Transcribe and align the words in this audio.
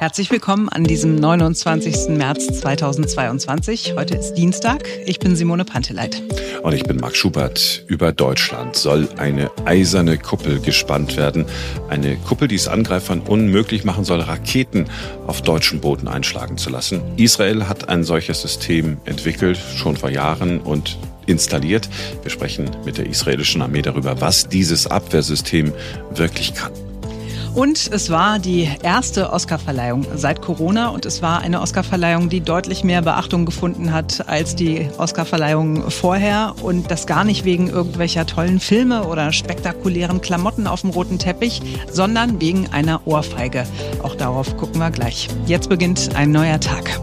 Herzlich 0.00 0.30
willkommen 0.30 0.70
an 0.70 0.84
diesem 0.84 1.16
29. 1.16 2.08
März 2.16 2.46
2022. 2.60 3.96
Heute 3.96 4.14
ist 4.14 4.32
Dienstag. 4.32 4.88
Ich 5.04 5.18
bin 5.18 5.36
Simone 5.36 5.66
Panteleit. 5.66 6.22
Und 6.62 6.72
ich 6.72 6.84
bin 6.84 6.96
Marc 6.96 7.14
Schubert. 7.14 7.84
Über 7.86 8.10
Deutschland 8.10 8.76
soll 8.76 9.10
eine 9.18 9.50
eiserne 9.66 10.16
Kuppel 10.16 10.58
gespannt 10.58 11.18
werden. 11.18 11.44
Eine 11.90 12.16
Kuppel, 12.16 12.48
die 12.48 12.54
es 12.54 12.66
Angreifern 12.66 13.20
unmöglich 13.20 13.84
machen 13.84 14.04
soll, 14.04 14.20
Raketen 14.20 14.86
auf 15.26 15.42
deutschem 15.42 15.82
Boden 15.82 16.08
einschlagen 16.08 16.56
zu 16.56 16.70
lassen. 16.70 17.02
Israel 17.18 17.68
hat 17.68 17.90
ein 17.90 18.02
solches 18.02 18.40
System 18.40 18.96
entwickelt, 19.04 19.58
schon 19.76 19.98
vor 19.98 20.08
Jahren 20.08 20.62
und 20.62 20.96
installiert. 21.26 21.90
Wir 22.22 22.30
sprechen 22.30 22.70
mit 22.86 22.96
der 22.96 23.04
israelischen 23.04 23.60
Armee 23.60 23.82
darüber, 23.82 24.18
was 24.22 24.48
dieses 24.48 24.86
Abwehrsystem 24.86 25.74
wirklich 26.14 26.54
kann. 26.54 26.72
Und 27.54 27.90
es 27.92 28.10
war 28.10 28.38
die 28.38 28.68
erste 28.82 29.32
Oscarverleihung 29.32 30.06
seit 30.14 30.40
Corona 30.40 30.88
und 30.88 31.04
es 31.04 31.20
war 31.20 31.40
eine 31.40 31.60
Oscarverleihung, 31.60 32.28
die 32.28 32.40
deutlich 32.40 32.84
mehr 32.84 33.02
Beachtung 33.02 33.44
gefunden 33.44 33.92
hat 33.92 34.28
als 34.28 34.54
die 34.54 34.88
Oscarverleihung 34.98 35.90
vorher 35.90 36.54
und 36.62 36.90
das 36.90 37.06
gar 37.06 37.24
nicht 37.24 37.44
wegen 37.44 37.68
irgendwelcher 37.68 38.24
tollen 38.24 38.60
Filme 38.60 39.04
oder 39.04 39.32
spektakulären 39.32 40.20
Klamotten 40.20 40.68
auf 40.68 40.82
dem 40.82 40.90
roten 40.90 41.18
Teppich, 41.18 41.60
sondern 41.90 42.40
wegen 42.40 42.68
einer 42.72 43.06
Ohrfeige. 43.06 43.64
Auch 44.02 44.14
darauf 44.14 44.56
gucken 44.56 44.78
wir 44.78 44.90
gleich. 44.90 45.28
Jetzt 45.46 45.68
beginnt 45.68 46.14
ein 46.14 46.30
neuer 46.30 46.60
Tag. 46.60 47.00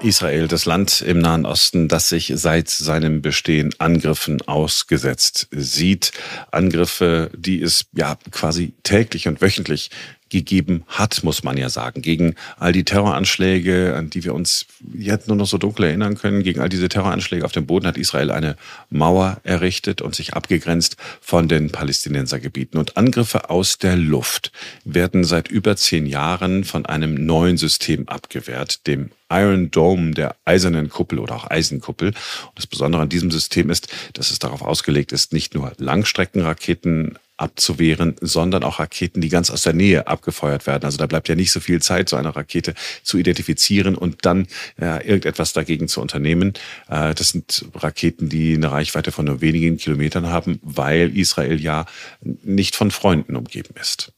Israel, 0.00 0.48
das 0.48 0.64
Land 0.64 1.00
im 1.00 1.18
Nahen 1.18 1.46
Osten, 1.46 1.88
das 1.88 2.08
sich 2.08 2.32
seit 2.34 2.68
seinem 2.68 3.22
Bestehen 3.22 3.74
Angriffen 3.78 4.40
ausgesetzt 4.42 5.48
sieht. 5.50 6.12
Angriffe, 6.50 7.30
die 7.34 7.62
es 7.62 7.86
ja 7.92 8.16
quasi 8.30 8.74
täglich 8.82 9.28
und 9.28 9.40
wöchentlich 9.40 9.90
gegeben 10.28 10.84
hat, 10.86 11.22
muss 11.24 11.42
man 11.42 11.56
ja 11.56 11.68
sagen. 11.68 12.02
Gegen 12.02 12.34
all 12.58 12.72
die 12.72 12.84
Terroranschläge, 12.84 13.94
an 13.96 14.10
die 14.10 14.24
wir 14.24 14.34
uns 14.34 14.66
jetzt 14.94 15.28
nur 15.28 15.36
noch 15.36 15.46
so 15.46 15.58
dunkel 15.58 15.86
erinnern 15.86 16.16
können, 16.16 16.42
gegen 16.42 16.60
all 16.60 16.68
diese 16.68 16.88
Terroranschläge 16.88 17.44
auf 17.44 17.52
dem 17.52 17.66
Boden 17.66 17.86
hat 17.86 17.98
Israel 17.98 18.30
eine 18.30 18.56
Mauer 18.90 19.38
errichtet 19.44 20.02
und 20.02 20.14
sich 20.14 20.34
abgegrenzt 20.34 20.96
von 21.20 21.48
den 21.48 21.70
Palästinensergebieten. 21.70 22.78
Und 22.78 22.96
Angriffe 22.96 23.50
aus 23.50 23.78
der 23.78 23.96
Luft 23.96 24.52
werden 24.84 25.24
seit 25.24 25.48
über 25.48 25.76
zehn 25.76 26.06
Jahren 26.06 26.64
von 26.64 26.86
einem 26.86 27.26
neuen 27.26 27.56
System 27.56 28.08
abgewehrt, 28.08 28.86
dem 28.86 29.10
Iron 29.30 29.70
Dome, 29.70 30.12
der 30.12 30.36
eisernen 30.44 30.88
Kuppel 30.88 31.18
oder 31.18 31.36
auch 31.36 31.50
Eisenkuppel. 31.50 32.08
Und 32.08 32.16
das 32.54 32.66
Besondere 32.66 33.02
an 33.02 33.08
diesem 33.08 33.30
System 33.30 33.70
ist, 33.70 33.88
dass 34.14 34.30
es 34.30 34.38
darauf 34.38 34.62
ausgelegt 34.62 35.12
ist, 35.12 35.32
nicht 35.32 35.54
nur 35.54 35.72
Langstreckenraketen 35.76 37.18
abzuwehren, 37.38 38.16
sondern 38.20 38.64
auch 38.64 38.78
Raketen, 38.78 39.20
die 39.20 39.28
ganz 39.28 39.50
aus 39.50 39.62
der 39.62 39.72
Nähe 39.72 40.06
abgefeuert 40.06 40.66
werden. 40.66 40.84
Also 40.84 40.98
da 40.98 41.06
bleibt 41.06 41.28
ja 41.28 41.34
nicht 41.34 41.52
so 41.52 41.60
viel 41.60 41.80
Zeit, 41.80 42.08
so 42.08 42.16
eine 42.16 42.34
Rakete 42.34 42.74
zu 43.02 43.18
identifizieren 43.18 43.94
und 43.94 44.26
dann 44.26 44.46
ja, 44.80 45.00
irgendetwas 45.00 45.52
dagegen 45.52 45.88
zu 45.88 46.00
unternehmen. 46.00 46.54
Äh, 46.88 47.14
das 47.14 47.30
sind 47.30 47.66
Raketen, 47.74 48.28
die 48.28 48.54
eine 48.54 48.70
Reichweite 48.70 49.12
von 49.12 49.24
nur 49.24 49.40
wenigen 49.40 49.78
Kilometern 49.78 50.26
haben, 50.26 50.58
weil 50.62 51.16
Israel 51.16 51.60
ja 51.60 51.86
nicht 52.20 52.76
von 52.76 52.90
Freunden 52.90 53.36
umgeben 53.36 53.74
ist. 53.80 54.12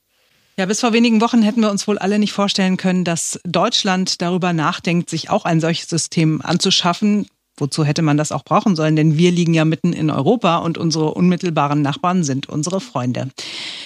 Ja, 0.56 0.66
bis 0.66 0.80
vor 0.80 0.92
wenigen 0.92 1.20
Wochen 1.22 1.40
hätten 1.40 1.62
wir 1.62 1.70
uns 1.70 1.88
wohl 1.88 1.98
alle 1.98 2.18
nicht 2.18 2.32
vorstellen 2.32 2.76
können, 2.76 3.04
dass 3.04 3.40
Deutschland 3.44 4.20
darüber 4.20 4.52
nachdenkt, 4.52 5.08
sich 5.08 5.30
auch 5.30 5.46
ein 5.46 5.60
solches 5.60 5.88
System 5.88 6.42
anzuschaffen. 6.42 7.26
Wozu 7.60 7.84
hätte 7.84 8.02
man 8.02 8.16
das 8.16 8.32
auch 8.32 8.44
brauchen 8.44 8.76
sollen? 8.76 8.96
Denn 8.96 9.18
wir 9.18 9.30
liegen 9.30 9.54
ja 9.54 9.64
mitten 9.64 9.92
in 9.92 10.10
Europa 10.10 10.58
und 10.58 10.78
unsere 10.78 11.14
unmittelbaren 11.14 11.82
Nachbarn 11.82 12.24
sind 12.24 12.48
unsere 12.48 12.80
Freunde. 12.80 13.30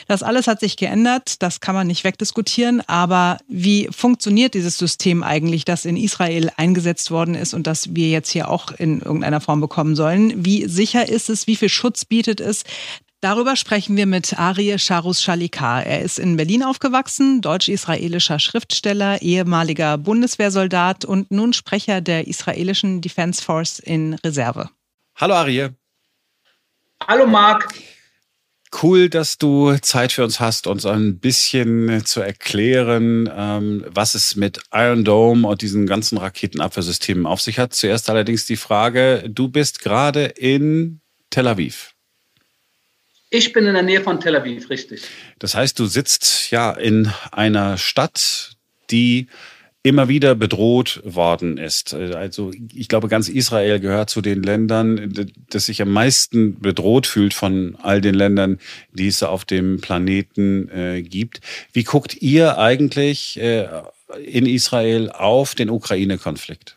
Das 0.06 0.22
alles 0.22 0.46
hat 0.46 0.60
sich 0.60 0.76
geändert, 0.76 1.42
das 1.42 1.60
kann 1.60 1.74
man 1.74 1.86
nicht 1.86 2.04
wegdiskutieren. 2.04 2.82
Aber 2.86 3.38
wie 3.48 3.88
funktioniert 3.90 4.54
dieses 4.54 4.78
System 4.78 5.22
eigentlich, 5.22 5.64
das 5.64 5.84
in 5.84 5.96
Israel 5.96 6.50
eingesetzt 6.56 7.10
worden 7.10 7.34
ist 7.34 7.54
und 7.54 7.66
das 7.66 7.94
wir 7.94 8.08
jetzt 8.08 8.30
hier 8.30 8.50
auch 8.50 8.70
in 8.72 9.00
irgendeiner 9.00 9.40
Form 9.40 9.60
bekommen 9.60 9.96
sollen? 9.96 10.44
Wie 10.44 10.66
sicher 10.66 11.08
ist 11.08 11.30
es? 11.30 11.46
Wie 11.46 11.56
viel 11.56 11.68
Schutz 11.68 12.04
bietet 12.04 12.40
es? 12.40 12.64
Darüber 13.24 13.56
sprechen 13.56 13.96
wir 13.96 14.04
mit 14.04 14.38
Arie 14.38 14.78
Sharus 14.78 15.22
Shalikar. 15.22 15.86
Er 15.86 16.02
ist 16.02 16.18
in 16.18 16.36
Berlin 16.36 16.62
aufgewachsen, 16.62 17.40
deutsch-israelischer 17.40 18.38
Schriftsteller, 18.38 19.22
ehemaliger 19.22 19.96
Bundeswehrsoldat 19.96 21.06
und 21.06 21.30
nun 21.30 21.54
Sprecher 21.54 22.02
der 22.02 22.26
israelischen 22.26 23.00
Defense 23.00 23.42
Force 23.42 23.78
in 23.78 24.12
Reserve. 24.22 24.68
Hallo 25.16 25.32
Arie. 25.36 25.70
Hallo 27.08 27.26
Marc. 27.26 27.72
Cool, 28.82 29.08
dass 29.08 29.38
du 29.38 29.74
Zeit 29.78 30.12
für 30.12 30.24
uns 30.24 30.38
hast, 30.38 30.66
uns 30.66 30.84
ein 30.84 31.18
bisschen 31.18 32.04
zu 32.04 32.20
erklären, 32.20 33.30
ähm, 33.34 33.86
was 33.88 34.14
es 34.14 34.36
mit 34.36 34.60
Iron 34.70 35.02
Dome 35.02 35.48
und 35.48 35.62
diesen 35.62 35.86
ganzen 35.86 36.18
Raketenabwehrsystemen 36.18 37.24
auf 37.24 37.40
sich 37.40 37.58
hat. 37.58 37.72
Zuerst 37.72 38.10
allerdings 38.10 38.44
die 38.44 38.56
Frage, 38.56 39.24
du 39.26 39.48
bist 39.48 39.80
gerade 39.80 40.24
in 40.24 41.00
Tel 41.30 41.48
Aviv. 41.48 41.93
Ich 43.34 43.52
bin 43.52 43.66
in 43.66 43.74
der 43.74 43.82
Nähe 43.82 44.00
von 44.00 44.20
Tel 44.20 44.36
Aviv, 44.36 44.70
richtig. 44.70 45.02
Das 45.40 45.56
heißt, 45.56 45.76
du 45.80 45.86
sitzt 45.86 46.52
ja 46.52 46.70
in 46.70 47.10
einer 47.32 47.78
Stadt, 47.78 48.52
die 48.92 49.26
immer 49.82 50.06
wieder 50.06 50.36
bedroht 50.36 51.00
worden 51.04 51.58
ist. 51.58 51.94
Also 51.94 52.52
ich 52.72 52.86
glaube, 52.86 53.08
ganz 53.08 53.28
Israel 53.28 53.80
gehört 53.80 54.08
zu 54.08 54.20
den 54.20 54.44
Ländern, 54.44 55.12
das 55.50 55.66
sich 55.66 55.82
am 55.82 55.90
meisten 55.90 56.60
bedroht 56.60 57.08
fühlt 57.08 57.34
von 57.34 57.76
all 57.82 58.00
den 58.00 58.14
Ländern, 58.14 58.60
die 58.92 59.08
es 59.08 59.20
auf 59.24 59.44
dem 59.44 59.80
Planeten 59.80 60.68
äh, 60.68 61.02
gibt. 61.02 61.40
Wie 61.72 61.82
guckt 61.82 62.22
ihr 62.22 62.58
eigentlich 62.58 63.36
äh, 63.40 63.66
in 64.24 64.46
Israel 64.46 65.10
auf 65.10 65.56
den 65.56 65.70
Ukraine-Konflikt? 65.70 66.76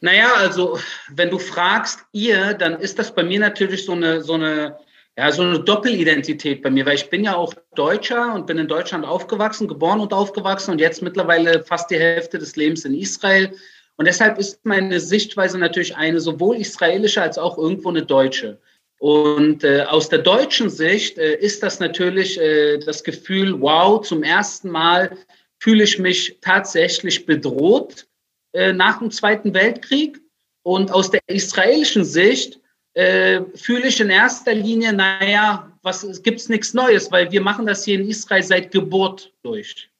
Naja, 0.00 0.34
also 0.36 0.80
wenn 1.14 1.30
du 1.30 1.38
fragst 1.38 2.00
ihr, 2.10 2.54
dann 2.54 2.80
ist 2.80 2.98
das 2.98 3.14
bei 3.14 3.22
mir 3.22 3.38
natürlich 3.38 3.84
so 3.84 3.92
eine, 3.92 4.24
so 4.24 4.34
eine 4.34 4.76
ja, 5.18 5.32
so 5.32 5.42
eine 5.42 5.60
Doppelidentität 5.60 6.62
bei 6.62 6.70
mir, 6.70 6.84
weil 6.84 6.96
ich 6.96 7.08
bin 7.08 7.24
ja 7.24 7.34
auch 7.34 7.54
Deutscher 7.74 8.34
und 8.34 8.46
bin 8.46 8.58
in 8.58 8.68
Deutschland 8.68 9.04
aufgewachsen, 9.04 9.66
geboren 9.66 10.00
und 10.00 10.12
aufgewachsen 10.12 10.72
und 10.72 10.80
jetzt 10.80 11.00
mittlerweile 11.00 11.64
fast 11.64 11.90
die 11.90 11.98
Hälfte 11.98 12.38
des 12.38 12.54
Lebens 12.56 12.84
in 12.84 12.94
Israel. 12.94 13.50
Und 13.96 14.06
deshalb 14.06 14.38
ist 14.38 14.64
meine 14.64 15.00
Sichtweise 15.00 15.58
natürlich 15.58 15.96
eine 15.96 16.20
sowohl 16.20 16.56
israelische 16.56 17.22
als 17.22 17.38
auch 17.38 17.56
irgendwo 17.56 17.88
eine 17.88 18.04
deutsche. 18.04 18.60
Und 18.98 19.64
äh, 19.64 19.82
aus 19.82 20.10
der 20.10 20.18
deutschen 20.18 20.68
Sicht 20.68 21.16
äh, 21.16 21.36
ist 21.36 21.62
das 21.62 21.80
natürlich 21.80 22.38
äh, 22.38 22.78
das 22.78 23.02
Gefühl, 23.02 23.58
wow, 23.60 24.02
zum 24.02 24.22
ersten 24.22 24.70
Mal 24.70 25.16
fühle 25.58 25.84
ich 25.84 25.98
mich 25.98 26.38
tatsächlich 26.42 27.24
bedroht 27.24 28.06
äh, 28.52 28.74
nach 28.74 28.98
dem 28.98 29.10
Zweiten 29.10 29.54
Weltkrieg. 29.54 30.20
Und 30.62 30.92
aus 30.92 31.10
der 31.10 31.20
israelischen 31.28 32.04
Sicht 32.04 32.60
äh, 32.96 33.42
fühle 33.54 33.88
ich 33.88 34.00
in 34.00 34.08
erster 34.08 34.54
Linie, 34.54 34.92
naja, 34.92 35.70
was 35.82 36.22
gibt 36.22 36.40
es 36.40 36.48
nichts 36.48 36.72
Neues, 36.72 37.12
weil 37.12 37.30
wir 37.30 37.42
machen 37.42 37.66
das 37.66 37.84
hier 37.84 38.00
in 38.00 38.08
Israel 38.08 38.42
seit 38.42 38.72
Geburt 38.72 39.32
durch. 39.42 39.90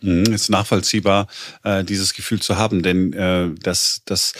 Mhm, 0.00 0.24
ist 0.32 0.50
nachvollziehbar, 0.50 1.28
äh, 1.62 1.84
dieses 1.84 2.12
Gefühl 2.12 2.40
zu 2.40 2.58
haben, 2.58 2.82
denn 2.82 3.12
äh, 3.12 3.48
das, 3.62 4.02
das 4.06 4.34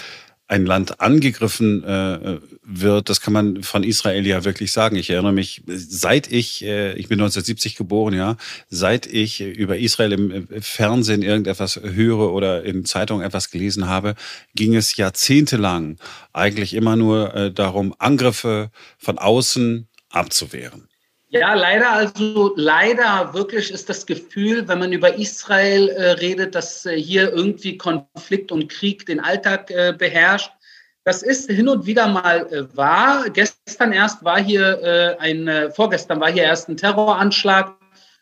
ein 0.48 0.66
Land 0.66 1.00
angegriffen 1.00 1.84
äh, 1.84 2.40
wird, 2.64 3.08
das 3.08 3.20
kann 3.20 3.32
man 3.32 3.62
von 3.62 3.84
Israel 3.84 4.26
ja 4.26 4.44
wirklich 4.44 4.72
sagen. 4.72 4.96
Ich 4.96 5.10
erinnere 5.10 5.32
mich, 5.32 5.62
seit 5.66 6.30
ich, 6.30 6.64
äh, 6.64 6.94
ich 6.94 7.08
bin 7.08 7.18
1970 7.18 7.76
geboren, 7.76 8.14
ja, 8.14 8.36
seit 8.68 9.06
ich 9.06 9.40
über 9.40 9.76
Israel 9.76 10.12
im 10.12 10.48
Fernsehen 10.62 11.22
irgendetwas 11.22 11.80
höre 11.82 12.32
oder 12.32 12.64
in 12.64 12.84
Zeitungen 12.84 13.24
etwas 13.24 13.50
gelesen 13.50 13.88
habe, 13.88 14.14
ging 14.54 14.74
es 14.74 14.96
jahrzehntelang 14.96 15.98
eigentlich 16.32 16.74
immer 16.74 16.96
nur 16.96 17.34
äh, 17.34 17.52
darum, 17.52 17.94
Angriffe 17.98 18.70
von 18.98 19.18
außen 19.18 19.88
abzuwehren. 20.10 20.88
Ja, 21.34 21.54
leider, 21.54 21.90
also 21.90 22.52
leider 22.54 23.34
wirklich 23.34 23.72
ist 23.72 23.88
das 23.88 24.06
Gefühl, 24.06 24.68
wenn 24.68 24.78
man 24.78 24.92
über 24.92 25.16
Israel 25.18 25.88
äh, 25.88 26.10
redet, 26.12 26.54
dass 26.54 26.86
äh, 26.86 26.96
hier 26.96 27.32
irgendwie 27.32 27.76
Konflikt 27.76 28.52
und 28.52 28.68
Krieg 28.68 29.04
den 29.06 29.18
Alltag 29.18 29.68
äh, 29.72 29.92
beherrscht. 29.98 30.52
Das 31.04 31.22
ist 31.22 31.50
hin 31.50 31.68
und 31.68 31.84
wieder 31.86 32.08
mal 32.08 32.46
äh, 32.50 32.76
wahr. 32.76 33.28
Gestern 33.30 33.92
erst 33.92 34.24
war 34.24 34.42
hier 34.42 34.82
äh, 34.82 35.16
ein, 35.18 35.46
äh, 35.48 35.70
vorgestern 35.70 36.18
war 36.18 36.32
hier 36.32 36.44
erst 36.44 36.68
ein 36.68 36.76
Terroranschlag 36.76 37.76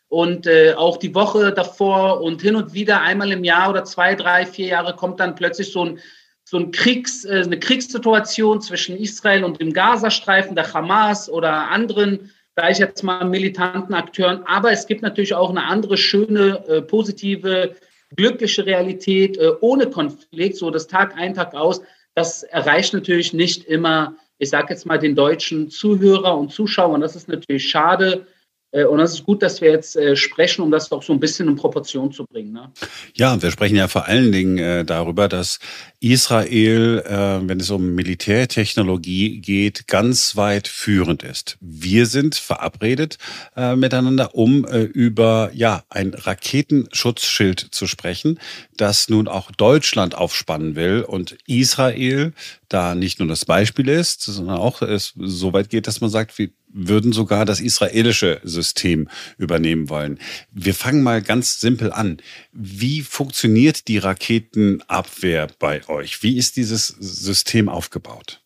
und 0.09 0.47
auch 0.77 0.97
die 0.97 1.15
Woche 1.15 1.51
davor 1.51 2.21
und 2.21 2.39
hin 2.39 2.55
und 2.55 2.75
wieder 2.75 3.01
einmal 3.01 3.31
im 3.31 3.43
Jahr 3.43 3.71
oder 3.71 3.83
zwei, 3.83 4.13
drei, 4.13 4.45
vier 4.45 4.67
Jahre 4.67 4.95
kommt 4.95 5.19
dann 5.19 5.33
plötzlich 5.33 5.71
so 5.71 5.85
ein 5.85 5.99
so 6.43 6.57
ein 6.57 6.69
Kriegs, 6.69 7.25
eine 7.25 7.57
Kriegssituation 7.57 8.61
zwischen 8.61 8.95
Israel 8.95 9.43
und 9.43 9.59
dem 9.59 9.73
Gazastreifen, 9.73 10.55
der 10.55 10.71
Hamas 10.71 11.31
oder 11.31 11.71
anderen 11.71 12.29
sage 12.55 12.71
ich 12.71 12.77
jetzt 12.77 13.03
mal, 13.03 13.25
militanten 13.25 13.93
Akteuren. 13.93 14.43
Aber 14.45 14.71
es 14.71 14.85
gibt 14.87 15.01
natürlich 15.01 15.33
auch 15.33 15.49
eine 15.49 15.63
andere 15.63 15.97
schöne, 15.97 16.63
äh, 16.67 16.81
positive, 16.81 17.75
glückliche 18.15 18.65
Realität 18.65 19.37
äh, 19.37 19.51
ohne 19.61 19.89
Konflikt, 19.89 20.57
so 20.57 20.69
das 20.69 20.87
Tag 20.87 21.17
ein, 21.17 21.33
Tag 21.33 21.55
aus. 21.55 21.81
Das 22.15 22.43
erreicht 22.43 22.93
natürlich 22.93 23.33
nicht 23.33 23.65
immer, 23.65 24.15
ich 24.37 24.49
sage 24.49 24.73
jetzt 24.73 24.85
mal, 24.85 24.99
den 24.99 25.15
deutschen 25.15 25.69
Zuhörer 25.69 26.37
und 26.37 26.51
Zuschauer. 26.51 26.93
Und 26.93 27.01
das 27.01 27.15
ist 27.15 27.27
natürlich 27.27 27.69
schade. 27.69 28.27
Äh, 28.73 28.85
und 28.85 28.99
es 28.99 29.13
ist 29.13 29.23
gut, 29.23 29.41
dass 29.41 29.61
wir 29.61 29.71
jetzt 29.71 29.95
äh, 29.95 30.15
sprechen, 30.15 30.61
um 30.61 30.71
das 30.71 30.91
auch 30.91 31.03
so 31.03 31.13
ein 31.13 31.19
bisschen 31.19 31.47
in 31.47 31.55
Proportion 31.55 32.11
zu 32.11 32.25
bringen. 32.25 32.51
Ne? 32.51 32.71
Ja, 33.13 33.41
wir 33.41 33.51
sprechen 33.51 33.75
ja 33.75 33.87
vor 33.87 34.07
allen 34.07 34.31
Dingen 34.31 34.57
äh, 34.57 34.83
darüber, 34.83 35.29
dass 35.29 35.59
Israel, 35.99 37.01
wenn 37.45 37.61
es 37.61 37.69
um 37.69 37.95
Militärtechnologie 37.95 39.39
geht, 39.39 39.87
ganz 39.87 40.35
weit 40.35 40.67
führend 40.67 41.23
ist. 41.23 41.57
Wir 41.61 42.07
sind 42.07 42.35
verabredet 42.35 43.17
miteinander, 43.55 44.35
um 44.35 44.65
über 44.65 45.49
ja 45.53 45.85
ein 45.87 46.13
Raketenschutzschild 46.13 47.67
zu 47.71 47.87
sprechen, 47.87 48.37
das 48.75 49.07
nun 49.07 49.29
auch 49.29 49.49
Deutschland 49.51 50.13
aufspannen 50.13 50.75
will 50.75 51.05
und 51.07 51.37
Israel 51.47 52.33
da 52.67 52.95
nicht 52.95 53.19
nur 53.19 53.29
das 53.29 53.45
Beispiel 53.45 53.87
ist, 53.87 54.23
sondern 54.23 54.57
auch 54.57 54.81
es 54.81 55.13
so 55.15 55.53
weit 55.53 55.69
geht, 55.69 55.87
dass 55.87 56.01
man 56.01 56.09
sagt, 56.09 56.37
wir 56.37 56.49
würden 56.73 57.13
sogar 57.13 57.45
das 57.45 57.59
israelische 57.59 58.41
System 58.43 59.07
übernehmen 59.37 59.89
wollen. 59.89 60.19
Wir 60.51 60.73
fangen 60.73 61.03
mal 61.03 61.21
ganz 61.21 61.61
simpel 61.61 61.91
an. 61.93 62.17
Wie 62.51 63.01
funktioniert 63.01 63.87
die 63.87 63.99
Raketenabwehr 63.99 65.47
bei 65.59 65.87
euch? 65.87 66.23
Wie 66.23 66.37
ist 66.37 66.57
dieses 66.57 66.87
System 66.87 67.69
aufgebaut? 67.69 68.41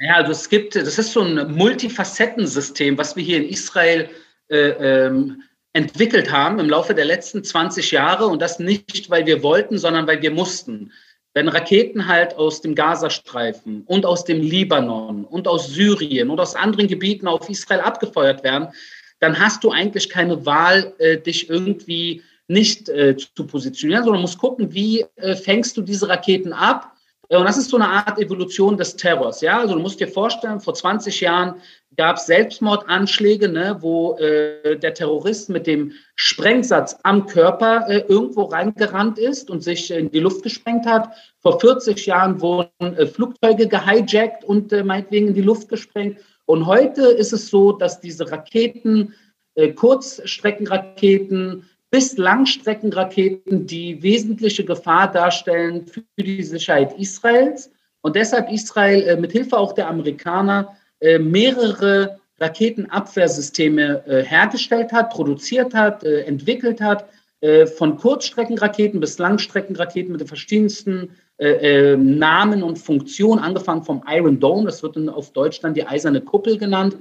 Ja, 0.00 0.14
also 0.16 0.32
es 0.32 0.48
gibt, 0.48 0.76
das 0.76 0.98
ist 0.98 1.12
so 1.12 1.22
ein 1.22 1.54
Multifacettensystem, 1.54 2.98
was 2.98 3.16
wir 3.16 3.22
hier 3.22 3.36
in 3.36 3.48
Israel 3.48 4.08
äh, 4.48 4.56
ähm, 4.56 5.42
entwickelt 5.72 6.32
haben 6.32 6.58
im 6.58 6.68
Laufe 6.68 6.94
der 6.94 7.04
letzten 7.04 7.44
20 7.44 7.90
Jahre 7.92 8.26
und 8.26 8.42
das 8.42 8.58
nicht, 8.58 9.10
weil 9.10 9.26
wir 9.26 9.42
wollten, 9.42 9.78
sondern 9.78 10.06
weil 10.06 10.20
wir 10.22 10.32
mussten. 10.32 10.92
Wenn 11.32 11.48
Raketen 11.48 12.08
halt 12.08 12.36
aus 12.36 12.60
dem 12.60 12.74
Gazastreifen 12.74 13.84
und 13.86 14.04
aus 14.04 14.24
dem 14.24 14.40
Libanon 14.42 15.24
und 15.24 15.46
aus 15.46 15.68
Syrien 15.68 16.30
und 16.30 16.40
aus 16.40 16.56
anderen 16.56 16.88
Gebieten 16.88 17.28
auf 17.28 17.48
Israel 17.48 17.80
abgefeuert 17.80 18.42
werden, 18.42 18.68
dann 19.20 19.38
hast 19.38 19.62
du 19.62 19.70
eigentlich 19.70 20.08
keine 20.08 20.44
Wahl, 20.44 20.92
äh, 20.98 21.18
dich 21.18 21.48
irgendwie 21.48 22.22
nicht 22.48 22.88
äh, 22.88 23.16
zu 23.16 23.46
positionieren, 23.46 24.02
sondern 24.02 24.22
musst 24.22 24.38
gucken, 24.38 24.72
wie 24.74 25.04
äh, 25.16 25.36
fängst 25.36 25.76
du 25.76 25.82
diese 25.82 26.08
Raketen 26.08 26.52
ab 26.52 26.96
äh, 27.30 27.36
und 27.36 27.44
das 27.44 27.56
ist 27.56 27.70
so 27.70 27.76
eine 27.76 27.88
Art 27.88 28.18
Evolution 28.18 28.76
des 28.76 28.96
Terrors. 28.96 29.40
Ja? 29.40 29.60
Also 29.60 29.74
du 29.74 29.80
musst 29.80 30.00
dir 30.00 30.08
vorstellen, 30.08 30.60
vor 30.60 30.74
20 30.74 31.20
Jahren 31.20 31.54
gab 32.00 32.16
es 32.16 32.24
Selbstmordanschläge, 32.24 33.50
ne, 33.50 33.76
wo 33.80 34.16
äh, 34.16 34.78
der 34.78 34.94
Terrorist 34.94 35.50
mit 35.50 35.66
dem 35.66 35.92
Sprengsatz 36.14 36.96
am 37.02 37.26
Körper 37.26 37.86
äh, 37.90 37.98
irgendwo 38.08 38.44
reingerannt 38.44 39.18
ist 39.18 39.50
und 39.50 39.62
sich 39.62 39.90
in 39.90 40.10
die 40.10 40.20
Luft 40.20 40.42
gesprengt 40.42 40.86
hat. 40.86 41.10
Vor 41.40 41.60
40 41.60 42.06
Jahren 42.06 42.40
wurden 42.40 42.70
äh, 42.80 43.06
Flugzeuge 43.06 43.68
gehijackt 43.68 44.44
und 44.44 44.72
äh, 44.72 44.82
meinetwegen 44.82 45.28
in 45.28 45.34
die 45.34 45.42
Luft 45.42 45.68
gesprengt. 45.68 46.16
Und 46.46 46.64
heute 46.64 47.02
ist 47.02 47.34
es 47.34 47.50
so, 47.50 47.72
dass 47.72 48.00
diese 48.00 48.32
Raketen, 48.32 49.12
äh, 49.54 49.68
Kurzstreckenraketen, 49.68 51.68
bis 51.90 52.16
Langstreckenraketen 52.16 53.66
die 53.66 54.02
wesentliche 54.02 54.64
Gefahr 54.64 55.12
darstellen 55.12 55.86
für 55.86 56.02
die 56.16 56.44
Sicherheit 56.44 56.98
Israels. 56.98 57.70
Und 58.00 58.16
deshalb 58.16 58.50
Israel 58.50 59.02
äh, 59.02 59.20
mit 59.20 59.32
Hilfe 59.32 59.58
auch 59.58 59.74
der 59.74 59.88
Amerikaner 59.88 60.78
mehrere 61.18 62.20
Raketenabwehrsysteme 62.40 64.04
äh, 64.06 64.22
hergestellt 64.22 64.92
hat, 64.92 65.10
produziert 65.10 65.74
hat, 65.74 66.02
äh, 66.04 66.22
entwickelt 66.22 66.80
hat, 66.80 67.08
äh, 67.40 67.66
von 67.66 67.96
Kurzstreckenraketen 67.96 68.98
bis 68.98 69.18
Langstreckenraketen 69.18 70.12
mit 70.12 70.22
den 70.22 70.28
verschiedensten 70.28 71.10
äh, 71.38 71.96
Namen 71.96 72.62
und 72.62 72.78
Funktionen, 72.78 73.40
angefangen 73.40 73.82
vom 73.82 74.02
Iron 74.08 74.40
Dome, 74.40 74.66
das 74.66 74.82
wird 74.82 74.96
auf 75.08 75.32
Deutsch 75.32 75.60
dann 75.60 75.74
die 75.74 75.86
eiserne 75.86 76.20
Kuppel 76.20 76.58
genannt, 76.58 76.96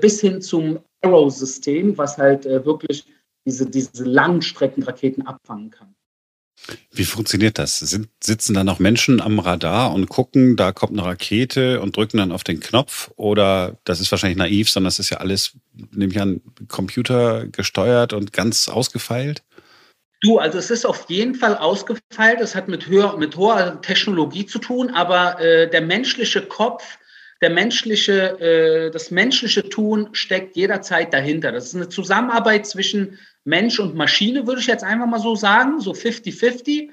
bis 0.00 0.20
hin 0.20 0.42
zum 0.42 0.80
Arrow-System, 1.02 1.96
was 1.96 2.18
halt 2.18 2.44
wirklich 2.44 3.04
diese, 3.46 3.70
diese 3.70 4.02
Langstreckenraketen 4.02 5.24
abfangen 5.24 5.70
kann. 5.70 5.94
Wie 6.92 7.04
funktioniert 7.04 7.58
das? 7.58 7.78
Sind, 7.78 8.08
sitzen 8.22 8.54
da 8.54 8.64
noch 8.64 8.78
Menschen 8.78 9.20
am 9.20 9.38
Radar 9.38 9.92
und 9.92 10.08
gucken, 10.08 10.56
da 10.56 10.72
kommt 10.72 10.92
eine 10.92 11.04
Rakete 11.04 11.80
und 11.80 11.96
drücken 11.96 12.18
dann 12.18 12.32
auf 12.32 12.44
den 12.44 12.60
Knopf? 12.60 13.10
Oder 13.16 13.78
das 13.84 14.00
ist 14.00 14.10
wahrscheinlich 14.10 14.38
naiv, 14.38 14.70
sondern 14.70 14.88
das 14.88 14.98
ist 14.98 15.10
ja 15.10 15.18
alles, 15.18 15.52
nehme 15.92 16.12
ich 16.12 16.20
an, 16.20 16.40
computergesteuert 16.68 18.12
und 18.12 18.32
ganz 18.32 18.68
ausgefeilt? 18.68 19.42
Du, 20.22 20.38
also 20.38 20.58
es 20.58 20.70
ist 20.70 20.84
auf 20.84 21.06
jeden 21.08 21.34
Fall 21.34 21.56
ausgefeilt. 21.56 22.40
Es 22.40 22.54
hat 22.54 22.68
mit, 22.68 22.86
höher, 22.86 23.16
mit 23.16 23.36
hoher 23.36 23.80
Technologie 23.80 24.44
zu 24.44 24.58
tun, 24.58 24.90
aber 24.90 25.40
äh, 25.40 25.70
der 25.70 25.80
menschliche 25.80 26.42
Kopf, 26.42 26.98
der 27.40 27.50
menschliche, 27.50 28.38
äh, 28.40 28.90
das 28.90 29.10
menschliche 29.10 29.68
Tun 29.68 30.08
steckt 30.12 30.56
jederzeit 30.56 31.12
dahinter. 31.12 31.52
Das 31.52 31.66
ist 31.66 31.74
eine 31.74 31.88
Zusammenarbeit 31.88 32.66
zwischen 32.66 33.18
Mensch 33.44 33.80
und 33.80 33.94
Maschine, 33.94 34.46
würde 34.46 34.60
ich 34.60 34.66
jetzt 34.66 34.84
einfach 34.84 35.06
mal 35.06 35.20
so 35.20 35.34
sagen, 35.34 35.80
so 35.80 35.92
50-50. 35.92 36.90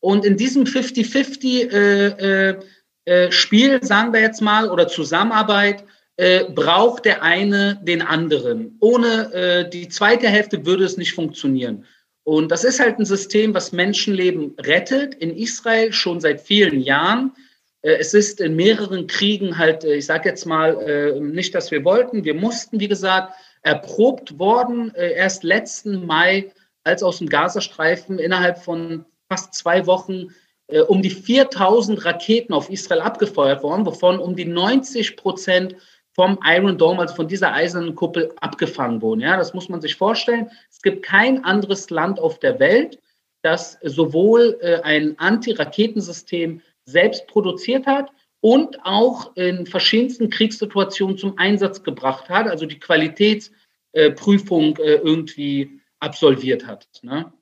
Und 0.00 0.24
in 0.24 0.36
diesem 0.36 0.64
50-50 0.64 1.70
äh, 1.70 2.06
äh, 2.06 2.56
äh, 3.04 3.32
Spiel, 3.32 3.82
sagen 3.82 4.12
wir 4.12 4.20
jetzt 4.20 4.40
mal, 4.40 4.70
oder 4.70 4.88
Zusammenarbeit, 4.88 5.84
äh, 6.16 6.44
braucht 6.44 7.04
der 7.04 7.22
eine 7.22 7.80
den 7.82 8.02
anderen. 8.02 8.76
Ohne 8.80 9.32
äh, 9.32 9.70
die 9.70 9.88
zweite 9.88 10.28
Hälfte 10.28 10.64
würde 10.64 10.84
es 10.84 10.96
nicht 10.96 11.14
funktionieren. 11.14 11.84
Und 12.24 12.50
das 12.50 12.64
ist 12.64 12.80
halt 12.80 12.98
ein 12.98 13.04
System, 13.04 13.54
was 13.54 13.72
Menschenleben 13.72 14.54
rettet, 14.58 15.14
in 15.14 15.36
Israel 15.36 15.92
schon 15.92 16.20
seit 16.20 16.40
vielen 16.40 16.80
Jahren. 16.80 17.32
Äh, 17.82 17.96
es 17.98 18.14
ist 18.14 18.40
in 18.40 18.56
mehreren 18.56 19.06
Kriegen 19.06 19.58
halt, 19.58 19.84
ich 19.84 20.06
sage 20.06 20.28
jetzt 20.28 20.46
mal, 20.46 21.20
nicht, 21.20 21.54
dass 21.54 21.70
wir 21.70 21.84
wollten, 21.84 22.24
wir 22.24 22.34
mussten, 22.34 22.80
wie 22.80 22.88
gesagt, 22.88 23.34
erprobt 23.62 24.38
worden, 24.38 24.94
äh, 24.94 25.12
erst 25.12 25.44
letzten 25.44 26.06
Mai, 26.06 26.52
als 26.84 27.02
aus 27.02 27.18
dem 27.18 27.28
Gazastreifen 27.28 28.18
innerhalb 28.18 28.58
von 28.58 29.04
fast 29.28 29.54
zwei 29.54 29.86
Wochen 29.86 30.28
äh, 30.68 30.80
um 30.80 31.02
die 31.02 31.10
4000 31.10 32.04
Raketen 32.04 32.54
auf 32.54 32.70
Israel 32.70 33.02
abgefeuert 33.02 33.62
worden, 33.62 33.84
wovon 33.84 34.18
um 34.18 34.34
die 34.34 34.46
90 34.46 35.16
Prozent 35.16 35.76
vom 36.14 36.38
Iron 36.44 36.78
Dome, 36.78 37.00
also 37.00 37.14
von 37.14 37.28
dieser 37.28 37.52
eisernen 37.52 37.94
Kuppel, 37.94 38.32
abgefangen 38.40 39.00
wurden. 39.02 39.20
Ja, 39.20 39.36
das 39.36 39.54
muss 39.54 39.68
man 39.68 39.80
sich 39.80 39.94
vorstellen. 39.94 40.50
Es 40.70 40.80
gibt 40.82 41.04
kein 41.04 41.44
anderes 41.44 41.90
Land 41.90 42.18
auf 42.18 42.38
der 42.38 42.58
Welt, 42.58 42.98
das 43.42 43.78
sowohl 43.82 44.58
äh, 44.60 44.80
ein 44.82 45.18
Anti-Raketensystem 45.18 46.62
selbst 46.90 47.26
produziert 47.26 47.86
hat 47.86 48.10
und 48.40 48.78
auch 48.84 49.36
in 49.36 49.66
verschiedensten 49.66 50.30
Kriegssituationen 50.30 51.18
zum 51.18 51.38
Einsatz 51.38 51.82
gebracht 51.82 52.28
hat, 52.28 52.46
also 52.46 52.66
die 52.66 52.78
Qualitätsprüfung 52.78 54.76
äh, 54.78 54.94
irgendwie 54.94 55.80
absolviert 56.00 56.66
hat. 56.66 56.86
Ne? 57.02 57.32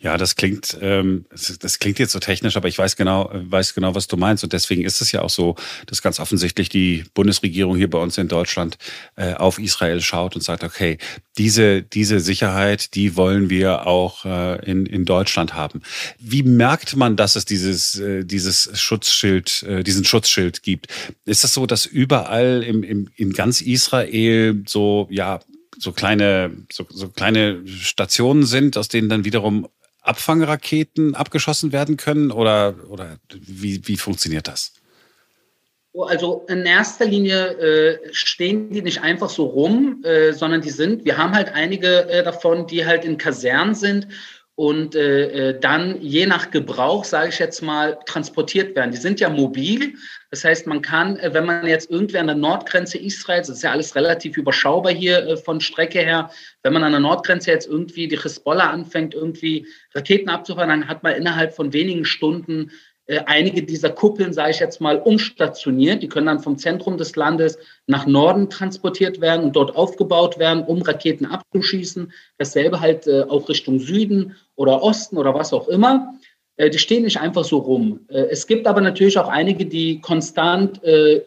Ja, 0.00 0.16
das 0.16 0.36
klingt, 0.36 0.76
ähm, 0.80 1.26
das 1.60 1.78
klingt 1.78 1.98
jetzt 1.98 2.12
so 2.12 2.18
technisch, 2.18 2.56
aber 2.56 2.68
ich 2.68 2.78
weiß 2.78 2.96
genau, 2.96 3.30
weiß 3.32 3.74
genau, 3.74 3.94
was 3.94 4.06
du 4.06 4.16
meinst. 4.16 4.44
Und 4.44 4.52
deswegen 4.52 4.84
ist 4.84 5.00
es 5.00 5.12
ja 5.12 5.22
auch 5.22 5.30
so, 5.30 5.56
dass 5.86 6.02
ganz 6.02 6.20
offensichtlich 6.20 6.68
die 6.68 7.04
Bundesregierung 7.14 7.76
hier 7.76 7.90
bei 7.90 7.98
uns 7.98 8.16
in 8.18 8.28
Deutschland 8.28 8.78
äh, 9.16 9.34
auf 9.34 9.58
Israel 9.58 10.00
schaut 10.00 10.36
und 10.36 10.42
sagt, 10.42 10.64
okay, 10.64 10.98
diese, 11.38 11.82
diese 11.82 12.20
Sicherheit, 12.20 12.94
die 12.94 13.16
wollen 13.16 13.50
wir 13.50 13.86
auch 13.86 14.24
äh, 14.24 14.64
in, 14.70 14.86
in 14.86 15.04
Deutschland 15.04 15.54
haben. 15.54 15.82
Wie 16.18 16.42
merkt 16.42 16.96
man, 16.96 17.16
dass 17.16 17.36
es 17.36 17.44
dieses, 17.44 17.98
äh, 17.98 18.24
dieses 18.24 18.70
Schutzschild, 18.78 19.62
äh, 19.64 19.82
diesen 19.82 20.04
Schutzschild 20.04 20.62
gibt? 20.62 20.88
Ist 21.24 21.44
das 21.44 21.54
so, 21.54 21.66
dass 21.66 21.86
überall 21.86 22.62
im, 22.62 22.82
im, 22.82 23.08
in 23.16 23.32
ganz 23.32 23.60
Israel 23.60 24.62
so, 24.66 25.08
ja, 25.10 25.40
so 25.78 25.92
kleine, 25.92 26.56
so, 26.72 26.86
so 26.88 27.08
kleine 27.08 27.66
Stationen 27.66 28.44
sind, 28.44 28.76
aus 28.76 28.88
denen 28.88 29.08
dann 29.08 29.24
wiederum 29.24 29.68
Abfangraketen 30.02 31.14
abgeschossen 31.14 31.72
werden 31.72 31.96
können? 31.96 32.30
Oder, 32.30 32.74
oder 32.88 33.18
wie, 33.32 33.86
wie 33.86 33.96
funktioniert 33.96 34.48
das? 34.48 34.72
Oh, 35.92 36.04
also 36.04 36.44
in 36.48 36.66
erster 36.66 37.06
Linie 37.06 37.52
äh, 37.52 37.98
stehen 38.12 38.70
die 38.70 38.82
nicht 38.82 39.02
einfach 39.02 39.30
so 39.30 39.46
rum, 39.46 40.02
äh, 40.04 40.32
sondern 40.32 40.60
die 40.60 40.70
sind, 40.70 41.06
wir 41.06 41.16
haben 41.16 41.34
halt 41.34 41.54
einige 41.54 42.06
äh, 42.10 42.22
davon, 42.22 42.66
die 42.66 42.84
halt 42.84 43.06
in 43.06 43.16
Kasernen 43.16 43.74
sind 43.74 44.08
und 44.56 44.94
äh, 44.94 45.50
äh, 45.50 45.60
dann 45.60 46.00
je 46.00 46.24
nach 46.24 46.50
Gebrauch, 46.50 47.04
sage 47.04 47.28
ich 47.28 47.38
jetzt 47.38 47.60
mal, 47.60 47.98
transportiert 48.06 48.74
werden. 48.74 48.90
Die 48.90 48.96
sind 48.96 49.20
ja 49.20 49.28
mobil. 49.28 49.92
Das 50.30 50.44
heißt, 50.44 50.66
man 50.66 50.80
kann, 50.80 51.18
äh, 51.18 51.34
wenn 51.34 51.44
man 51.44 51.66
jetzt 51.66 51.90
irgendwie 51.90 52.16
an 52.16 52.26
der 52.26 52.36
Nordgrenze 52.36 52.96
Israels, 52.96 53.48
das 53.48 53.58
ist 53.58 53.62
ja 53.62 53.72
alles 53.72 53.94
relativ 53.94 54.38
überschaubar 54.38 54.92
hier 54.92 55.26
äh, 55.26 55.36
von 55.36 55.60
Strecke 55.60 56.00
her, 56.00 56.30
wenn 56.62 56.72
man 56.72 56.84
an 56.84 56.92
der 56.92 57.02
Nordgrenze 57.02 57.50
jetzt 57.50 57.68
irgendwie 57.68 58.08
die 58.08 58.18
Hisbollah 58.18 58.70
anfängt, 58.70 59.12
irgendwie 59.12 59.66
Raketen 59.94 60.30
abzufahren, 60.30 60.70
dann 60.70 60.88
hat 60.88 61.02
man 61.02 61.14
innerhalb 61.14 61.54
von 61.54 61.74
wenigen 61.74 62.06
Stunden 62.06 62.70
einige 63.26 63.62
dieser 63.62 63.90
Kuppeln, 63.90 64.32
sage 64.32 64.50
ich 64.50 64.60
jetzt 64.60 64.80
mal, 64.80 64.98
umstationiert. 64.98 66.02
Die 66.02 66.08
können 66.08 66.26
dann 66.26 66.40
vom 66.40 66.58
Zentrum 66.58 66.98
des 66.98 67.14
Landes 67.14 67.58
nach 67.86 68.06
Norden 68.06 68.50
transportiert 68.50 69.20
werden 69.20 69.44
und 69.44 69.56
dort 69.56 69.76
aufgebaut 69.76 70.38
werden, 70.38 70.64
um 70.64 70.82
Raketen 70.82 71.26
abzuschießen. 71.26 72.12
Dasselbe 72.38 72.80
halt 72.80 73.06
äh, 73.06 73.22
auch 73.22 73.48
Richtung 73.48 73.78
Süden 73.78 74.34
oder 74.56 74.82
Osten 74.82 75.16
oder 75.18 75.34
was 75.34 75.52
auch 75.52 75.68
immer. 75.68 76.14
Äh, 76.56 76.70
die 76.70 76.78
stehen 76.78 77.04
nicht 77.04 77.20
einfach 77.20 77.44
so 77.44 77.58
rum. 77.58 78.00
Äh, 78.08 78.26
es 78.30 78.46
gibt 78.46 78.66
aber 78.66 78.80
natürlich 78.80 79.18
auch 79.18 79.28
einige, 79.28 79.66
die 79.66 80.00
konstant 80.00 80.82
äh, 80.82 81.22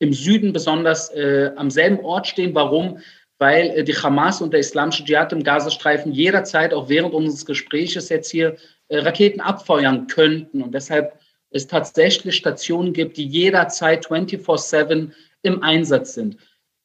im 0.00 0.12
Süden 0.12 0.52
besonders 0.52 1.08
äh, 1.14 1.52
am 1.56 1.70
selben 1.70 2.00
Ort 2.00 2.26
stehen. 2.26 2.54
Warum? 2.54 2.98
weil 3.38 3.70
äh, 3.70 3.84
die 3.84 3.94
Hamas 3.94 4.40
und 4.40 4.52
der 4.52 4.60
islamische 4.60 5.04
Dschihad 5.04 5.32
im 5.32 5.42
Gazastreifen 5.42 6.12
jederzeit, 6.12 6.72
auch 6.72 6.88
während 6.88 7.14
unseres 7.14 7.44
Gespräches 7.44 8.08
jetzt 8.08 8.30
hier, 8.30 8.48
äh, 8.50 8.56
Raketen 8.98 9.40
abfeuern 9.40 10.06
könnten. 10.06 10.62
Und 10.62 10.74
deshalb 10.74 11.18
es 11.50 11.66
tatsächlich 11.66 12.36
Stationen 12.36 12.92
gibt, 12.92 13.16
die 13.16 13.26
jederzeit 13.26 14.06
24-7 14.06 15.10
im 15.42 15.62
Einsatz 15.62 16.14
sind. 16.14 16.36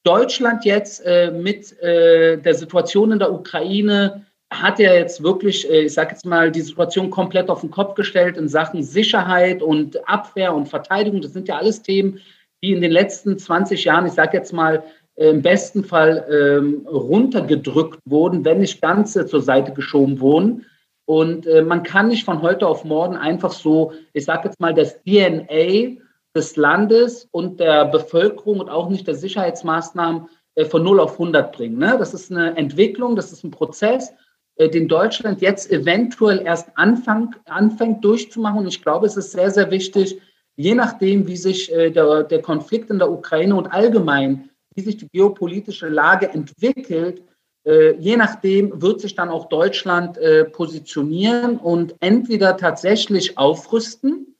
Deutschland 0.04 0.64
jetzt 0.64 1.04
äh, 1.04 1.30
mit 1.30 1.78
äh, 1.82 2.38
der 2.38 2.54
Situation 2.54 3.12
in 3.12 3.18
der 3.18 3.32
Ukraine 3.32 4.24
hat 4.50 4.78
ja 4.78 4.94
jetzt 4.94 5.22
wirklich, 5.22 5.68
äh, 5.70 5.82
ich 5.82 5.94
sage 5.94 6.12
jetzt 6.12 6.24
mal, 6.24 6.50
die 6.50 6.62
Situation 6.62 7.10
komplett 7.10 7.50
auf 7.50 7.60
den 7.60 7.70
Kopf 7.70 7.94
gestellt 7.94 8.36
in 8.36 8.48
Sachen 8.48 8.82
Sicherheit 8.82 9.62
und 9.62 10.08
Abwehr 10.08 10.54
und 10.54 10.68
Verteidigung. 10.68 11.20
Das 11.20 11.32
sind 11.32 11.48
ja 11.48 11.58
alles 11.58 11.82
Themen, 11.82 12.20
die 12.62 12.72
in 12.72 12.80
den 12.80 12.90
letzten 12.90 13.38
20 13.38 13.84
Jahren, 13.84 14.06
ich 14.06 14.12
sage 14.12 14.36
jetzt 14.36 14.52
mal, 14.52 14.82
äh, 15.16 15.28
im 15.28 15.42
besten 15.42 15.84
Fall 15.84 16.26
ähm, 16.30 16.86
runtergedrückt 16.86 18.00
wurden, 18.06 18.44
wenn 18.44 18.60
nicht 18.60 18.80
ganz 18.80 19.12
zur 19.12 19.42
Seite 19.42 19.72
geschoben 19.72 20.20
wurden. 20.20 20.66
Und 21.10 21.44
äh, 21.48 21.62
man 21.62 21.82
kann 21.82 22.06
nicht 22.06 22.24
von 22.24 22.40
heute 22.40 22.68
auf 22.68 22.84
morgen 22.84 23.16
einfach 23.16 23.50
so, 23.50 23.94
ich 24.12 24.24
sage 24.26 24.42
jetzt 24.44 24.60
mal, 24.60 24.72
das 24.72 25.02
DNA 25.02 25.96
des 26.36 26.54
Landes 26.54 27.26
und 27.32 27.58
der 27.58 27.86
Bevölkerung 27.86 28.60
und 28.60 28.70
auch 28.70 28.88
nicht 28.88 29.08
der 29.08 29.16
Sicherheitsmaßnahmen 29.16 30.28
äh, 30.54 30.64
von 30.64 30.84
0 30.84 31.00
auf 31.00 31.14
100 31.14 31.50
bringen. 31.50 31.78
Ne? 31.78 31.96
Das 31.98 32.14
ist 32.14 32.30
eine 32.30 32.56
Entwicklung, 32.56 33.16
das 33.16 33.32
ist 33.32 33.42
ein 33.42 33.50
Prozess, 33.50 34.12
äh, 34.54 34.68
den 34.68 34.86
Deutschland 34.86 35.40
jetzt 35.40 35.72
eventuell 35.72 36.42
erst 36.42 36.68
anfang, 36.76 37.34
anfängt 37.46 38.04
durchzumachen. 38.04 38.60
Und 38.60 38.68
ich 38.68 38.80
glaube, 38.80 39.06
es 39.06 39.16
ist 39.16 39.32
sehr, 39.32 39.50
sehr 39.50 39.68
wichtig, 39.72 40.20
je 40.54 40.76
nachdem, 40.76 41.26
wie 41.26 41.36
sich 41.36 41.72
äh, 41.72 41.90
der, 41.90 42.22
der 42.22 42.40
Konflikt 42.40 42.88
in 42.88 43.00
der 43.00 43.10
Ukraine 43.10 43.56
und 43.56 43.66
allgemein, 43.66 44.48
wie 44.76 44.82
sich 44.82 44.96
die 44.98 45.08
geopolitische 45.08 45.88
Lage 45.88 46.30
entwickelt, 46.30 47.24
je 47.64 48.16
nachdem 48.16 48.80
wird 48.80 49.02
sich 49.02 49.14
dann 49.14 49.28
auch 49.28 49.50
Deutschland 49.50 50.16
äh, 50.16 50.46
positionieren 50.46 51.58
und 51.58 51.94
entweder 52.00 52.56
tatsächlich 52.56 53.36
aufrüsten, 53.36 54.30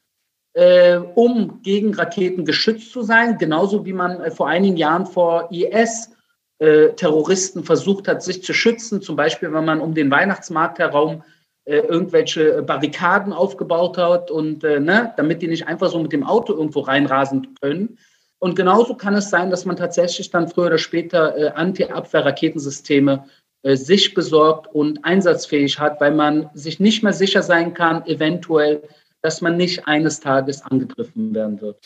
äh, 0.53 0.97
um 0.97 1.63
gegen 1.63 1.95
Raketen 1.95 2.45
geschützt 2.45 2.91
zu 2.91 3.03
sein, 3.03 3.39
genauso 3.39 3.87
wie 3.87 3.93
man 3.93 4.21
äh, 4.21 4.33
vor 4.33 4.49
einigen 4.49 4.77
Jahren 4.77 5.07
vor 5.07 5.49
IS-Terroristen 5.53 7.63
äh, 7.63 7.65
versucht 7.65 8.09
hat, 8.09 8.25
sich 8.25 8.43
zu 8.43 8.53
schützen, 8.53 9.01
zum 9.01 9.15
Beispiel 9.15 9.53
wenn 9.53 9.65
man 9.65 9.81
um 9.81 9.95
den 9.95 10.11
Weihnachtsmarkt 10.11 10.81
herum 10.81 11.23
irgendwelche 11.67 12.63
Barrikaden 12.63 13.33
aufgebaut 13.33 13.97
hat 13.97 14.33
und 14.33 14.65
ne, 14.65 15.15
damit 15.17 15.41
die 15.41 15.47
nicht 15.47 15.69
einfach 15.69 15.89
so 15.91 16.01
mit 16.01 16.11
dem 16.11 16.25
Auto 16.25 16.53
irgendwo 16.55 16.81
reinrasen 16.81 17.55
können. 17.61 17.97
Und 18.41 18.57
genauso 18.57 18.95
kann 18.95 19.15
es 19.15 19.31
sein, 19.31 19.51
dass 19.51 19.67
man 19.67 19.77
tatsächlich 19.77 20.31
dann 20.31 20.49
früher 20.49 20.67
oder 20.67 20.79
später 20.79 21.37
äh, 21.37 21.49
Anti-Abwehr-Raketensysteme 21.51 23.25
äh, 23.63 23.77
sich 23.77 24.15
besorgt 24.15 24.67
und 24.75 25.05
einsatzfähig 25.05 25.79
hat, 25.79 26.01
weil 26.01 26.13
man 26.13 26.49
sich 26.55 26.81
nicht 26.81 27.03
mehr 27.03 27.13
sicher 27.13 27.43
sein 27.43 27.75
kann, 27.75 28.05
eventuell, 28.07 28.83
dass 29.21 29.43
man 29.43 29.59
nicht 29.59 29.87
eines 29.87 30.21
Tages 30.21 30.63
angegriffen 30.63 31.35
werden 31.35 31.61
wird. 31.61 31.77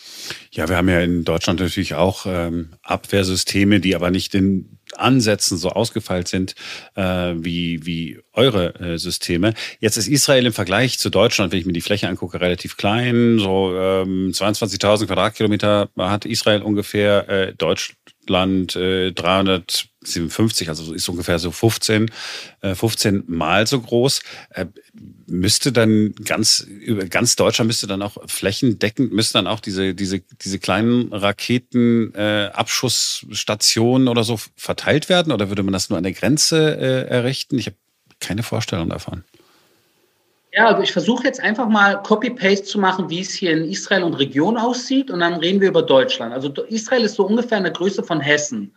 Ja, 0.52 0.68
wir 0.68 0.76
haben 0.76 0.88
ja 0.88 1.00
in 1.00 1.24
Deutschland 1.24 1.58
natürlich 1.58 1.94
auch 1.94 2.26
ähm, 2.26 2.70
Abwehrsysteme, 2.84 3.80
die 3.80 3.96
aber 3.96 4.12
nicht 4.12 4.36
in 4.36 4.78
Ansätzen 4.98 5.58
so 5.58 5.70
ausgefeilt 5.70 6.28
sind 6.28 6.54
äh, 6.94 7.02
wie, 7.36 7.84
wie 7.86 8.18
eure 8.32 8.74
äh, 8.80 8.98
Systeme. 8.98 9.54
Jetzt 9.80 9.96
ist 9.96 10.08
Israel 10.08 10.46
im 10.46 10.52
Vergleich 10.52 10.98
zu 10.98 11.10
Deutschland, 11.10 11.52
wenn 11.52 11.60
ich 11.60 11.66
mir 11.66 11.72
die 11.72 11.80
Fläche 11.80 12.08
angucke, 12.08 12.40
relativ 12.40 12.76
klein. 12.76 13.38
So 13.38 13.74
ähm, 13.76 14.30
22.000 14.32 15.06
Quadratkilometer 15.06 15.88
hat 15.98 16.24
Israel 16.26 16.62
ungefähr. 16.62 17.28
Äh, 17.28 17.54
Deutschland 18.26 18.76
äh, 18.76 19.12
357, 19.12 20.68
also 20.68 20.92
ist 20.92 21.08
ungefähr 21.08 21.38
so 21.38 21.50
15, 21.50 22.10
äh, 22.60 22.74
15 22.74 23.24
Mal 23.26 23.66
so 23.66 23.80
groß. 23.80 24.20
Äh, 24.50 24.66
müsste 25.26 25.72
dann 25.72 26.14
ganz 26.24 26.60
über 26.60 27.06
ganz 27.06 27.36
Deutschland 27.36 27.68
müsste 27.68 27.86
dann 27.86 28.02
auch 28.02 28.18
flächendeckend 28.26 29.10
müsste 29.12 29.38
dann 29.38 29.46
auch 29.46 29.60
diese 29.60 29.94
diese 29.94 30.20
diese 30.20 30.58
kleinen 30.58 31.10
Raketenabschussstationen 31.12 34.06
äh, 34.06 34.10
oder 34.10 34.24
so 34.24 34.38
verteilt 34.56 35.08
werden 35.08 35.32
oder 35.32 35.48
würde 35.48 35.62
man 35.62 35.72
das 35.72 35.88
nur 35.88 35.96
an 35.98 36.04
der 36.04 36.12
Grenze 36.12 36.76
äh, 36.76 37.08
errichten? 37.08 37.58
Ich 37.58 37.66
habe 37.66 37.76
keine 38.20 38.42
Vorstellung 38.42 38.90
davon. 38.90 39.24
Ja, 40.56 40.68
also 40.68 40.82
ich 40.82 40.92
versuche 40.92 41.24
jetzt 41.24 41.40
einfach 41.40 41.68
mal 41.68 42.00
Copy-Paste 42.02 42.64
zu 42.64 42.78
machen, 42.78 43.10
wie 43.10 43.20
es 43.20 43.34
hier 43.34 43.50
in 43.50 43.68
Israel 43.68 44.04
und 44.04 44.14
Region 44.14 44.56
aussieht 44.56 45.10
und 45.10 45.18
dann 45.18 45.34
reden 45.34 45.60
wir 45.60 45.66
über 45.66 45.82
Deutschland. 45.82 46.32
Also 46.32 46.48
Israel 46.68 47.02
ist 47.02 47.16
so 47.16 47.26
ungefähr 47.26 47.58
in 47.58 47.64
der 47.64 47.72
Größe 47.72 48.04
von 48.04 48.20
Hessen. 48.20 48.72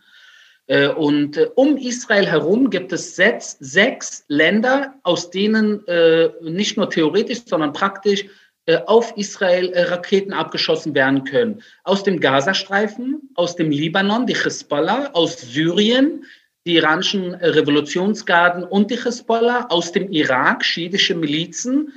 Äh, 0.66 0.88
und 0.88 1.36
äh, 1.36 1.48
um 1.54 1.76
Israel 1.76 2.26
herum 2.26 2.68
gibt 2.70 2.92
es 2.92 3.14
sechs, 3.14 3.56
sechs 3.60 4.24
Länder, 4.26 4.94
aus 5.04 5.30
denen 5.30 5.86
äh, 5.86 6.30
nicht 6.42 6.76
nur 6.76 6.90
theoretisch, 6.90 7.42
sondern 7.46 7.72
praktisch 7.72 8.24
auf 8.84 9.14
Israel 9.16 9.72
Raketen 9.74 10.34
abgeschossen 10.34 10.94
werden 10.94 11.24
können. 11.24 11.62
Aus 11.84 12.02
dem 12.02 12.20
Gazastreifen, 12.20 13.30
aus 13.34 13.56
dem 13.56 13.70
Libanon, 13.70 14.26
die 14.26 14.34
Hezbollah, 14.34 15.08
aus 15.14 15.40
Syrien, 15.40 16.22
die 16.68 16.76
iranischen 16.76 17.34
Revolutionsgarden 17.34 18.62
und 18.62 18.90
die 18.90 19.02
Hezbollah, 19.02 19.66
aus 19.70 19.90
dem 19.90 20.12
Irak, 20.12 20.64
schiitische 20.64 21.14
Milizen, 21.14 21.92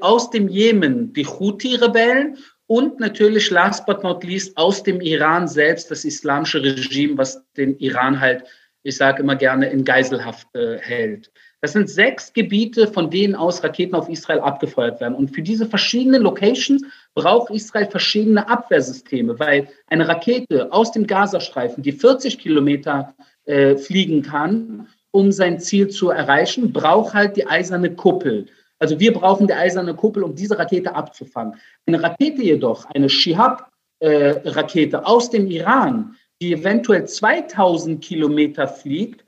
aus 0.00 0.30
dem 0.30 0.48
Jemen, 0.48 1.12
die 1.12 1.26
Houthi-Rebellen 1.26 2.38
und 2.66 3.00
natürlich, 3.00 3.50
last 3.50 3.84
but 3.84 4.02
not 4.02 4.24
least, 4.24 4.56
aus 4.56 4.82
dem 4.82 5.02
Iran 5.02 5.46
selbst, 5.46 5.90
das 5.90 6.06
islamische 6.06 6.62
Regime, 6.62 7.18
was 7.18 7.44
den 7.54 7.78
Iran 7.80 8.18
halt, 8.18 8.44
ich 8.82 8.96
sage 8.96 9.22
immer 9.22 9.36
gerne, 9.36 9.68
in 9.68 9.84
Geiselhaft 9.84 10.48
äh, 10.54 10.78
hält. 10.78 11.30
Das 11.60 11.74
sind 11.74 11.90
sechs 11.90 12.32
Gebiete, 12.32 12.88
von 12.88 13.10
denen 13.10 13.34
aus 13.34 13.62
Raketen 13.62 13.94
auf 13.94 14.08
Israel 14.08 14.40
abgefeuert 14.40 15.00
werden. 15.00 15.14
Und 15.14 15.34
für 15.34 15.42
diese 15.42 15.66
verschiedenen 15.66 16.22
Locations 16.22 16.82
braucht 17.14 17.52
Israel 17.52 17.86
verschiedene 17.86 18.48
Abwehrsysteme, 18.48 19.38
weil 19.38 19.68
eine 19.86 20.08
Rakete 20.08 20.72
aus 20.72 20.92
dem 20.92 21.06
Gazastreifen, 21.06 21.82
die 21.82 21.92
40 21.92 22.38
Kilometer 22.38 23.14
äh, 23.18 23.22
fliegen 23.44 24.22
kann, 24.22 24.88
um 25.10 25.32
sein 25.32 25.58
Ziel 25.58 25.88
zu 25.88 26.10
erreichen, 26.10 26.72
braucht 26.72 27.14
halt 27.14 27.36
die 27.36 27.46
eiserne 27.46 27.94
Kuppel. 27.94 28.46
Also 28.78 28.98
wir 28.98 29.12
brauchen 29.12 29.46
die 29.46 29.52
eiserne 29.52 29.94
Kuppel, 29.94 30.24
um 30.24 30.34
diese 30.34 30.58
Rakete 30.58 30.94
abzufangen. 30.94 31.54
Eine 31.86 32.02
Rakete 32.02 32.42
jedoch, 32.42 32.84
eine 32.86 33.08
Shihab-Rakete 33.08 34.96
äh, 34.96 35.00
aus 35.04 35.30
dem 35.30 35.46
Iran, 35.46 36.16
die 36.40 36.52
eventuell 36.52 37.06
2000 37.06 38.02
Kilometer 38.02 38.66
fliegt, 38.66 39.24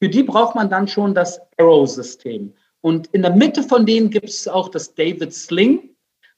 für 0.00 0.08
die 0.08 0.22
braucht 0.22 0.54
man 0.54 0.70
dann 0.70 0.86
schon 0.86 1.14
das 1.14 1.40
Arrow-System. 1.58 2.52
Und 2.80 3.08
in 3.08 3.22
der 3.22 3.34
Mitte 3.34 3.62
von 3.62 3.86
denen 3.86 4.10
gibt 4.10 4.28
es 4.28 4.46
auch 4.46 4.68
das 4.68 4.94
David 4.94 5.32
Sling. 5.32 5.91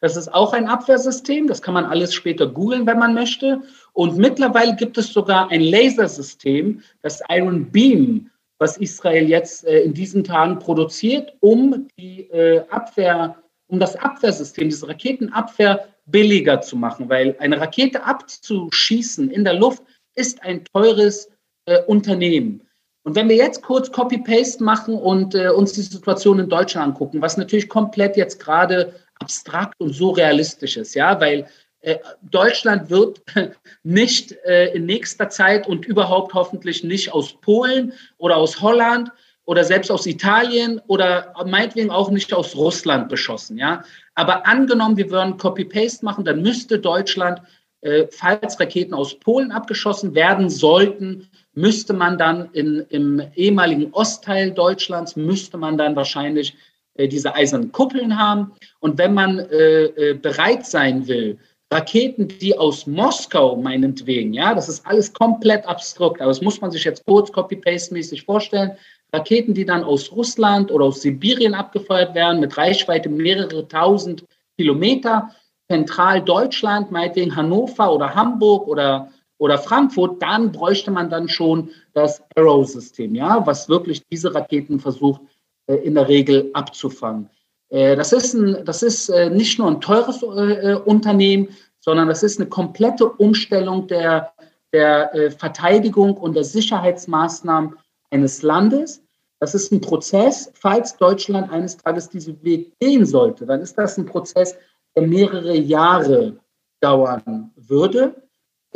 Das 0.04 0.16
ist 0.16 0.34
auch 0.34 0.52
ein 0.52 0.68
Abwehrsystem. 0.68 1.46
Das 1.46 1.62
kann 1.62 1.72
man 1.72 1.86
alles 1.86 2.12
später 2.12 2.46
googeln, 2.46 2.86
wenn 2.86 2.98
man 2.98 3.14
möchte. 3.14 3.62
Und 3.94 4.18
mittlerweile 4.18 4.76
gibt 4.76 4.98
es 4.98 5.10
sogar 5.10 5.50
ein 5.50 5.62
Lasersystem, 5.62 6.82
das 7.00 7.22
Iron 7.30 7.70
Beam 7.70 8.30
was 8.58 8.76
Israel 8.76 9.28
jetzt 9.28 9.64
äh, 9.64 9.80
in 9.80 9.94
diesen 9.94 10.22
Tagen 10.22 10.58
produziert, 10.58 11.34
um 11.40 11.88
die 11.98 12.28
äh, 12.30 12.62
Abwehr, 12.68 13.36
um 13.66 13.80
das 13.80 13.96
Abwehrsystem, 13.96 14.68
diese 14.68 14.88
Raketenabwehr 14.88 15.88
billiger 16.06 16.60
zu 16.60 16.76
machen, 16.76 17.08
weil 17.08 17.34
eine 17.40 17.60
Rakete 17.60 18.04
abzuschießen 18.04 19.30
in 19.30 19.44
der 19.44 19.54
Luft 19.54 19.82
ist 20.14 20.42
ein 20.42 20.64
teures 20.66 21.30
äh, 21.64 21.82
Unternehmen. 21.86 22.62
Und 23.04 23.16
wenn 23.16 23.28
wir 23.28 23.36
jetzt 23.36 23.62
kurz 23.62 23.90
Copy-Paste 23.90 24.62
machen 24.62 24.94
und 24.94 25.34
äh, 25.34 25.48
uns 25.48 25.72
die 25.72 25.82
Situation 25.82 26.38
in 26.38 26.48
Deutschland 26.48 26.88
angucken, 26.88 27.20
was 27.20 27.36
natürlich 27.36 27.68
komplett 27.68 28.16
jetzt 28.16 28.38
gerade 28.38 28.94
abstrakt 29.20 29.80
und 29.80 29.92
so 29.92 30.10
realistisch 30.10 30.76
ist, 30.76 30.94
ja, 30.94 31.20
weil 31.20 31.46
äh, 31.84 31.98
Deutschland 32.22 32.88
wird 32.88 33.22
nicht 33.82 34.32
äh, 34.44 34.72
in 34.74 34.86
nächster 34.86 35.28
Zeit 35.28 35.66
und 35.66 35.84
überhaupt 35.84 36.32
hoffentlich 36.32 36.82
nicht 36.82 37.12
aus 37.12 37.34
Polen 37.40 37.92
oder 38.16 38.36
aus 38.36 38.60
Holland 38.60 39.10
oder 39.44 39.64
selbst 39.64 39.90
aus 39.90 40.06
Italien 40.06 40.80
oder 40.86 41.34
meinetwegen 41.46 41.90
auch 41.90 42.10
nicht 42.10 42.32
aus 42.32 42.56
Russland 42.56 43.10
beschossen. 43.10 43.58
Ja? 43.58 43.84
Aber 44.14 44.46
angenommen, 44.46 44.96
wir 44.96 45.10
würden 45.10 45.36
Copy-Paste 45.36 46.04
machen, 46.04 46.24
dann 46.24 46.40
müsste 46.40 46.78
Deutschland, 46.78 47.42
äh, 47.82 48.06
falls 48.10 48.58
Raketen 48.58 48.94
aus 48.94 49.18
Polen 49.18 49.52
abgeschossen 49.52 50.14
werden 50.14 50.48
sollten, 50.48 51.28
müsste 51.52 51.92
man 51.92 52.16
dann 52.16 52.48
in, 52.52 52.86
im 52.88 53.22
ehemaligen 53.34 53.92
Ostteil 53.92 54.52
Deutschlands, 54.52 55.16
müsste 55.16 55.58
man 55.58 55.76
dann 55.76 55.94
wahrscheinlich 55.94 56.56
diese 56.96 57.34
eisernen 57.34 57.72
Kuppeln 57.72 58.18
haben. 58.18 58.52
Und 58.80 58.98
wenn 58.98 59.14
man 59.14 59.38
äh, 59.38 60.18
bereit 60.20 60.66
sein 60.66 61.06
will, 61.08 61.38
Raketen, 61.72 62.28
die 62.28 62.56
aus 62.56 62.86
Moskau 62.86 63.56
meinetwegen, 63.56 64.32
ja, 64.32 64.54
das 64.54 64.68
ist 64.68 64.86
alles 64.86 65.12
komplett 65.12 65.66
abstrakt, 65.66 66.20
aber 66.20 66.30
das 66.30 66.40
muss 66.40 66.60
man 66.60 66.70
sich 66.70 66.84
jetzt 66.84 67.04
kurz 67.04 67.32
copy-paste-mäßig 67.32 68.24
vorstellen. 68.24 68.72
Raketen, 69.12 69.54
die 69.54 69.64
dann 69.64 69.82
aus 69.82 70.12
Russland 70.12 70.70
oder 70.70 70.86
aus 70.86 71.02
Sibirien 71.02 71.54
abgefeuert 71.54 72.14
werden, 72.14 72.40
mit 72.40 72.56
Reichweite 72.56 73.08
mehrere 73.08 73.66
tausend 73.66 74.24
Kilometer, 74.56 75.30
zentral 75.68 76.22
Deutschland, 76.22 76.90
meinetwegen 76.90 77.34
Hannover 77.34 77.92
oder 77.92 78.14
Hamburg 78.14 78.68
oder, 78.68 79.10
oder 79.38 79.58
Frankfurt, 79.58 80.22
dann 80.22 80.52
bräuchte 80.52 80.90
man 80.90 81.10
dann 81.10 81.28
schon 81.28 81.70
das 81.92 82.22
Arrow-System, 82.36 83.14
ja, 83.14 83.44
was 83.46 83.68
wirklich 83.68 84.02
diese 84.12 84.34
Raketen 84.34 84.78
versucht, 84.78 85.22
äh, 85.22 85.33
in 85.66 85.94
der 85.94 86.08
Regel 86.08 86.50
abzufangen. 86.52 87.30
Äh, 87.70 87.96
das 87.96 88.12
ist, 88.12 88.34
ein, 88.34 88.64
das 88.64 88.82
ist 88.82 89.08
äh, 89.08 89.30
nicht 89.30 89.58
nur 89.58 89.68
ein 89.68 89.80
teures 89.80 90.22
Unternehmen, 90.22 91.48
sondern 91.80 92.08
das 92.08 92.22
ist 92.22 92.40
eine 92.40 92.48
komplette 92.48 93.06
Umstellung 93.06 93.86
der, 93.86 94.32
der 94.72 95.32
Verteidigung 95.36 96.16
und 96.16 96.34
der 96.34 96.44
Sicherheitsmaßnahmen 96.44 97.76
eines 98.10 98.42
Landes. 98.42 99.02
Das 99.40 99.54
ist 99.54 99.70
ein 99.72 99.80
Prozess, 99.82 100.50
falls 100.54 100.96
Deutschland 100.96 101.52
eines 101.52 101.76
Tages 101.76 102.08
diesen 102.08 102.42
Weg 102.42 102.72
gehen 102.78 103.04
sollte, 103.04 103.44
dann 103.44 103.60
ist 103.60 103.76
das 103.76 103.98
ein 103.98 104.06
Prozess, 104.06 104.56
der 104.96 105.06
mehrere 105.06 105.54
Jahre 105.54 106.38
dauern 106.80 107.50
würde. 107.56 108.14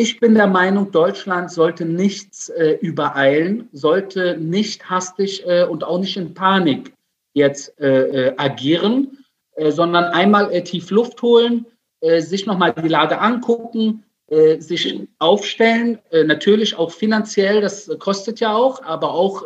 Ich 0.01 0.21
bin 0.21 0.37
der 0.37 0.47
Meinung, 0.47 0.93
Deutschland 0.93 1.51
sollte 1.51 1.85
nichts 1.85 2.51
äh, 2.51 2.79
übereilen, 2.81 3.69
sollte 3.73 4.39
nicht 4.39 4.89
hastig 4.89 5.45
äh, 5.45 5.65
und 5.65 5.83
auch 5.83 5.99
nicht 5.99 6.17
in 6.17 6.35
Panik 6.35 6.93
jetzt 7.35 7.77
äh, 7.81 8.29
äh 8.29 8.35
agieren, 8.37 9.19
äh, 9.57 9.73
sondern 9.73 10.05
einmal 10.05 10.53
äh, 10.53 10.63
tief 10.63 10.91
Luft 10.91 11.21
holen, 11.21 11.67
sich 12.01 12.47
nochmal 12.47 12.73
die 12.75 12.87
Lage 12.87 13.19
angucken, 13.19 14.05
sich 14.31 15.01
aufstellen, 15.19 15.99
natürlich 16.13 16.79
auch 16.79 16.93
finanziell, 16.93 17.61
das 17.61 17.91
kostet 17.99 18.39
ja 18.39 18.55
auch, 18.55 18.81
aber 18.85 19.13
auch 19.13 19.43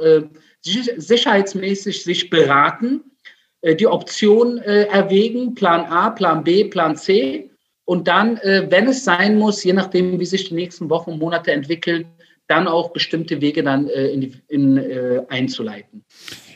sicherheitsmäßig 0.60 2.04
sich 2.04 2.28
beraten, 2.28 3.04
die 3.64 3.86
Option 3.86 4.58
erwägen, 4.58 5.54
Plan 5.54 5.86
A, 5.86 6.10
Plan 6.10 6.44
B, 6.44 6.64
Plan 6.64 6.94
C 6.94 7.51
und 7.92 8.08
dann, 8.08 8.38
äh, 8.38 8.70
wenn 8.70 8.88
es 8.88 9.04
sein 9.04 9.36
muss, 9.36 9.62
je 9.62 9.74
nachdem, 9.74 10.18
wie 10.18 10.24
sich 10.24 10.48
die 10.48 10.54
nächsten 10.54 10.88
Wochen 10.88 11.10
und 11.10 11.18
Monate 11.18 11.52
entwickeln, 11.52 12.06
dann 12.46 12.66
auch 12.66 12.94
bestimmte 12.94 13.42
Wege 13.42 13.62
dann 13.62 13.86
äh, 13.86 14.06
in, 14.06 14.22
die, 14.22 14.32
in, 14.48 14.78
äh, 14.78 15.20
einzuleiten. 15.28 16.02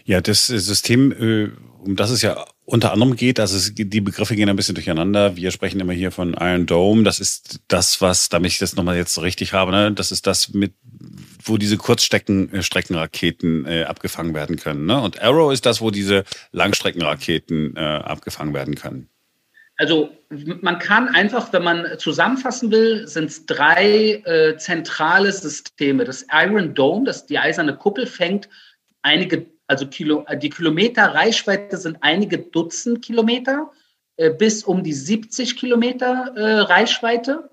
Ja, 0.06 0.22
das 0.22 0.46
System, 0.46 1.58
um 1.84 1.94
das 1.94 2.10
es 2.10 2.22
ja 2.22 2.46
unter 2.64 2.92
anderem 2.92 3.16
geht, 3.16 3.38
also 3.38 3.70
die 3.70 4.00
Begriffe 4.00 4.34
gehen 4.34 4.48
ein 4.48 4.56
bisschen 4.56 4.76
durcheinander. 4.76 5.36
Wir 5.36 5.50
sprechen 5.50 5.78
immer 5.78 5.92
hier 5.92 6.10
von 6.10 6.32
Iron 6.40 6.64
Dome. 6.64 7.02
Das 7.02 7.20
ist 7.20 7.60
das, 7.68 8.00
was, 8.00 8.30
damit 8.30 8.52
ich 8.52 8.58
das 8.58 8.74
nochmal 8.74 8.96
jetzt 8.96 9.12
so 9.12 9.20
richtig 9.20 9.52
habe, 9.52 9.72
ne? 9.72 9.92
das 9.92 10.12
ist 10.12 10.26
das 10.26 10.54
mit, 10.54 10.72
wo 11.44 11.58
diese 11.58 11.76
Kurzstreckenraketen 11.76 13.66
äh, 13.66 13.82
abgefangen 13.82 14.32
werden 14.32 14.56
können. 14.56 14.86
Ne? 14.86 14.98
Und 14.98 15.20
Arrow 15.20 15.52
ist 15.52 15.66
das, 15.66 15.82
wo 15.82 15.90
diese 15.90 16.24
Langstreckenraketen 16.52 17.76
äh, 17.76 17.80
abgefangen 17.80 18.54
werden 18.54 18.74
können. 18.74 19.10
Also 19.78 20.10
man 20.62 20.78
kann 20.78 21.08
einfach, 21.08 21.52
wenn 21.52 21.62
man 21.62 21.98
zusammenfassen 21.98 22.70
will, 22.70 23.06
sind 23.06 23.26
es 23.26 23.44
drei 23.44 24.22
äh, 24.24 24.56
zentrale 24.56 25.30
Systeme. 25.30 26.04
Das 26.04 26.26
Iron 26.32 26.74
Dome, 26.74 27.04
das 27.04 27.26
die 27.26 27.38
eiserne 27.38 27.76
Kuppel 27.76 28.06
fängt 28.06 28.48
einige, 29.02 29.46
also 29.66 29.86
Kilo, 29.86 30.24
die 30.40 30.48
Kilometer 30.48 31.14
Reichweite 31.14 31.76
sind 31.76 31.98
einige 32.00 32.38
Dutzend 32.38 33.02
Kilometer 33.02 33.70
äh, 34.16 34.30
bis 34.30 34.64
um 34.64 34.82
die 34.82 34.94
70 34.94 35.56
Kilometer 35.56 36.32
äh, 36.36 36.60
Reichweite. 36.60 37.50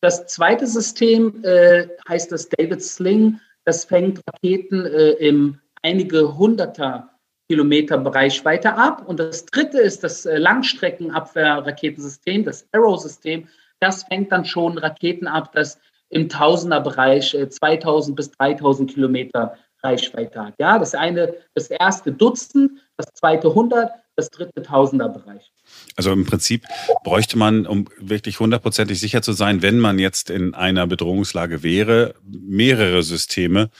Das 0.00 0.26
zweite 0.28 0.66
System 0.66 1.44
äh, 1.44 1.88
heißt 2.08 2.32
das 2.32 2.48
David 2.48 2.82
Sling. 2.82 3.38
Das 3.66 3.84
fängt 3.84 4.22
Raketen 4.26 4.86
äh, 4.86 5.10
im 5.10 5.60
einige 5.82 6.38
Hunderter 6.38 7.09
Kilometer 7.50 7.96
Reichweite 8.06 8.76
ab. 8.76 9.02
Und 9.08 9.18
das 9.18 9.44
dritte 9.44 9.80
ist 9.80 10.04
das 10.04 10.24
äh, 10.24 10.38
Langstreckenabwehrraketensystem, 10.38 12.44
das 12.44 12.64
Arrow-System. 12.70 13.48
Das 13.80 14.04
fängt 14.04 14.30
dann 14.30 14.44
schon 14.44 14.78
Raketen 14.78 15.26
ab, 15.26 15.50
das 15.52 15.80
im 16.10 16.28
Tausenderbereich 16.28 17.36
2000 17.48 18.12
äh, 18.12 18.14
bis 18.14 18.30
3000 18.30 18.94
Kilometer 18.94 19.56
Reichweite 19.82 20.46
hat. 20.46 20.54
Ja, 20.60 20.78
das 20.78 20.94
eine, 20.94 21.34
das 21.54 21.70
erste 21.70 22.12
Dutzend, 22.12 22.82
das 22.96 23.06
zweite 23.14 23.48
100, 23.48 23.90
das 24.14 24.30
dritte 24.30 24.62
Tausenderbereich. 24.62 25.50
Also 25.96 26.12
im 26.12 26.26
Prinzip 26.26 26.66
bräuchte 27.02 27.36
man, 27.36 27.66
um 27.66 27.88
wirklich 27.98 28.38
hundertprozentig 28.38 29.00
sicher 29.00 29.22
zu 29.22 29.32
sein, 29.32 29.60
wenn 29.62 29.80
man 29.80 29.98
jetzt 29.98 30.30
in 30.30 30.54
einer 30.54 30.86
Bedrohungslage 30.86 31.64
wäre, 31.64 32.14
mehrere 32.22 33.02
Systeme, 33.02 33.70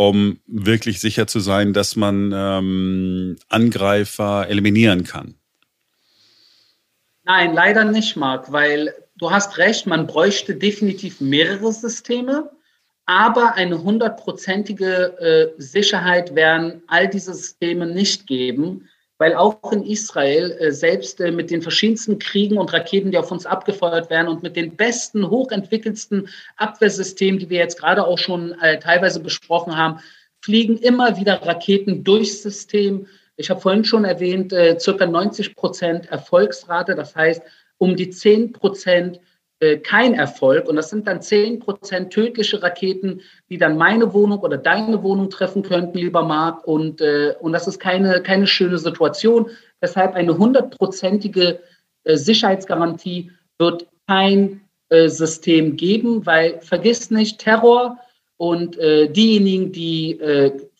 um 0.00 0.40
wirklich 0.46 0.98
sicher 0.98 1.26
zu 1.26 1.40
sein, 1.40 1.74
dass 1.74 1.94
man 1.94 2.32
ähm, 2.34 3.36
Angreifer 3.50 4.48
eliminieren 4.48 5.04
kann? 5.04 5.34
Nein, 7.24 7.52
leider 7.52 7.84
nicht, 7.84 8.16
Marc, 8.16 8.50
weil 8.50 8.94
du 9.18 9.30
hast 9.30 9.58
recht, 9.58 9.86
man 9.86 10.06
bräuchte 10.06 10.56
definitiv 10.56 11.20
mehrere 11.20 11.70
Systeme, 11.70 12.50
aber 13.04 13.56
eine 13.56 13.82
hundertprozentige 13.82 15.52
äh, 15.58 15.60
Sicherheit 15.60 16.34
werden 16.34 16.82
all 16.86 17.06
diese 17.06 17.34
Systeme 17.34 17.84
nicht 17.84 18.26
geben, 18.26 18.88
weil 19.20 19.34
auch 19.34 19.70
in 19.70 19.84
Israel 19.84 20.56
äh, 20.58 20.72
selbst 20.72 21.20
äh, 21.20 21.30
mit 21.30 21.50
den 21.50 21.60
verschiedensten 21.60 22.18
Kriegen 22.18 22.56
und 22.56 22.72
Raketen, 22.72 23.10
die 23.10 23.18
auf 23.18 23.30
uns 23.30 23.44
abgefeuert 23.44 24.08
werden 24.08 24.28
und 24.28 24.42
mit 24.42 24.56
den 24.56 24.74
besten, 24.76 25.28
hochentwickelsten 25.28 26.26
Abwehrsystemen, 26.56 27.38
die 27.38 27.50
wir 27.50 27.58
jetzt 27.58 27.78
gerade 27.78 28.06
auch 28.06 28.16
schon 28.16 28.58
äh, 28.62 28.78
teilweise 28.78 29.20
besprochen 29.20 29.76
haben, 29.76 30.00
fliegen 30.40 30.78
immer 30.78 31.18
wieder 31.18 31.34
Raketen 31.34 32.02
durchs 32.02 32.42
System. 32.42 33.06
Ich 33.36 33.50
habe 33.50 33.60
vorhin 33.60 33.84
schon 33.84 34.06
erwähnt, 34.06 34.54
äh, 34.54 34.80
circa 34.80 35.04
90 35.04 35.54
Prozent 35.54 36.06
Erfolgsrate, 36.10 36.94
das 36.94 37.14
heißt 37.14 37.42
um 37.76 37.96
die 37.96 38.08
10 38.08 38.54
Prozent 38.54 39.20
äh, 39.60 39.76
kein 39.76 40.14
Erfolg. 40.14 40.66
Und 40.68 40.76
das 40.76 40.88
sind 40.88 41.06
dann 41.06 41.20
10 41.20 41.60
Prozent 41.60 42.12
tödliche 42.12 42.62
Raketen, 42.62 43.20
die 43.50 43.58
dann 43.58 43.76
meine 43.76 44.14
Wohnung 44.14 44.40
oder 44.40 44.56
deine 44.56 45.02
Wohnung 45.02 45.28
treffen 45.28 45.62
könnten, 45.62 45.98
lieber 45.98 46.22
Marc. 46.22 46.66
Und, 46.66 47.02
äh, 47.02 47.34
und 47.40 47.52
das 47.52 47.68
ist 47.68 47.78
keine, 47.78 48.22
keine 48.22 48.46
schöne 48.46 48.78
Situation. 48.78 49.50
Deshalb 49.82 50.14
eine 50.14 50.36
hundertprozentige 50.38 51.60
äh, 52.04 52.16
Sicherheitsgarantie 52.16 53.32
wird 53.58 53.86
kein 54.06 54.62
äh, 54.88 55.08
System 55.08 55.76
geben, 55.76 56.24
weil 56.24 56.60
vergiss 56.60 57.10
nicht, 57.10 57.38
Terror 57.38 57.98
und 58.38 58.78
äh, 58.78 59.08
diejenigen, 59.08 59.72
die 59.72 60.18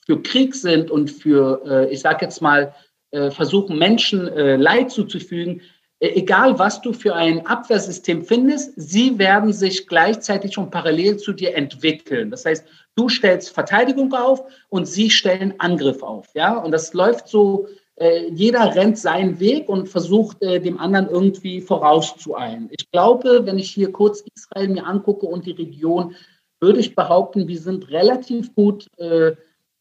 für 0.07 0.23
Krieg 0.23 0.55
sind 0.55 0.91
und 0.91 1.11
für, 1.11 1.89
ich 1.91 2.01
sage 2.01 2.25
jetzt 2.25 2.41
mal, 2.41 2.75
versuchen, 3.13 3.79
Menschen 3.79 4.25
Leid 4.25 4.91
zuzufügen, 4.91 5.61
egal 6.01 6.59
was 6.59 6.81
du 6.81 6.93
für 6.93 7.15
ein 7.15 7.47
Abwehrsystem 7.47 8.25
findest, 8.25 8.73
sie 8.77 9.19
werden 9.19 9.53
sich 9.53 9.87
gleichzeitig 9.87 10.57
und 10.57 10.71
parallel 10.71 11.19
zu 11.19 11.33
dir 11.33 11.55
entwickeln. 11.55 12.31
Das 12.31 12.47
heißt, 12.47 12.67
du 12.95 13.09
stellst 13.09 13.51
Verteidigung 13.51 14.13
auf 14.15 14.43
und 14.71 14.87
sie 14.87 15.11
stellen 15.11 15.55
Angriff 15.59 16.03
auf. 16.03 16.29
Ja, 16.35 16.57
und 16.57 16.73
das 16.73 16.95
läuft 16.95 17.29
so, 17.29 17.69
äh, 17.97 18.31
jeder 18.31 18.75
rennt 18.75 18.97
seinen 18.97 19.39
Weg 19.41 19.69
und 19.69 19.89
versucht, 19.89 20.43
äh, 20.43 20.59
dem 20.59 20.79
anderen 20.79 21.09
irgendwie 21.09 21.61
vorauszueilen. 21.61 22.69
Ich 22.71 22.91
glaube, 22.91 23.43
wenn 23.45 23.59
ich 23.59 23.71
hier 23.71 23.93
kurz 23.93 24.25
Israel 24.35 24.69
mir 24.69 24.87
angucke 24.87 25.27
und 25.27 25.45
die 25.45 25.53
Region, 25.53 26.15
würde 26.61 26.81
ich 26.81 26.95
behaupten, 26.95 27.49
wir 27.49 27.59
sind 27.59 27.91
relativ 27.91 28.55
gut 28.55 28.87
äh, 28.97 29.33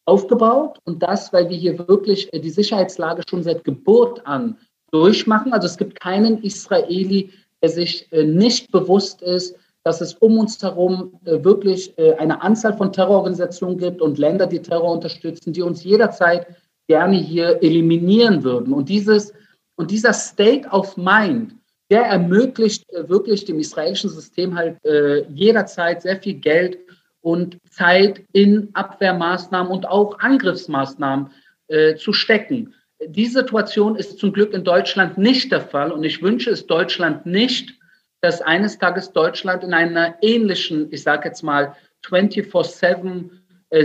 aufgebaut 0.06 0.80
und 0.86 1.04
das, 1.04 1.32
weil 1.32 1.50
wir 1.50 1.58
hier 1.58 1.88
wirklich 1.88 2.30
die 2.32 2.50
Sicherheitslage 2.50 3.22
schon 3.30 3.44
seit 3.44 3.64
Geburt 3.64 4.26
an 4.26 4.58
durchmachen. 4.92 5.54
Also 5.54 5.68
es 5.68 5.78
gibt 5.78 6.00
keinen 6.00 6.44
Israeli, 6.44 7.32
der 7.62 7.70
sich 7.70 8.12
äh, 8.12 8.24
nicht 8.24 8.72
bewusst 8.72 9.22
ist, 9.22 9.56
dass 9.84 10.02
es 10.02 10.14
um 10.16 10.38
uns 10.38 10.62
herum 10.62 11.20
äh, 11.26 11.44
wirklich 11.44 11.98
äh, 11.98 12.14
eine 12.16 12.42
Anzahl 12.42 12.76
von 12.76 12.92
Terrororganisationen 12.92 13.78
gibt 13.78 14.02
und 14.02 14.18
Länder, 14.18 14.48
die 14.48 14.62
Terror 14.62 14.92
unterstützen, 14.92 15.54
die 15.54 15.62
uns 15.62 15.84
jederzeit 15.84 16.48
gerne 16.88 17.18
hier 17.18 17.62
eliminieren 17.62 18.44
würden. 18.44 18.74
Und, 18.74 18.90
dieses, 18.90 19.34
und 19.76 19.92
dieser 19.92 20.14
State 20.14 20.68
of 20.70 20.98
Mind, 20.98 21.56
der 21.92 22.04
ermöglicht 22.04 22.86
wirklich 23.08 23.46
dem 23.46 23.60
israelischen 23.60 24.12
System 24.12 24.56
halt 24.56 24.78
jederzeit 25.34 26.04
sehr 26.04 26.20
viel 26.20 26.36
Geld 26.36 26.78
und 27.22 27.58
Zeit 27.68 28.24
in 28.32 28.70
Abwehrmaßnahmen 28.74 29.72
und 29.72 29.88
auch 29.88 30.20
Angriffsmaßnahmen 30.20 31.32
zu 31.98 32.14
stecken. 32.14 32.76
Die 33.06 33.28
Situation 33.28 33.96
ist 33.96 34.20
zum 34.20 34.34
Glück 34.34 34.54
in 34.54 34.66
Deutschland 34.66 35.18
nicht 35.18 35.52
der 35.52 35.62
Fall 35.62 35.92
und 35.92 36.04
ich 36.04 36.22
wünsche 36.22 36.50
es 36.50 36.68
Deutschland 36.68 37.26
nicht, 37.26 37.74
dass 38.22 38.42
eines 38.42 38.78
Tages 38.78 39.14
Deutschland 39.14 39.64
in 39.64 39.74
einer 39.74 40.16
ähnlichen, 40.22 40.90
ich 40.92 41.04
sage 41.04 41.30
jetzt 41.30 41.42
mal, 41.42 41.76
24-7 42.06 43.30
äh, 43.70 43.84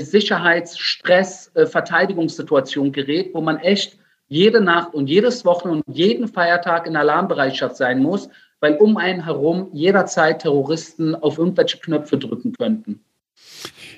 äh, 1.55 2.91
gerät, 2.91 3.35
wo 3.35 3.41
man 3.41 3.59
echt 3.59 3.97
jede 4.27 4.61
Nacht 4.61 4.95
und 4.95 5.07
jedes 5.07 5.45
Wochenende 5.45 5.85
und 5.87 5.97
jeden 5.97 6.27
Feiertag 6.27 6.89
in 6.89 6.97
Alarmbereitschaft 6.97 7.77
sein 7.77 8.03
muss, 8.03 8.29
weil 8.59 8.77
um 8.79 8.97
einen 8.97 9.25
herum 9.25 9.69
jederzeit 9.73 10.43
Terroristen 10.43 11.15
auf 11.15 11.39
irgendwelche 11.39 11.79
Knöpfe 11.79 12.19
drücken 12.19 12.53
könnten. 12.53 13.05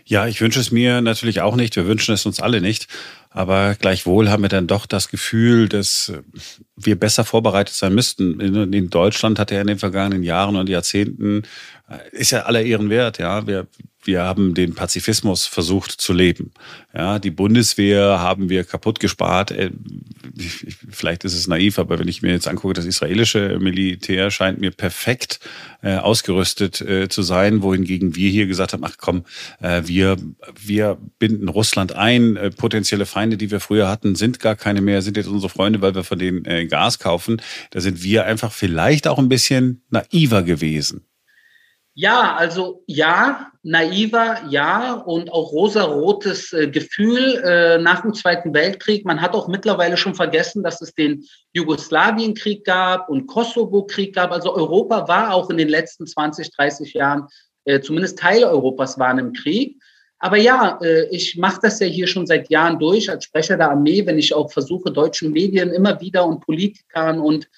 Ja, 0.09 0.29
ich 0.29 0.41
wünsche 0.41 0.61
es 0.61 0.71
mir 0.71 1.01
natürlich 1.01 1.41
auch 1.41 1.57
nicht. 1.57 1.75
Wir 1.75 1.87
wünschen 1.87 2.15
es 2.15 2.27
uns 2.27 2.41
alle 2.41 2.61
nicht. 2.61 2.87
Aber 3.31 3.75
gleichwohl 3.75 4.31
haben 4.31 4.45
wir 4.45 4.49
dann 4.49 4.69
doch 4.69 4.87
das 4.87 5.09
Gefühl, 5.09 5.69
dass 5.69 6.13
wir 6.77 6.99
besser 6.99 7.25
vorbereitet 7.25 7.75
sein 7.75 7.93
müssten. 7.93 8.41
In 8.41 8.89
Deutschland 8.89 9.41
hat 9.41 9.51
er 9.51 9.61
in 9.61 9.67
den 9.67 9.79
vergangenen 9.79 10.23
Jahren 10.23 10.55
und 10.55 10.69
Jahrzehnten, 10.69 11.43
äh, 11.43 11.43
ist 12.13 12.33
ja 12.33 12.43
aller 12.43 12.63
Ehren 12.63 12.91
wert, 12.91 13.19
ja. 13.19 13.47
Wir, 13.47 13.69
wir 14.07 14.23
haben 14.23 14.55
den 14.55 14.75
Pazifismus 14.75 15.47
versucht 15.47 15.93
zu 15.93 16.13
leben. 16.13 16.53
Ja, 16.95 17.19
die 17.19 17.31
Bundeswehr 17.31 18.21
haben 18.21 18.49
wir 18.49 18.65
kaputt 18.65 19.01
gespart. 19.01 19.51
Äh, 19.51 19.71
vielleicht 20.91 21.25
ist 21.25 21.35
es 21.35 21.47
naiv, 21.47 21.79
aber 21.79 21.99
wenn 21.99 22.09
ich 22.09 22.23
mir 22.23 22.33
jetzt 22.33 22.49
angucke, 22.49 22.75
das 22.75 22.85
israelische 22.85 23.59
Militär 23.61 24.31
scheint 24.31 24.61
mir 24.61 24.71
perfekt 24.71 25.41
äh, 25.83 25.97
ausgerüstet 25.97 26.81
äh, 26.81 27.09
zu 27.09 27.23
sein, 27.23 27.63
wohingegen 27.63 28.17
wir 28.17 28.31
hier 28.31 28.47
gesagt 28.47 28.73
haben, 28.73 28.85
ach 28.85 28.97
komm, 28.99 29.25
äh, 29.61 29.83
wir, 29.85 30.17
wir 30.61 30.99
binden 31.19 31.49
Russland 31.49 31.93
ein. 31.93 32.37
Äh, 32.37 32.51
potenzielle 32.51 33.07
Feinde, 33.07 33.37
die 33.37 33.51
wir 33.51 33.61
früher 33.61 33.89
hatten, 33.89 34.15
sind 34.15 34.41
gar 34.41 34.57
keine 34.57 34.81
mehr, 34.81 35.03
sind 35.03 35.17
jetzt 35.17 35.29
unsere 35.29 35.51
Freunde, 35.51 35.83
weil 35.83 35.95
wir 35.95 36.05
von 36.05 36.19
denen 36.19 36.45
äh, 36.45 36.67
Gas 36.67 36.99
kaufen. 36.99 37.41
Da 37.71 37.81
sind 37.81 38.03
wir 38.03 38.25
einfach 38.25 38.53
vielleicht 38.53 39.09
auch 39.09 39.19
ein 39.19 39.29
bisschen 39.29 39.83
naiver 39.91 40.43
gewesen. 40.43 41.07
Ja, 41.99 42.37
also 42.37 42.85
ja, 42.87 43.51
naiver, 43.63 44.43
ja 44.51 44.93
und 44.93 45.33
auch 45.33 45.51
rosarotes 45.51 46.53
äh, 46.53 46.69
Gefühl 46.69 47.43
äh, 47.43 47.79
nach 47.79 48.03
dem 48.03 48.13
Zweiten 48.13 48.53
Weltkrieg. 48.53 49.07
Man 49.07 49.23
hat 49.23 49.33
auch 49.33 49.49
mittlerweile 49.49 49.97
schon 49.97 50.15
vergessen, 50.15 50.63
dass 50.63 50.83
es 50.83 50.93
den 50.93 51.25
Jugoslawienkrieg 51.55 52.67
gab 52.67 53.09
und 53.09 53.27
Kosovo-Krieg 53.27 54.15
gab. 54.15 54.31
Also 54.31 54.55
Europa 54.55 55.09
war 55.09 55.33
auch 55.33 55.49
in 55.49 55.57
den 55.57 55.71
letzten 55.71 56.07
20, 56.07 56.55
30 56.55 56.93
Jahren, 56.93 57.29
äh, 57.65 57.81
zumindest 57.81 58.19
Teile 58.19 58.51
Europas 58.51 58.99
waren 58.99 59.19
im 59.19 59.33
Krieg. 59.33 59.81
Aber 60.19 60.37
ja, 60.37 60.79
äh, 60.83 61.09
ich 61.09 61.39
mache 61.39 61.61
das 61.63 61.81
ja 61.81 61.87
hier 61.87 62.09
schon 62.09 62.27
seit 62.27 62.51
Jahren 62.51 62.79
durch 62.79 63.09
als 63.09 63.25
Sprecher 63.25 63.57
der 63.57 63.71
Armee, 63.71 64.05
wenn 64.05 64.19
ich 64.19 64.35
auch 64.35 64.53
versuche, 64.53 64.93
deutschen 64.93 65.33
Medien 65.33 65.71
immer 65.71 65.99
wieder 65.99 66.27
und 66.27 66.41
Politikern 66.41 67.21
und 67.21 67.49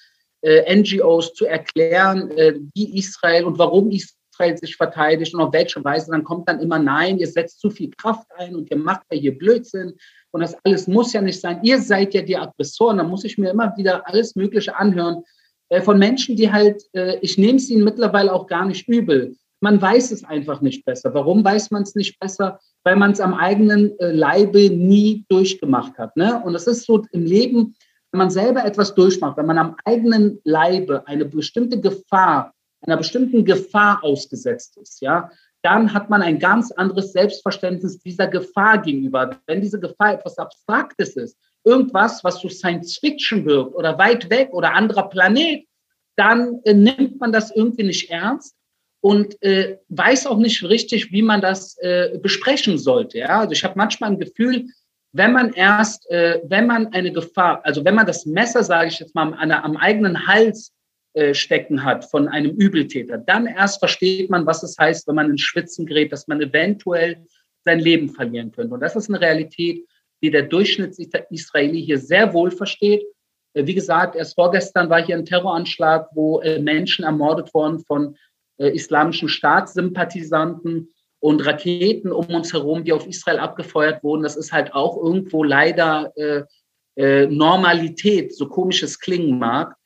äh, 0.43 0.73
NGOs 0.73 1.33
zu 1.33 1.45
erklären, 1.45 2.31
äh, 2.31 2.53
wie 2.73 2.97
Israel 2.97 3.43
und 3.43 3.57
warum 3.57 3.91
Israel 3.91 4.15
Israel 4.39 4.57
sich 4.57 4.75
verteidigt 4.75 5.33
und 5.33 5.41
auf 5.41 5.53
welche 5.53 5.83
Weise, 5.83 6.11
dann 6.11 6.23
kommt 6.23 6.47
dann 6.47 6.59
immer 6.59 6.79
Nein, 6.79 7.17
ihr 7.17 7.27
setzt 7.27 7.59
zu 7.59 7.69
viel 7.69 7.91
Kraft 7.91 8.27
ein 8.37 8.55
und 8.55 8.71
ihr 8.71 8.77
macht 8.77 9.03
ja 9.11 9.17
hier 9.19 9.37
Blödsinn 9.37 9.93
und 10.31 10.41
das 10.41 10.55
alles 10.63 10.87
muss 10.87 11.13
ja 11.13 11.21
nicht 11.21 11.39
sein. 11.39 11.59
Ihr 11.63 11.79
seid 11.79 12.13
ja 12.13 12.21
die 12.21 12.37
Aggressoren, 12.37 12.97
da 12.97 13.03
muss 13.03 13.23
ich 13.23 13.37
mir 13.37 13.51
immer 13.51 13.75
wieder 13.77 14.07
alles 14.07 14.35
Mögliche 14.35 14.75
anhören 14.75 15.23
äh, 15.69 15.81
von 15.81 15.99
Menschen, 15.99 16.35
die 16.35 16.51
halt, 16.51 16.83
äh, 16.93 17.17
ich 17.21 17.37
nehme 17.37 17.57
es 17.57 17.69
ihnen 17.69 17.83
mittlerweile 17.83 18.33
auch 18.33 18.47
gar 18.47 18.65
nicht 18.65 18.87
übel. 18.87 19.35
Man 19.61 19.81
weiß 19.81 20.11
es 20.11 20.23
einfach 20.23 20.61
nicht 20.61 20.85
besser. 20.85 21.13
Warum 21.13 21.43
weiß 21.43 21.71
man 21.71 21.83
es 21.83 21.93
nicht 21.93 22.17
besser? 22.19 22.59
Weil 22.85 22.95
man 22.95 23.11
es 23.11 23.19
am 23.19 23.33
eigenen 23.33 23.99
äh, 23.99 24.11
Leibe 24.11 24.69
nie 24.69 25.25
durchgemacht 25.27 25.97
hat. 25.97 26.15
Ne? 26.15 26.41
Und 26.45 26.55
es 26.55 26.65
ist 26.65 26.85
so 26.85 27.03
im 27.11 27.25
Leben, 27.25 27.75
wenn 28.11 28.19
man 28.19 28.29
selber 28.29 28.63
etwas 28.63 28.95
durchmacht, 28.95 29.35
wenn 29.37 29.45
man 29.45 29.57
am 29.57 29.75
eigenen 29.83 30.39
Leibe 30.45 31.05
eine 31.07 31.25
bestimmte 31.25 31.79
Gefahr 31.79 32.53
einer 32.81 32.97
bestimmten 32.97 33.45
Gefahr 33.45 34.03
ausgesetzt 34.03 34.77
ist, 34.77 35.01
ja, 35.01 35.29
dann 35.61 35.93
hat 35.93 36.09
man 36.09 36.21
ein 36.21 36.39
ganz 36.39 36.71
anderes 36.71 37.11
Selbstverständnis 37.11 37.99
dieser 37.99 38.27
Gefahr 38.27 38.81
gegenüber. 38.81 39.37
Wenn 39.45 39.61
diese 39.61 39.79
Gefahr 39.79 40.13
etwas 40.13 40.37
Abstraktes 40.37 41.17
ist, 41.17 41.37
irgendwas, 41.65 42.23
was 42.23 42.39
so 42.39 42.47
Science 42.47 42.97
Fiction 42.97 43.45
wirkt 43.45 43.75
oder 43.75 43.97
weit 43.97 44.29
weg 44.29 44.49
oder 44.53 44.73
anderer 44.73 45.09
Planet, 45.09 45.65
dann 46.15 46.61
äh, 46.63 46.73
nimmt 46.73 47.19
man 47.19 47.31
das 47.31 47.51
irgendwie 47.51 47.83
nicht 47.83 48.09
ernst 48.09 48.55
und 49.01 49.41
äh, 49.41 49.77
weiß 49.89 50.27
auch 50.27 50.37
nicht 50.37 50.63
richtig, 50.63 51.11
wie 51.11 51.21
man 51.21 51.41
das 51.41 51.77
äh, 51.79 52.17
besprechen 52.21 52.77
sollte. 52.77 53.19
Ja? 53.19 53.39
Also 53.39 53.51
ich 53.53 53.63
habe 53.63 53.75
manchmal 53.77 54.11
ein 54.11 54.19
Gefühl, 54.19 54.67
wenn 55.11 55.33
man 55.33 55.53
erst, 55.53 56.09
äh, 56.09 56.41
wenn 56.43 56.67
man 56.67 56.87
eine 56.93 57.11
Gefahr, 57.11 57.61
also 57.65 57.83
wenn 57.83 57.95
man 57.95 58.05
das 58.05 58.25
Messer, 58.25 58.63
sage 58.63 58.89
ich 58.89 58.99
jetzt 58.99 59.15
mal, 59.15 59.33
am, 59.33 59.51
am 59.51 59.77
eigenen 59.77 60.27
Hals 60.27 60.73
stecken 61.31 61.83
hat 61.83 62.05
von 62.05 62.27
einem 62.27 62.51
Übeltäter. 62.51 63.17
Dann 63.17 63.47
erst 63.47 63.79
versteht 63.79 64.29
man, 64.29 64.45
was 64.45 64.61
es 64.61 64.77
heißt, 64.77 65.07
wenn 65.07 65.15
man 65.15 65.31
ins 65.31 65.41
Schwitzen 65.41 65.87
gerät, 65.87 66.11
dass 66.11 66.27
man 66.27 66.39
eventuell 66.39 67.25
sein 67.65 67.79
Leben 67.79 68.09
verlieren 68.09 68.51
könnte. 68.51 68.73
Und 68.73 68.79
das 68.79 68.95
ist 68.95 69.09
eine 69.09 69.19
Realität, 69.19 69.85
die 70.21 70.31
der 70.31 70.43
Durchschnitts-Israeli 70.43 71.83
hier 71.83 71.97
sehr 71.97 72.33
wohl 72.33 72.51
versteht. 72.51 73.03
Äh, 73.53 73.65
wie 73.65 73.73
gesagt, 73.73 74.15
erst 74.15 74.35
vorgestern 74.35 74.89
war 74.89 75.03
hier 75.03 75.15
ein 75.15 75.25
Terroranschlag, 75.25 76.09
wo 76.13 76.39
äh, 76.41 76.59
Menschen 76.59 77.05
ermordet 77.05 77.53
wurden 77.53 77.79
von 77.79 78.15
islamischen 78.61 79.29
Staatssympathisanten 79.29 80.89
und 81.21 81.45
Raketen 81.45 82.11
um 82.11 82.25
uns 82.25 82.51
herum, 82.51 82.83
die 82.83 82.91
auf 82.91 83.07
Israel 83.07 83.39
abgefeuert 83.39 84.03
wurden. 84.03 84.23
Das 84.23 84.35
ist 84.35 84.51
halt 84.51 84.73
auch 84.73 84.97
irgendwo 85.01 85.45
leider 85.45 86.11
äh, 86.17 87.25
Normalität, 87.27 88.35
so 88.35 88.49
komisch 88.49 88.83
es 88.83 88.99
klingen 88.99 89.39
mag. 89.39 89.77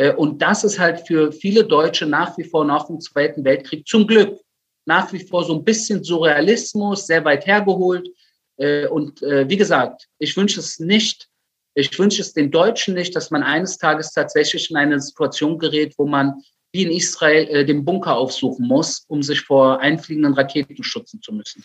Äh, 0.00 0.14
und 0.14 0.40
das 0.40 0.64
ist 0.64 0.78
halt 0.78 1.06
für 1.06 1.30
viele 1.30 1.64
Deutsche 1.64 2.06
nach 2.06 2.36
wie 2.38 2.44
vor 2.44 2.64
nach 2.64 2.86
dem 2.86 3.00
Zweiten 3.00 3.44
Weltkrieg 3.44 3.86
zum 3.86 4.06
Glück 4.06 4.40
nach 4.86 5.12
wie 5.12 5.24
vor 5.24 5.44
so 5.44 5.54
ein 5.54 5.62
bisschen 5.62 6.02
Surrealismus, 6.02 7.06
sehr 7.06 7.24
weit 7.24 7.46
hergeholt. 7.46 8.08
Äh, 8.56 8.86
und 8.86 9.22
äh, 9.22 9.48
wie 9.48 9.58
gesagt, 9.58 10.08
ich 10.18 10.36
wünsche 10.36 10.58
es 10.58 10.80
nicht, 10.80 11.28
ich 11.74 11.96
wünsche 11.98 12.22
es 12.22 12.32
den 12.32 12.50
Deutschen 12.50 12.94
nicht, 12.94 13.14
dass 13.14 13.30
man 13.30 13.42
eines 13.42 13.76
Tages 13.76 14.12
tatsächlich 14.12 14.70
in 14.70 14.76
eine 14.76 15.00
Situation 15.00 15.58
gerät, 15.58 15.94
wo 15.98 16.06
man 16.06 16.42
wie 16.72 16.82
in 16.84 16.90
Israel 16.90 17.64
den 17.66 17.84
Bunker 17.84 18.16
aufsuchen 18.16 18.66
muss, 18.66 19.04
um 19.08 19.22
sich 19.22 19.42
vor 19.42 19.80
einfliegenden 19.80 20.34
Raketen 20.34 20.82
schützen 20.82 21.20
zu 21.20 21.32
müssen. 21.32 21.64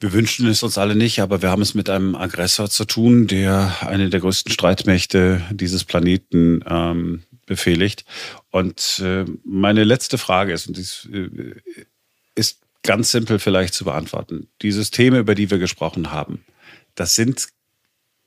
Wir 0.00 0.12
wünschen 0.12 0.48
es 0.48 0.62
uns 0.62 0.78
alle 0.78 0.96
nicht, 0.96 1.20
aber 1.20 1.42
wir 1.42 1.50
haben 1.50 1.62
es 1.62 1.74
mit 1.74 1.90
einem 1.90 2.16
Aggressor 2.16 2.68
zu 2.68 2.84
tun, 2.84 3.26
der 3.26 3.76
eine 3.82 4.10
der 4.10 4.20
größten 4.20 4.50
Streitmächte 4.52 5.42
dieses 5.52 5.84
Planeten 5.84 6.64
ähm, 6.68 7.22
befehligt. 7.46 8.04
Und 8.50 9.00
äh, 9.04 9.24
meine 9.44 9.84
letzte 9.84 10.18
Frage 10.18 10.52
ist, 10.52 10.66
und 10.66 10.76
dies 10.76 11.08
äh, 11.12 11.54
ist 12.34 12.60
ganz 12.82 13.10
simpel 13.10 13.38
vielleicht 13.38 13.74
zu 13.74 13.84
beantworten. 13.84 14.48
Die 14.62 14.72
Systeme, 14.72 15.18
über 15.18 15.34
die 15.34 15.50
wir 15.50 15.58
gesprochen 15.58 16.12
haben, 16.12 16.44
das 16.94 17.14
sind 17.14 17.48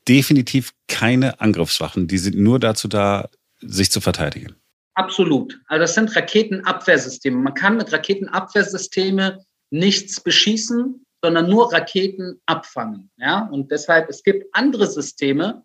definitiv 0.08 0.72
keine 0.88 1.40
Angriffswaffen. 1.40 2.08
Die 2.08 2.18
sind 2.18 2.36
nur 2.36 2.58
dazu 2.58 2.88
da, 2.88 3.28
sich 3.60 3.90
zu 3.90 4.00
verteidigen. 4.00 4.54
Absolut. 4.94 5.60
Also 5.66 5.80
das 5.82 5.94
sind 5.94 6.14
Raketenabwehrsysteme. 6.14 7.36
Man 7.36 7.54
kann 7.54 7.76
mit 7.76 7.92
Raketenabwehrsysteme 7.92 9.44
nichts 9.70 10.20
beschießen, 10.20 11.04
sondern 11.22 11.50
nur 11.50 11.72
Raketen 11.72 12.40
abfangen. 12.46 13.10
Ja? 13.16 13.48
Und 13.50 13.70
deshalb, 13.70 14.08
es 14.08 14.22
gibt 14.22 14.46
andere 14.52 14.86
Systeme, 14.86 15.64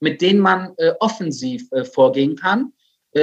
mit 0.00 0.20
denen 0.20 0.40
man 0.40 0.74
äh, 0.76 0.92
offensiv 1.00 1.70
äh, 1.72 1.84
vorgehen 1.84 2.36
kann 2.36 2.72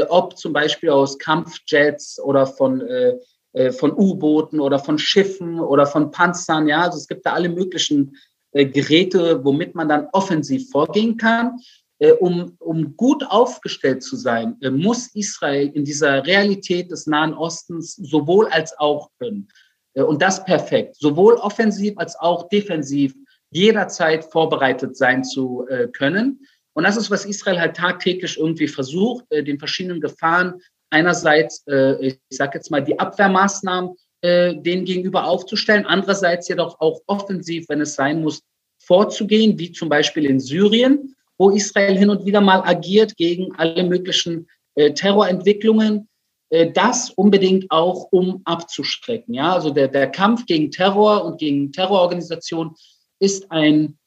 ob 0.09 0.37
zum 0.37 0.53
Beispiel 0.53 0.89
aus 0.89 1.17
Kampfjets 1.19 2.19
oder 2.19 2.47
von, 2.47 2.81
äh, 2.81 3.15
äh 3.53 3.71
von 3.71 3.91
U-Booten 3.91 4.59
oder 4.59 4.79
von 4.79 4.97
Schiffen 4.97 5.59
oder 5.59 5.85
von 5.85 6.11
Panzern. 6.11 6.67
Ja, 6.67 6.83
also 6.83 6.97
es 6.97 7.07
gibt 7.07 7.25
da 7.25 7.33
alle 7.33 7.49
möglichen 7.49 8.17
äh, 8.53 8.65
Geräte, 8.67 9.43
womit 9.43 9.75
man 9.75 9.89
dann 9.89 10.07
offensiv 10.11 10.69
vorgehen 10.69 11.17
kann. 11.17 11.59
Äh, 11.99 12.11
um, 12.13 12.55
um 12.59 12.95
gut 12.95 13.23
aufgestellt 13.27 14.03
zu 14.03 14.15
sein, 14.15 14.57
äh, 14.61 14.69
muss 14.69 15.07
Israel 15.15 15.71
in 15.73 15.85
dieser 15.85 16.25
Realität 16.25 16.91
des 16.91 17.07
Nahen 17.07 17.33
Ostens 17.33 17.95
sowohl 17.95 18.47
als 18.47 18.77
auch 18.77 19.09
können. 19.19 19.47
Und 19.95 20.23
das 20.23 20.43
perfekt, 20.43 20.95
sowohl 20.95 21.35
offensiv 21.35 21.93
als 21.97 22.15
auch 22.15 22.49
defensiv 22.49 23.13
jederzeit 23.51 24.25
vorbereitet 24.25 24.97
sein 24.97 25.23
zu 25.23 25.67
können. 25.95 26.47
Und 26.73 26.83
das 26.83 26.97
ist, 26.97 27.11
was 27.11 27.25
Israel 27.25 27.59
halt 27.59 27.75
tagtäglich 27.75 28.37
irgendwie 28.37 28.67
versucht, 28.67 29.25
äh, 29.29 29.43
den 29.43 29.59
verschiedenen 29.59 30.01
Gefahren 30.01 30.61
einerseits, 30.89 31.63
äh, 31.67 32.07
ich 32.07 32.19
sage 32.29 32.57
jetzt 32.57 32.71
mal, 32.71 32.83
die 32.83 32.99
Abwehrmaßnahmen 32.99 33.95
äh, 34.21 34.55
denen 34.55 34.85
gegenüber 34.85 35.25
aufzustellen, 35.25 35.85
andererseits 35.85 36.47
jedoch 36.47 36.79
auch 36.79 37.01
offensiv, 37.07 37.65
wenn 37.69 37.81
es 37.81 37.95
sein 37.95 38.21
muss, 38.21 38.41
vorzugehen, 38.79 39.57
wie 39.59 39.71
zum 39.71 39.89
Beispiel 39.89 40.25
in 40.25 40.39
Syrien, 40.39 41.15
wo 41.37 41.49
Israel 41.49 41.97
hin 41.97 42.09
und 42.09 42.25
wieder 42.25 42.41
mal 42.41 42.61
agiert 42.61 43.15
gegen 43.17 43.55
alle 43.55 43.83
möglichen 43.83 44.47
äh, 44.75 44.93
Terrorentwicklungen. 44.93 46.07
Äh, 46.49 46.71
das 46.71 47.09
unbedingt 47.09 47.69
auch, 47.71 48.07
um 48.11 48.41
abzuschrecken. 48.45 49.33
Ja, 49.33 49.53
also 49.53 49.71
der, 49.71 49.87
der 49.87 50.09
Kampf 50.09 50.45
gegen 50.45 50.71
Terror 50.71 51.25
und 51.25 51.39
gegen 51.39 51.71
Terrororganisationen 51.71 52.75
ist 53.19 53.51
ein 53.51 53.97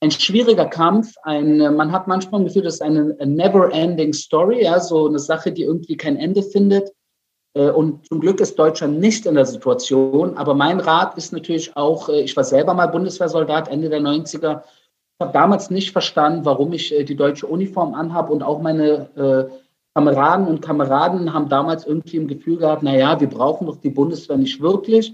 ein 0.00 0.10
schwieriger 0.10 0.66
Kampf. 0.66 1.14
Ein, 1.22 1.60
äh, 1.60 1.70
man 1.70 1.92
hat 1.92 2.06
manchmal 2.06 2.42
das 2.42 2.52
Gefühl, 2.52 2.64
das 2.64 2.74
ist 2.74 2.82
eine 2.82 3.16
never-ending 3.24 4.12
Story, 4.12 4.64
ja, 4.64 4.80
so 4.80 5.06
eine 5.06 5.18
Sache, 5.18 5.52
die 5.52 5.62
irgendwie 5.62 5.96
kein 5.96 6.16
Ende 6.16 6.42
findet. 6.42 6.92
Äh, 7.54 7.70
und 7.70 8.06
zum 8.06 8.20
Glück 8.20 8.40
ist 8.40 8.58
Deutschland 8.58 9.00
nicht 9.00 9.26
in 9.26 9.34
der 9.34 9.46
Situation. 9.46 10.36
Aber 10.36 10.54
mein 10.54 10.80
Rat 10.80 11.16
ist 11.16 11.32
natürlich 11.32 11.76
auch, 11.76 12.08
äh, 12.08 12.20
ich 12.20 12.36
war 12.36 12.44
selber 12.44 12.74
mal 12.74 12.86
Bundeswehrsoldat 12.86 13.68
Ende 13.68 13.88
der 13.88 14.00
90er. 14.00 14.62
Ich 14.62 15.24
habe 15.24 15.32
damals 15.32 15.70
nicht 15.70 15.90
verstanden, 15.90 16.44
warum 16.44 16.72
ich 16.72 16.94
die 16.96 17.16
deutsche 17.16 17.48
Uniform 17.48 17.92
anhabe 17.92 18.32
und 18.32 18.44
auch 18.44 18.62
meine 18.62 19.50
Kameraden 19.96 20.46
und 20.46 20.62
Kameraden 20.62 21.34
haben 21.34 21.48
damals 21.48 21.84
irgendwie 21.84 22.18
im 22.18 22.28
Gefühl 22.28 22.58
gehabt, 22.58 22.84
naja, 22.84 23.18
wir 23.18 23.28
brauchen 23.28 23.66
doch 23.66 23.78
die 23.78 23.90
Bundeswehr 23.90 24.36
nicht 24.36 24.60
wirklich. 24.60 25.12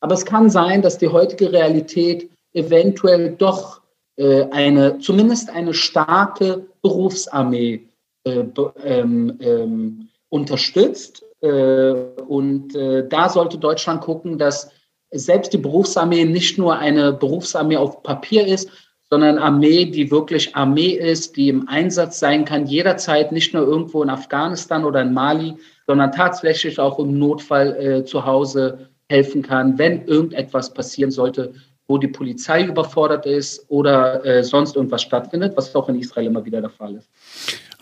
Aber 0.00 0.14
es 0.14 0.24
kann 0.24 0.50
sein, 0.50 0.82
dass 0.82 0.98
die 0.98 1.06
heutige 1.06 1.52
Realität 1.52 2.28
eventuell 2.52 3.36
doch 3.36 3.83
äh, 4.16 4.44
eine, 4.50 4.98
zumindest 4.98 5.50
eine 5.50 5.74
starke 5.74 6.66
Berufsarmee 6.82 7.88
äh, 8.24 8.44
ähm, 8.82 9.36
ähm, 9.40 10.08
unterstützt. 10.28 11.24
Äh, 11.40 11.92
und 12.26 12.74
äh, 12.74 13.06
da 13.08 13.28
sollte 13.28 13.58
Deutschland 13.58 14.00
gucken, 14.00 14.38
dass 14.38 14.70
selbst 15.10 15.52
die 15.52 15.58
Berufsarmee 15.58 16.24
nicht 16.24 16.58
nur 16.58 16.78
eine 16.78 17.12
Berufsarmee 17.12 17.76
auf 17.76 18.02
Papier 18.02 18.46
ist, 18.46 18.68
sondern 19.10 19.38
Armee, 19.38 19.84
die 19.84 20.10
wirklich 20.10 20.56
Armee 20.56 20.92
ist, 20.92 21.36
die 21.36 21.48
im 21.48 21.68
Einsatz 21.68 22.18
sein 22.18 22.44
kann, 22.44 22.66
jederzeit, 22.66 23.30
nicht 23.30 23.54
nur 23.54 23.64
irgendwo 23.64 24.02
in 24.02 24.10
Afghanistan 24.10 24.84
oder 24.84 25.02
in 25.02 25.12
Mali, 25.12 25.54
sondern 25.86 26.10
tatsächlich 26.12 26.78
auch 26.80 26.98
im 26.98 27.18
Notfall 27.18 27.76
äh, 27.76 28.04
zu 28.04 28.24
Hause 28.24 28.90
helfen 29.08 29.42
kann, 29.42 29.78
wenn 29.78 30.06
irgendetwas 30.06 30.72
passieren 30.72 31.10
sollte, 31.10 31.52
wo 31.86 31.98
die 31.98 32.08
Polizei 32.08 32.64
überfordert 32.64 33.26
ist 33.26 33.64
oder 33.68 34.24
äh, 34.24 34.42
sonst 34.42 34.76
irgendwas 34.76 35.02
stattfindet, 35.02 35.56
was 35.56 35.74
auch 35.74 35.88
in 35.88 35.96
Israel 35.96 36.26
immer 36.26 36.44
wieder 36.44 36.60
der 36.60 36.70
Fall 36.70 36.96
ist. 36.96 37.08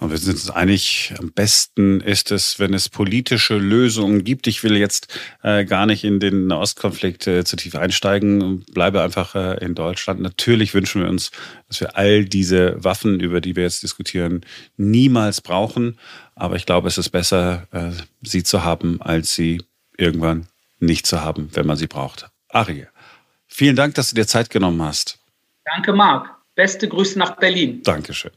Und 0.01 0.11
wir 0.11 0.19
sind 0.19 0.33
uns 0.33 0.51
einig, 0.51 1.15
am 1.21 1.31
besten 1.31 2.01
ist 2.01 2.33
es, 2.33 2.59
wenn 2.59 2.75
es 2.75 2.89
politische 2.89 3.57
Lösungen 3.57 4.25
gibt. 4.25 4.49
Ich 4.49 4.65
will 4.65 4.77
jetzt 4.77 5.07
äh, 5.45 5.65
gar 5.65 5.87
nicht 5.87 6.03
in 6.03 6.19
den 6.19 6.51
Ostkonflikt 6.51 7.29
äh, 7.29 7.45
zu 7.45 7.55
tief 7.55 7.77
einsteigen, 7.77 8.65
bleibe 8.73 9.01
einfach 9.01 9.37
äh, 9.37 9.65
in 9.65 9.77
Deutschland. 9.77 10.21
Natürlich 10.21 10.75
wünschen 10.75 11.03
wir 11.03 11.09
uns, 11.09 11.31
dass 11.69 11.81
wir 11.81 11.97
all 11.97 12.25
diese 12.25 12.83
Waffen, 12.83 13.21
über 13.21 13.41
die 13.41 13.55
wir 13.55 13.63
jetzt 13.63 13.85
diskutieren, 13.85 14.41
niemals 14.77 15.41
brauchen. 15.41 16.01
Aber 16.35 16.57
ich 16.57 16.67
glaube, 16.67 16.89
es 16.89 16.99
ist 16.99 17.11
besser, 17.11 17.69
äh, 17.71 17.93
sie 18.23 18.43
zu 18.43 18.65
haben, 18.65 19.01
als 19.01 19.37
sie 19.37 19.63
irgendwann 19.97 20.49
nicht 20.81 21.07
zu 21.07 21.21
haben, 21.21 21.49
wenn 21.53 21.67
man 21.67 21.77
sie 21.77 21.87
braucht. 21.87 22.29
Arie, 22.49 22.87
vielen 23.53 23.77
Dank, 23.77 23.95
dass 23.95 24.11
du 24.11 24.15
dir 24.15 24.27
Zeit 24.27 24.51
genommen 24.51 24.83
hast. 24.83 25.19
Danke, 25.65 25.93
Marc. 25.93 26.31
Beste 26.55 26.89
Grüße 26.89 27.19
nach 27.19 27.37
Berlin. 27.37 27.83
Dankeschön. 27.83 28.33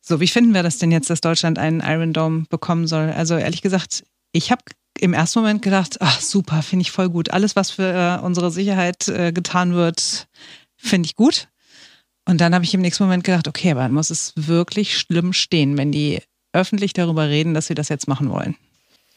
So, 0.00 0.20
wie 0.20 0.28
finden 0.28 0.52
wir 0.52 0.62
das 0.62 0.78
denn 0.78 0.92
jetzt, 0.92 1.08
dass 1.08 1.22
Deutschland 1.22 1.58
einen 1.58 1.80
Iron 1.80 2.12
Dome 2.12 2.44
bekommen 2.50 2.86
soll? 2.86 3.10
Also 3.10 3.36
ehrlich 3.36 3.62
gesagt, 3.62 4.04
ich 4.32 4.50
habe 4.50 4.62
im 4.98 5.14
ersten 5.14 5.38
Moment 5.40 5.62
gedacht, 5.62 5.96
ach 6.00 6.20
super, 6.20 6.62
finde 6.62 6.82
ich 6.82 6.90
voll 6.90 7.08
gut. 7.08 7.30
Alles, 7.30 7.56
was 7.56 7.70
für 7.70 8.20
äh, 8.20 8.24
unsere 8.24 8.50
Sicherheit 8.50 9.08
äh, 9.08 9.32
getan 9.32 9.74
wird, 9.74 10.28
finde 10.76 11.06
ich 11.06 11.16
gut. 11.16 11.48
Und 12.26 12.40
dann 12.40 12.54
habe 12.54 12.64
ich 12.64 12.74
im 12.74 12.80
nächsten 12.80 13.04
Moment 13.04 13.24
gedacht, 13.24 13.48
okay, 13.48 13.70
aber 13.70 13.82
dann 13.82 13.92
muss 13.92 14.10
es 14.10 14.32
wirklich 14.36 14.98
schlimm 14.98 15.32
stehen, 15.32 15.76
wenn 15.76 15.92
die 15.92 16.22
öffentlich 16.52 16.92
darüber 16.92 17.28
reden, 17.28 17.54
dass 17.54 17.66
sie 17.66 17.74
das 17.74 17.88
jetzt 17.88 18.08
machen 18.08 18.30
wollen. 18.30 18.56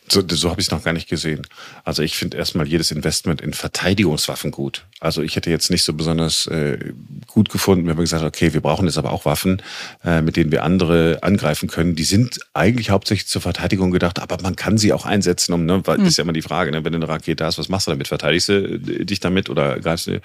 So, 0.09 0.23
so 0.25 0.49
habe 0.49 0.61
ich 0.61 0.67
es 0.67 0.71
noch 0.71 0.83
gar 0.83 0.93
nicht 0.93 1.09
gesehen. 1.09 1.41
Also 1.83 2.01
ich 2.01 2.15
finde 2.15 2.37
erstmal 2.37 2.65
jedes 2.65 2.91
Investment 2.91 3.41
in 3.41 3.53
Verteidigungswaffen 3.53 4.51
gut. 4.51 4.85
Also 5.01 5.21
ich 5.21 5.35
hätte 5.35 5.49
jetzt 5.49 5.69
nicht 5.69 5.83
so 5.83 5.93
besonders 5.93 6.47
äh, 6.47 6.93
gut 7.27 7.49
gefunden, 7.49 7.87
wenn 7.87 7.97
man 7.97 8.05
gesagt 8.05 8.23
hat, 8.23 8.27
okay, 8.27 8.53
wir 8.53 8.61
brauchen 8.61 8.85
jetzt 8.85 8.97
aber 8.97 9.11
auch 9.11 9.25
Waffen, 9.25 9.61
äh, 10.05 10.21
mit 10.21 10.37
denen 10.37 10.51
wir 10.51 10.63
andere 10.63 11.19
angreifen 11.23 11.67
können. 11.67 11.95
Die 11.95 12.05
sind 12.05 12.39
eigentlich 12.53 12.89
hauptsächlich 12.89 13.27
zur 13.27 13.41
Verteidigung 13.41 13.91
gedacht, 13.91 14.19
aber 14.19 14.41
man 14.41 14.55
kann 14.55 14.77
sie 14.77 14.93
auch 14.93 15.05
einsetzen, 15.05 15.51
um, 15.51 15.65
ne, 15.65 15.81
weil 15.85 15.97
mhm. 15.97 16.03
das 16.03 16.13
ist 16.13 16.17
ja 16.17 16.23
immer 16.23 16.33
die 16.33 16.41
Frage, 16.41 16.71
ne, 16.71 16.85
wenn 16.85 16.95
eine 16.95 17.07
Rakete 17.07 17.35
da 17.35 17.49
ist, 17.49 17.57
was 17.57 17.67
machst 17.67 17.87
du 17.87 17.91
damit? 17.91 18.07
Verteidigst 18.07 18.47
du 18.47 18.53
äh, 18.53 19.05
dich 19.05 19.19
damit 19.19 19.49
oder 19.49 19.77
greifst 19.79 20.07
du 20.07 20.21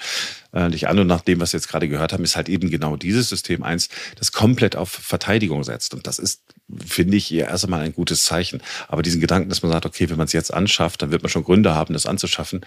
äh, 0.52 0.70
dich 0.70 0.88
an? 0.88 1.00
Und 1.00 1.08
nach 1.08 1.22
dem, 1.22 1.40
was 1.40 1.52
wir 1.52 1.58
jetzt 1.58 1.68
gerade 1.68 1.88
gehört 1.88 2.12
haben, 2.12 2.22
ist 2.22 2.36
halt 2.36 2.48
eben 2.48 2.70
genau 2.70 2.96
dieses 2.96 3.28
System 3.28 3.64
eins, 3.64 3.88
das 4.16 4.30
komplett 4.30 4.76
auf 4.76 4.90
Verteidigung 4.90 5.64
setzt. 5.64 5.92
Und 5.92 6.06
das 6.06 6.20
ist 6.20 6.42
finde 6.86 7.16
ich 7.16 7.32
eher 7.32 7.48
erst 7.48 7.64
einmal 7.64 7.80
ein 7.80 7.94
gutes 7.94 8.24
Zeichen. 8.24 8.62
Aber 8.88 9.02
diesen 9.02 9.20
Gedanken, 9.20 9.48
dass 9.48 9.62
man 9.62 9.72
sagt, 9.72 9.86
okay, 9.86 10.10
wenn 10.10 10.16
man 10.16 10.26
es 10.26 10.32
jetzt 10.32 10.52
anschafft, 10.52 11.02
dann 11.02 11.10
wird 11.10 11.22
man 11.22 11.30
schon 11.30 11.44
Gründe 11.44 11.74
haben, 11.74 11.94
das 11.94 12.06
anzuschaffen. 12.06 12.64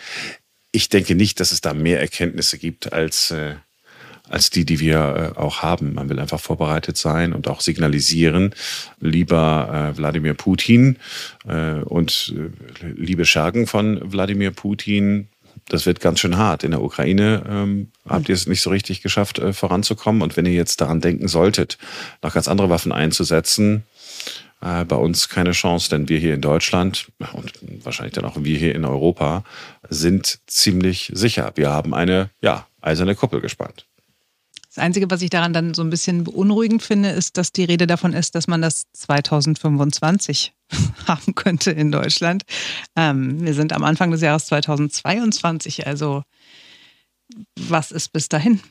Ich 0.71 0.89
denke 0.89 1.15
nicht, 1.15 1.39
dass 1.39 1.51
es 1.51 1.61
da 1.61 1.73
mehr 1.73 1.99
Erkenntnisse 1.99 2.57
gibt 2.57 2.93
als, 2.93 3.31
äh, 3.31 3.55
als 4.27 4.49
die, 4.49 4.65
die 4.65 4.79
wir 4.79 5.33
äh, 5.35 5.39
auch 5.39 5.61
haben. 5.61 5.93
Man 5.93 6.09
will 6.09 6.19
einfach 6.19 6.39
vorbereitet 6.39 6.97
sein 6.97 7.33
und 7.33 7.47
auch 7.47 7.61
signalisieren, 7.61 8.53
lieber 8.99 9.93
äh, 9.93 9.97
Wladimir 9.97 10.33
Putin 10.33 10.97
und 11.85 12.33
liebe 12.81 13.25
Schergen 13.25 13.67
von 13.67 14.11
Wladimir 14.11 14.49
Putin, 14.49 15.29
das 15.67 15.85
wird 15.85 15.99
ganz 15.99 16.19
schön 16.19 16.37
hart. 16.37 16.63
In 16.63 16.71
der 16.71 16.81
Ukraine 16.81 17.43
ähm, 17.49 17.91
habt 18.07 18.29
ihr 18.29 18.35
es 18.35 18.45
nicht 18.45 18.61
so 18.61 18.69
richtig 18.69 19.01
geschafft, 19.01 19.39
äh, 19.39 19.53
voranzukommen. 19.53 20.21
Und 20.21 20.37
wenn 20.37 20.45
ihr 20.45 20.53
jetzt 20.53 20.81
daran 20.81 21.01
denken 21.01 21.27
solltet, 21.27 21.77
noch 22.21 22.33
ganz 22.33 22.47
andere 22.47 22.69
Waffen 22.69 22.91
einzusetzen, 22.91 23.83
äh, 24.61 24.85
bei 24.85 24.95
uns 24.95 25.29
keine 25.29 25.51
Chance, 25.51 25.89
denn 25.89 26.09
wir 26.09 26.19
hier 26.19 26.33
in 26.33 26.41
Deutschland 26.41 27.11
und 27.33 27.53
wahrscheinlich 27.83 28.13
dann 28.13 28.25
auch 28.25 28.37
wir 28.37 28.57
hier 28.57 28.75
in 28.75 28.85
Europa 28.85 29.43
sind 29.89 30.39
ziemlich 30.47 31.11
sicher. 31.13 31.51
Wir 31.55 31.71
haben 31.71 31.93
eine, 31.93 32.29
ja, 32.41 32.67
eiserne 32.81 33.15
Kuppel 33.15 33.41
gespannt. 33.41 33.85
Das 34.75 34.83
Einzige, 34.83 35.09
was 35.09 35.21
ich 35.21 35.29
daran 35.29 35.53
dann 35.53 35.73
so 35.73 35.81
ein 35.83 35.89
bisschen 35.89 36.25
beunruhigend 36.25 36.83
finde, 36.83 37.09
ist, 37.09 37.37
dass 37.37 37.53
die 37.53 37.63
Rede 37.63 37.87
davon 37.87 38.11
ist, 38.11 38.35
dass 38.35 38.47
man 38.47 38.61
das 38.61 38.87
2025 38.91 40.53
haben 41.07 41.33
könnte 41.33 41.71
in 41.71 41.93
Deutschland. 41.93 42.43
Ähm, 42.97 43.41
wir 43.41 43.53
sind 43.53 43.71
am 43.71 43.85
Anfang 43.85 44.11
des 44.11 44.19
Jahres 44.19 44.47
2022, 44.47 45.87
also 45.87 46.23
was 47.55 47.91
ist 47.91 48.09
bis 48.13 48.29
dahin? 48.29 48.61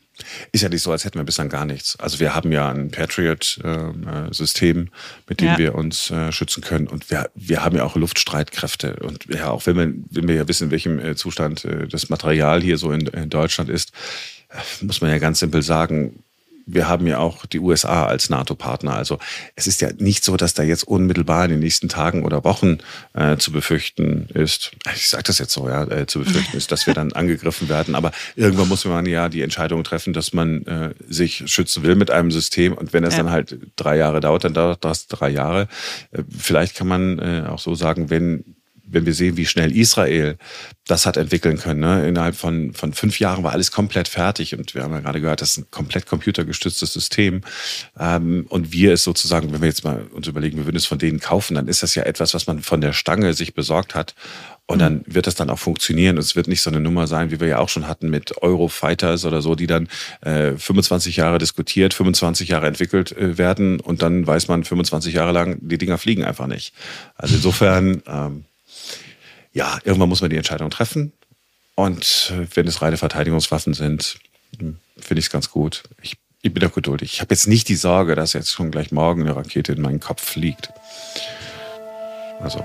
Ist 0.52 0.62
ja 0.62 0.68
nicht 0.68 0.82
so, 0.82 0.92
als 0.92 1.04
hätten 1.04 1.18
wir 1.18 1.24
bislang 1.24 1.48
gar 1.48 1.64
nichts. 1.64 1.98
Also 1.98 2.20
wir 2.20 2.34
haben 2.34 2.52
ja 2.52 2.70
ein 2.70 2.90
Patriot-System, 2.90 4.86
äh, 4.86 4.90
mit 5.28 5.40
dem 5.40 5.48
ja. 5.48 5.58
wir 5.58 5.74
uns 5.74 6.10
äh, 6.10 6.30
schützen 6.30 6.62
können. 6.62 6.86
Und 6.86 7.10
wir, 7.10 7.30
wir 7.34 7.64
haben 7.64 7.76
ja 7.76 7.84
auch 7.84 7.96
Luftstreitkräfte. 7.96 8.96
Und 9.02 9.26
ja, 9.26 9.50
auch 9.50 9.66
wenn 9.66 9.76
wir, 9.76 9.92
wenn 10.10 10.28
wir 10.28 10.36
ja 10.36 10.46
wissen, 10.46 10.64
in 10.64 10.70
welchem 10.70 10.98
äh, 11.00 11.16
Zustand 11.16 11.66
das 11.90 12.08
Material 12.10 12.62
hier 12.62 12.78
so 12.78 12.92
in, 12.92 13.06
in 13.08 13.28
Deutschland 13.28 13.70
ist, 13.70 13.92
muss 14.80 15.00
man 15.00 15.10
ja 15.10 15.18
ganz 15.18 15.40
simpel 15.40 15.62
sagen, 15.62 16.22
wir 16.66 16.88
haben 16.88 17.06
ja 17.06 17.18
auch 17.18 17.46
die 17.46 17.60
USA 17.60 18.06
als 18.06 18.30
NATO-Partner. 18.30 18.94
Also 18.94 19.18
es 19.54 19.66
ist 19.66 19.80
ja 19.80 19.90
nicht 19.98 20.24
so, 20.24 20.36
dass 20.36 20.54
da 20.54 20.62
jetzt 20.62 20.84
unmittelbar 20.84 21.44
in 21.44 21.50
den 21.50 21.60
nächsten 21.60 21.88
Tagen 21.88 22.24
oder 22.24 22.44
Wochen 22.44 22.78
äh, 23.12 23.36
zu 23.36 23.52
befürchten 23.52 24.28
ist. 24.32 24.72
Ich 24.94 25.08
sage 25.08 25.24
das 25.24 25.38
jetzt 25.38 25.52
so, 25.52 25.68
ja, 25.68 25.84
äh, 25.84 26.06
zu 26.06 26.20
befürchten 26.20 26.56
ist, 26.56 26.72
dass 26.72 26.86
wir 26.86 26.94
dann 26.94 27.12
angegriffen 27.14 27.68
werden. 27.68 27.94
Aber 27.94 28.12
irgendwann 28.36 28.68
muss 28.68 28.84
man 28.84 29.06
ja 29.06 29.28
die 29.28 29.42
Entscheidung 29.42 29.84
treffen, 29.84 30.12
dass 30.12 30.32
man 30.32 30.66
äh, 30.66 30.94
sich 31.08 31.44
schützen 31.46 31.82
will 31.82 31.96
mit 31.96 32.10
einem 32.10 32.30
System. 32.30 32.72
Und 32.72 32.92
wenn 32.92 33.04
es 33.04 33.14
ja. 33.14 33.22
dann 33.22 33.30
halt 33.30 33.58
drei 33.76 33.96
Jahre 33.96 34.20
dauert, 34.20 34.44
dann 34.44 34.54
dauert 34.54 34.84
das 34.84 35.06
drei 35.06 35.30
Jahre. 35.30 35.68
Äh, 36.12 36.22
vielleicht 36.36 36.76
kann 36.76 36.88
man 36.88 37.18
äh, 37.18 37.44
auch 37.48 37.58
so 37.58 37.74
sagen, 37.74 38.10
wenn 38.10 38.53
wenn 38.94 39.06
wir 39.06 39.14
sehen, 39.14 39.36
wie 39.36 39.46
schnell 39.46 39.76
Israel 39.76 40.36
das 40.86 41.06
hat 41.06 41.16
entwickeln 41.16 41.58
können. 41.58 41.80
Ne? 41.80 42.06
Innerhalb 42.06 42.36
von, 42.36 42.74
von 42.74 42.92
fünf 42.92 43.18
Jahren 43.18 43.42
war 43.42 43.52
alles 43.52 43.70
komplett 43.70 44.06
fertig 44.06 44.56
und 44.56 44.74
wir 44.74 44.82
haben 44.82 44.92
ja 44.92 45.00
gerade 45.00 45.20
gehört, 45.20 45.40
das 45.40 45.50
ist 45.50 45.58
ein 45.58 45.70
komplett 45.70 46.06
computergestütztes 46.06 46.92
System. 46.92 47.40
Ähm, 47.98 48.46
und 48.48 48.72
wir 48.72 48.92
es 48.92 49.02
sozusagen, 49.02 49.52
wenn 49.52 49.62
wir 49.62 49.68
jetzt 49.68 49.84
mal 49.84 50.02
uns 50.12 50.26
überlegen, 50.26 50.58
wir 50.58 50.66
würden 50.66 50.76
es 50.76 50.86
von 50.86 50.98
denen 50.98 51.20
kaufen, 51.20 51.54
dann 51.54 51.68
ist 51.68 51.82
das 51.82 51.94
ja 51.94 52.02
etwas, 52.02 52.34
was 52.34 52.46
man 52.46 52.60
von 52.60 52.80
der 52.80 52.92
Stange 52.92 53.32
sich 53.34 53.54
besorgt 53.54 53.94
hat. 53.94 54.14
Und 54.66 54.78
dann 54.78 54.96
mhm. 54.96 55.02
wird 55.06 55.26
das 55.26 55.34
dann 55.34 55.50
auch 55.50 55.58
funktionieren. 55.58 56.16
Es 56.18 56.36
wird 56.36 56.48
nicht 56.48 56.62
so 56.62 56.70
eine 56.70 56.80
Nummer 56.80 57.06
sein, 57.06 57.30
wie 57.30 57.40
wir 57.40 57.48
ja 57.48 57.58
auch 57.58 57.68
schon 57.68 57.86
hatten 57.86 58.08
mit 58.08 58.42
Eurofighters 58.42 59.24
oder 59.24 59.42
so, 59.42 59.54
die 59.54 59.66
dann 59.66 59.88
äh, 60.22 60.52
25 60.56 61.16
Jahre 61.16 61.38
diskutiert, 61.38 61.94
25 61.94 62.48
Jahre 62.48 62.66
entwickelt 62.66 63.12
äh, 63.12 63.36
werden 63.36 63.80
und 63.80 64.02
dann 64.02 64.26
weiß 64.26 64.48
man 64.48 64.64
25 64.64 65.14
Jahre 65.14 65.32
lang, 65.32 65.58
die 65.60 65.78
Dinger 65.78 65.98
fliegen 65.98 66.24
einfach 66.24 66.46
nicht. 66.46 66.72
Also 67.16 67.36
insofern, 67.36 68.02
ähm, 68.06 68.44
ja, 69.54 69.78
irgendwann 69.84 70.08
muss 70.08 70.20
man 70.20 70.30
die 70.30 70.36
Entscheidung 70.36 70.68
treffen. 70.68 71.12
Und 71.76 72.32
äh, 72.34 72.46
wenn 72.54 72.66
es 72.68 72.82
reine 72.82 72.98
Verteidigungswaffen 72.98 73.72
sind, 73.72 74.18
hm, 74.58 74.76
finde 74.98 75.20
ich 75.20 75.26
es 75.26 75.30
ganz 75.30 75.50
gut. 75.50 75.84
Ich, 76.02 76.16
ich 76.42 76.52
bin 76.52 76.64
auch 76.66 76.74
geduldig. 76.74 77.14
Ich 77.14 77.20
habe 77.20 77.32
jetzt 77.32 77.46
nicht 77.46 77.68
die 77.68 77.76
Sorge, 77.76 78.14
dass 78.14 78.32
jetzt 78.32 78.50
schon 78.50 78.70
gleich 78.70 78.92
morgen 78.92 79.22
eine 79.22 79.34
Rakete 79.34 79.72
in 79.72 79.80
meinen 79.80 80.00
Kopf 80.00 80.22
fliegt. 80.22 80.70
Also. 82.40 82.64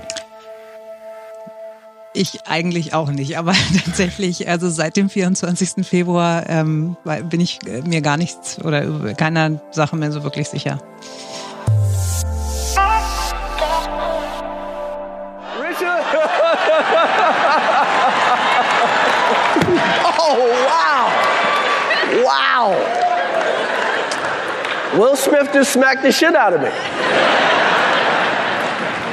Ich 2.12 2.44
eigentlich 2.46 2.92
auch 2.92 3.10
nicht, 3.10 3.38
aber 3.38 3.54
tatsächlich, 3.84 4.48
also 4.48 4.68
seit 4.68 4.96
dem 4.96 5.08
24. 5.08 5.86
Februar 5.86 6.48
ähm, 6.48 6.96
bin 7.30 7.40
ich 7.40 7.60
äh, 7.66 7.82
mir 7.82 8.00
gar 8.00 8.16
nichts 8.16 8.60
oder 8.60 9.14
keiner 9.14 9.62
Sache 9.70 9.94
mehr 9.94 10.10
so 10.10 10.24
wirklich 10.24 10.48
sicher. 10.48 10.82
Wow. 22.78 23.08
Will 24.98 25.16
Smith 25.16 25.52
just 25.52 25.72
smacked 25.72 26.02
the 26.02 26.12
shit 26.12 26.34
out 26.34 26.52
of 26.52 26.60
me. 26.60 26.70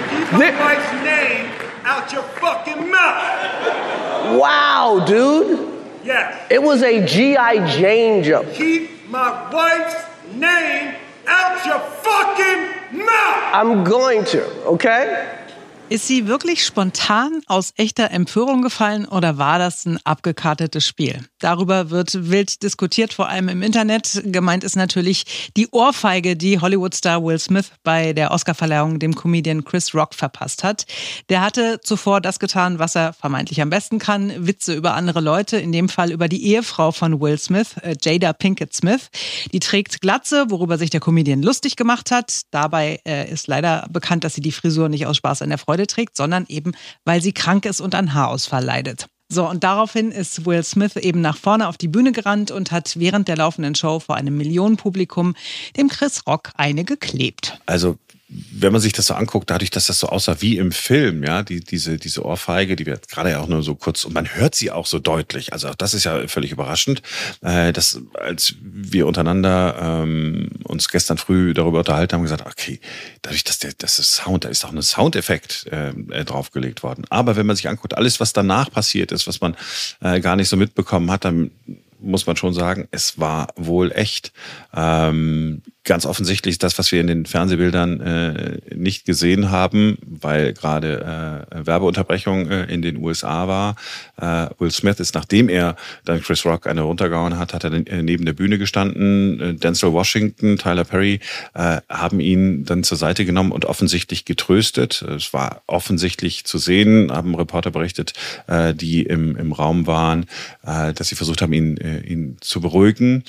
Keep 0.10 0.34
my 0.34 0.52
wife's 0.60 0.92
name 1.04 1.52
out 1.84 2.12
your 2.12 2.24
fucking 2.24 2.92
mouth. 2.92 4.40
Wow, 4.40 5.04
dude. 5.06 5.74
Yes. 6.04 6.48
It 6.50 6.62
was 6.62 6.84
a 6.84 7.06
G.I. 7.06 7.68
Jane 7.78 8.24
jump. 8.24 8.52
Keep 8.54 9.10
my 9.10 9.50
wife's 9.52 10.06
name 10.34 10.96
out 11.28 11.66
your 11.66 11.80
fucking 11.80 13.06
mouth. 13.06 13.54
I'm 13.54 13.84
going 13.84 14.26
to, 14.26 14.46
okay? 14.64 15.47
Ist 15.90 16.06
sie 16.06 16.28
wirklich 16.28 16.66
spontan 16.66 17.40
aus 17.48 17.72
echter 17.78 18.12
Empörung 18.12 18.62
gefallen 18.62 19.06
oder 19.06 19.38
war 19.38 19.58
das 19.58 19.86
ein 19.86 19.98
abgekartetes 20.04 20.86
Spiel? 20.86 21.24
Darüber 21.40 21.92
wird 21.92 22.30
wild 22.30 22.62
diskutiert, 22.62 23.14
vor 23.14 23.30
allem 23.30 23.48
im 23.48 23.62
Internet. 23.62 24.22
Gemeint 24.26 24.66
ist 24.66 24.76
natürlich 24.76 25.50
die 25.56 25.70
Ohrfeige, 25.72 26.36
die 26.36 26.60
Hollywood-Star 26.60 27.24
Will 27.24 27.40
Smith 27.40 27.72
bei 27.84 28.12
der 28.12 28.32
Oscarverleihung 28.32 29.00
dem 29.00 29.16
Comedian 29.16 29.64
Chris 29.64 29.96
Rock 29.96 30.14
verpasst 30.14 30.66
hat. 30.66 30.86
Der 31.30 31.40
hatte 31.40 31.80
zuvor 31.82 32.20
das 32.20 32.40
getan, 32.40 32.80
was 32.80 32.96
er 32.96 33.14
vermeintlich 33.14 33.62
am 33.62 33.70
besten 33.70 33.98
kann, 33.98 34.34
Witze 34.46 34.74
über 34.74 34.94
andere 34.94 35.22
Leute, 35.22 35.56
in 35.56 35.72
dem 35.72 35.88
Fall 35.88 36.12
über 36.12 36.28
die 36.28 36.48
Ehefrau 36.48 36.92
von 36.92 37.22
Will 37.22 37.38
Smith, 37.38 37.78
äh, 37.82 37.96
Jada 38.02 38.34
Pinkett 38.34 38.74
Smith. 38.74 39.10
Die 39.54 39.62
trägt 39.62 40.02
Glatze, 40.02 40.48
worüber 40.50 40.78
sich 40.78 40.90
der 40.90 41.00
Comedian 41.00 41.42
lustig 41.42 41.78
gemacht 41.78 42.12
hat. 42.12 42.42
Dabei 42.52 43.00
äh, 43.08 43.32
ist 43.32 43.48
leider 43.48 43.88
bekannt, 43.90 44.26
dass 44.26 44.34
sie 44.34 44.42
die 44.42 44.52
Frisur 44.52 44.90
nicht 44.90 45.06
aus 45.06 45.16
Spaß 45.16 45.44
an 45.44 45.50
der 45.50 45.58
Freude 45.58 45.77
Freude 45.78 45.88
trägt, 45.88 46.18
sondern 46.18 46.46
eben, 46.50 46.74
weil 47.06 47.22
sie 47.22 47.34
krank 47.34 47.66
ist 47.66 47.82
und 47.82 47.94
an 47.96 48.14
Haarausfall 48.14 48.64
leidet. 48.64 49.08
So, 49.30 49.48
und 49.48 49.66
daraufhin 49.66 50.12
ist 50.12 50.46
Will 50.46 50.64
Smith 50.64 50.96
eben 50.96 51.20
nach 51.20 51.36
vorne 51.36 51.68
auf 51.68 51.78
die 51.78 51.90
Bühne 51.90 52.14
gerannt 52.14 52.50
und 52.50 52.72
hat 52.72 52.98
während 52.98 53.28
der 53.28 53.36
laufenden 53.36 53.76
Show 53.76 54.00
vor 54.00 54.16
einem 54.16 54.38
Millionenpublikum 54.38 55.36
dem 55.76 55.90
Chris 55.90 56.26
Rock 56.26 56.52
eine 56.56 56.86
geklebt. 56.86 57.60
Also 57.66 57.98
wenn 58.30 58.74
man 58.74 58.82
sich 58.82 58.92
das 58.92 59.08
so 59.08 59.14
anguckt, 59.14 59.50
dadurch, 59.50 59.70
dass 59.70 59.88
das 59.88 60.00
so 60.00 60.08
aussah 60.08 60.42
wie 60.42 60.58
im 60.58 60.74
Film, 60.74 61.24
ja, 61.24 61.44
die, 61.44 61.62
diese, 61.62 61.98
diese 61.98 62.26
Ohrfeige, 62.26 62.76
die 62.76 62.86
wird 62.86 63.08
gerade 63.08 63.32
ja 63.32 63.40
auch 63.40 63.48
nur 63.48 63.64
so 63.64 63.76
kurz 63.76 64.04
und 64.04 64.14
man 64.14 64.36
hört 64.36 64.54
sie 64.54 64.70
auch 64.70 64.86
so 64.86 65.00
deutlich. 65.00 65.54
Also 65.54 65.70
auch 65.70 65.76
das 65.76 65.94
ist 65.94 66.04
ja 66.04 66.28
völlig 66.28 66.52
überraschend. 66.52 67.02
Äh, 67.42 67.72
dass, 67.72 68.02
als 68.14 68.56
wir 68.62 69.08
untereinander 69.08 70.04
ähm, 70.04 70.50
uns 70.66 70.90
gestern 70.90 71.18
früh 71.18 71.54
darüber 71.54 71.80
unterhalten 71.80 72.16
haben, 72.16 72.24
gesagt, 72.24 72.46
okay, 72.46 72.82
dadurch, 73.22 73.46
dass 73.46 73.60
der, 73.60 73.72
das 73.78 73.98
ist 73.98 74.16
Sound, 74.16 74.44
da 74.44 74.50
ist 74.50 74.66
auch 74.66 74.74
ein 74.74 74.82
Soundeffekt 74.82 75.68
äh, 75.72 75.90
äh, 75.90 76.26
draufgelegt 76.26 76.84
worden. 76.84 77.06
Aber 77.10 77.38
wenn 77.38 77.46
man 77.46 77.56
sich 77.56 77.70
anguckt, 77.70 77.96
alles, 77.96 78.20
was 78.20 78.34
danach 78.34 78.70
passiert 78.70 79.14
ist, 79.14 79.28
was 79.28 79.40
man 79.40 79.56
äh, 80.02 80.20
gar 80.20 80.36
nicht 80.36 80.50
so 80.50 80.58
mitbekommen 80.58 81.10
hat, 81.12 81.24
dann 81.24 81.52
muss 82.00 82.28
man 82.28 82.36
schon 82.36 82.54
sagen, 82.54 82.88
es 82.92 83.20
war 83.20 83.48
wohl 83.56 83.92
echt. 83.92 84.32
Ähm, 84.74 85.62
ganz 85.88 86.06
offensichtlich 86.06 86.60
das, 86.60 86.78
was 86.78 86.92
wir 86.92 87.02
in 87.02 87.08
den 87.08 87.26
Fernsehbildern 87.26 88.02
äh, 88.02 88.76
nicht 88.76 89.06
gesehen 89.06 89.50
haben, 89.50 89.98
weil 90.06 90.54
gerade 90.54 91.48
äh, 91.52 91.66
Werbeunterbrechung 91.66 92.52
äh, 92.52 92.66
in 92.66 92.82
den 92.84 92.98
USA 92.98 93.48
war. 93.48 93.76
Äh, 94.22 94.50
Will 94.60 94.70
Smith 94.70 95.00
ist, 95.00 95.16
nachdem 95.16 95.50
er 95.50 95.76
dann 96.06 96.22
Chris 96.22 96.46
Rock 96.46 96.68
eine 96.68 96.82
runtergehauen 96.82 97.40
hat, 97.40 97.54
hat 97.54 97.64
er 97.64 97.74
äh, 97.74 98.04
neben 98.04 98.26
der 98.26 98.34
Bühne 98.34 98.58
gestanden. 98.58 99.40
Äh, 99.40 99.54
Denzel 99.56 99.94
Washington, 99.94 100.58
Tyler 100.58 100.84
Perry 100.84 101.20
äh, 101.54 101.78
haben 101.90 102.20
ihn 102.20 102.66
dann 102.66 102.84
zur 102.84 102.98
Seite 102.98 103.26
genommen 103.26 103.52
und 103.52 103.66
offensichtlich 103.66 104.26
getröstet. 104.26 105.02
Es 105.02 105.34
war 105.34 105.62
offensichtlich 105.68 106.44
zu 106.44 106.58
sehen, 106.58 107.12
haben 107.12 107.34
Reporter 107.34 107.72
berichtet, 107.72 108.14
äh, 108.48 108.74
die 108.74 109.04
im, 109.04 109.38
im 109.38 109.54
Raum 109.54 109.88
waren, 109.88 110.26
äh, 110.66 110.94
dass 110.94 111.08
sie 111.08 111.16
versucht 111.16 111.42
haben, 111.42 111.54
ihn, 111.54 111.78
äh, 111.78 112.02
ihn 112.02 112.38
zu 112.42 112.60
beruhigen. 112.60 113.24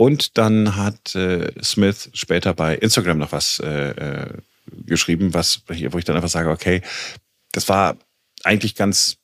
Und 0.00 0.38
dann 0.38 0.76
hat 0.76 1.14
äh, 1.14 1.52
Smith 1.62 2.08
später 2.14 2.54
bei 2.54 2.74
Instagram 2.74 3.18
noch 3.18 3.32
was 3.32 3.60
äh, 3.62 3.90
äh, 3.90 4.32
geschrieben, 4.86 5.34
was, 5.34 5.60
wo 5.68 5.98
ich 5.98 6.06
dann 6.06 6.16
einfach 6.16 6.30
sage, 6.30 6.48
okay, 6.48 6.80
das 7.52 7.68
war 7.68 7.98
eigentlich 8.42 8.74
ganz 8.74 9.18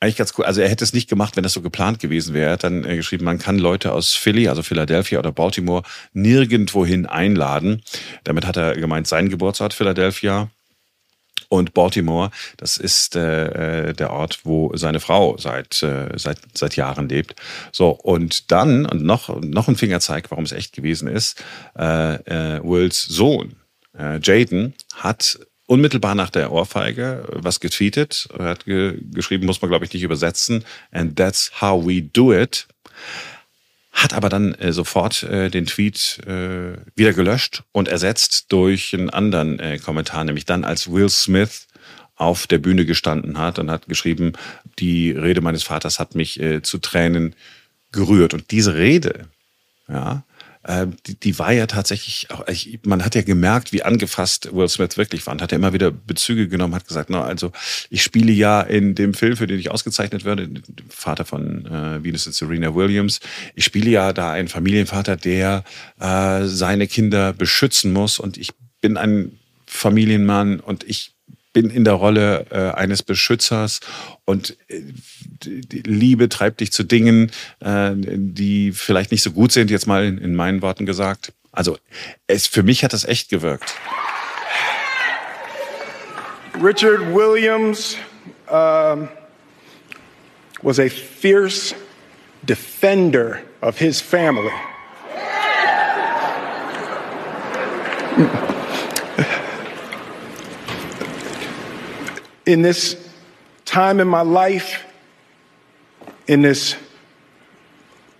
eigentlich 0.00 0.16
ganz 0.16 0.34
cool. 0.36 0.46
Also 0.46 0.62
er 0.62 0.68
hätte 0.68 0.82
es 0.82 0.94
nicht 0.94 1.08
gemacht, 1.08 1.36
wenn 1.36 1.44
das 1.44 1.52
so 1.52 1.62
geplant 1.62 2.00
gewesen 2.00 2.34
wäre. 2.34 2.48
Er 2.48 2.52
hat 2.54 2.64
dann 2.64 2.84
äh, 2.84 2.96
geschrieben, 2.96 3.24
man 3.24 3.38
kann 3.38 3.56
Leute 3.56 3.92
aus 3.92 4.14
Philly, 4.14 4.48
also 4.48 4.64
Philadelphia 4.64 5.20
oder 5.20 5.30
Baltimore, 5.30 5.84
nirgendwohin 6.12 7.06
einladen. 7.06 7.80
Damit 8.24 8.46
hat 8.46 8.56
er 8.56 8.74
gemeint, 8.74 9.06
sein 9.06 9.28
Geburtsort 9.28 9.74
Philadelphia 9.74 10.50
und 11.48 11.74
Baltimore, 11.74 12.30
das 12.56 12.76
ist 12.76 13.16
äh, 13.16 13.88
äh, 13.88 13.92
der 13.92 14.10
Ort, 14.10 14.40
wo 14.44 14.74
seine 14.76 15.00
Frau 15.00 15.36
seit, 15.38 15.82
äh, 15.82 16.08
seit, 16.16 16.38
seit 16.54 16.76
Jahren 16.76 17.08
lebt. 17.08 17.34
So, 17.72 17.90
und 17.90 18.50
dann, 18.50 18.86
und 18.86 19.02
noch, 19.02 19.40
noch 19.42 19.68
ein 19.68 19.76
Fingerzeig, 19.76 20.30
warum 20.30 20.44
es 20.44 20.52
echt 20.52 20.72
gewesen 20.72 21.08
ist, 21.08 21.42
äh, 21.78 22.14
äh, 22.14 22.60
Wills 22.62 23.02
Sohn, 23.02 23.56
äh, 23.98 24.18
Jaden, 24.22 24.74
hat 24.94 25.38
unmittelbar 25.66 26.14
nach 26.14 26.30
der 26.30 26.52
Ohrfeige 26.52 27.24
was 27.32 27.60
getweetet. 27.60 28.28
Hat 28.38 28.64
ge 28.64 29.00
geschrieben, 29.12 29.46
muss 29.46 29.60
man, 29.62 29.70
glaube 29.70 29.84
ich, 29.84 29.92
nicht 29.92 30.02
übersetzen. 30.02 30.64
And 30.92 31.16
that's 31.16 31.50
how 31.60 31.84
we 31.84 32.02
do 32.02 32.32
it 32.32 32.66
hat 33.94 34.12
aber 34.12 34.28
dann 34.28 34.54
äh, 34.54 34.72
sofort 34.72 35.22
äh, 35.22 35.48
den 35.48 35.66
Tweet 35.66 36.20
äh, 36.26 36.76
wieder 36.96 37.12
gelöscht 37.12 37.62
und 37.72 37.88
ersetzt 37.88 38.52
durch 38.52 38.92
einen 38.92 39.08
anderen 39.08 39.58
äh, 39.60 39.78
Kommentar, 39.78 40.24
nämlich 40.24 40.44
dann 40.44 40.64
als 40.64 40.90
Will 40.92 41.08
Smith 41.08 41.68
auf 42.16 42.46
der 42.46 42.58
Bühne 42.58 42.84
gestanden 42.84 43.38
hat 43.38 43.58
und 43.58 43.70
hat 43.70 43.88
geschrieben, 43.88 44.32
die 44.78 45.12
Rede 45.12 45.40
meines 45.40 45.62
Vaters 45.62 45.98
hat 45.98 46.14
mich 46.14 46.40
äh, 46.40 46.60
zu 46.62 46.78
Tränen 46.78 47.34
gerührt. 47.92 48.34
Und 48.34 48.50
diese 48.50 48.74
Rede, 48.74 49.28
ja, 49.88 50.24
die, 51.06 51.18
die 51.20 51.38
war 51.38 51.52
ja 51.52 51.66
tatsächlich, 51.66 52.28
auch, 52.30 52.44
man 52.84 53.04
hat 53.04 53.14
ja 53.14 53.22
gemerkt, 53.22 53.72
wie 53.72 53.82
angefasst 53.82 54.54
Will 54.54 54.68
Smith 54.68 54.96
wirklich 54.96 55.26
war 55.26 55.34
und 55.34 55.42
hat 55.42 55.52
ja 55.52 55.56
immer 55.56 55.72
wieder 55.72 55.90
Bezüge 55.90 56.48
genommen, 56.48 56.74
hat 56.74 56.88
gesagt, 56.88 57.10
na, 57.10 57.22
also 57.22 57.52
ich 57.90 58.02
spiele 58.02 58.32
ja 58.32 58.62
in 58.62 58.94
dem 58.94 59.12
Film, 59.12 59.36
für 59.36 59.46
den 59.46 59.58
ich 59.58 59.70
ausgezeichnet 59.70 60.24
werde, 60.24 60.48
Vater 60.88 61.24
von 61.24 61.66
äh, 61.66 62.02
Venus 62.02 62.26
und 62.26 62.34
Serena 62.34 62.74
Williams, 62.74 63.20
ich 63.54 63.64
spiele 63.64 63.90
ja 63.90 64.12
da 64.12 64.32
einen 64.32 64.48
Familienvater, 64.48 65.16
der 65.16 65.64
äh, 66.00 66.44
seine 66.44 66.86
Kinder 66.86 67.32
beschützen 67.32 67.92
muss 67.92 68.18
und 68.18 68.38
ich 68.38 68.52
bin 68.80 68.96
ein 68.96 69.38
Familienmann 69.66 70.60
und 70.60 70.84
ich 70.84 71.13
bin 71.54 71.70
in 71.70 71.84
der 71.84 71.94
Rolle 71.94 72.46
äh, 72.50 72.76
eines 72.76 73.02
Beschützers 73.02 73.80
und 74.26 74.58
äh, 74.68 74.82
Liebe 75.70 76.28
treibt 76.28 76.60
dich 76.60 76.72
zu 76.72 76.84
Dingen, 76.84 77.30
äh, 77.60 77.92
die 77.94 78.72
vielleicht 78.72 79.10
nicht 79.10 79.22
so 79.22 79.30
gut 79.30 79.52
sind, 79.52 79.70
jetzt 79.70 79.86
mal 79.86 80.04
in, 80.04 80.18
in 80.18 80.34
meinen 80.34 80.60
Worten 80.60 80.84
gesagt. 80.84 81.32
Also 81.52 81.78
es, 82.26 82.46
für 82.46 82.62
mich 82.62 82.84
hat 82.84 82.92
das 82.92 83.06
echt 83.06 83.30
gewirkt. 83.30 83.74
Richard 86.60 87.00
Williams 87.14 87.96
um, 88.48 89.08
was 90.62 90.78
a 90.78 90.88
fierce 90.88 91.74
defender 92.44 93.40
of 93.62 93.78
his 93.78 94.00
family. 94.00 94.52
In 102.46 102.62
this 102.62 102.96
time 103.64 104.00
in 104.00 104.08
my 104.08 104.22
life, 104.22 104.84
in 106.26 106.42
this 106.42 106.76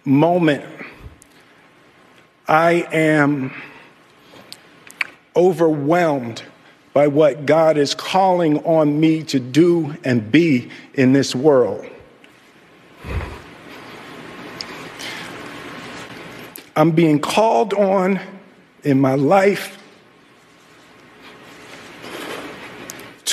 moment, 0.05 0.65
I 2.47 2.87
am 2.93 3.53
overwhelmed 5.37 6.43
by 6.93 7.09
what 7.09 7.45
God 7.47 7.77
is 7.77 7.95
calling 7.95 8.59
on 8.65 9.01
me 9.01 9.23
to 9.25 9.41
do 9.41 9.97
and 10.05 10.31
be 10.31 10.71
in 10.95 11.13
this 11.13 11.35
world. 11.35 11.85
I'm 16.77 16.93
being 16.93 17.21
called 17.21 17.73
on 17.75 18.21
in 18.83 19.01
my 19.01 19.15
life 19.15 19.84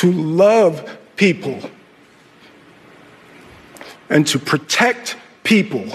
to 0.01 0.11
love 0.11 0.97
people 1.15 1.59
and 4.09 4.25
to 4.25 4.39
protect 4.39 5.15
people 5.43 5.85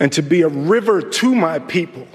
and 0.00 0.10
to 0.10 0.22
be 0.22 0.40
a 0.40 0.48
river 0.48 1.02
to 1.02 1.34
my 1.34 1.58
people. 1.58 2.08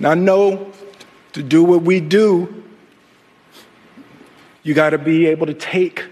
Now, 0.00 0.10
I 0.10 0.14
know 0.14 0.72
to 1.34 1.42
do 1.44 1.62
what 1.62 1.82
we 1.82 2.00
do, 2.00 2.64
you 4.64 4.74
got 4.74 4.90
to 4.90 4.98
be 4.98 5.26
able 5.26 5.46
to 5.46 5.54
take 5.54 6.06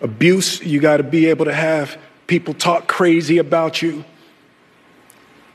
abuse, 0.00 0.62
you 0.62 0.80
got 0.80 0.96
to 0.96 1.02
be 1.02 1.26
able 1.26 1.44
to 1.44 1.52
have 1.52 1.98
people 2.26 2.54
talk 2.54 2.88
crazy 2.88 3.36
about 3.36 3.82
you. 3.82 4.02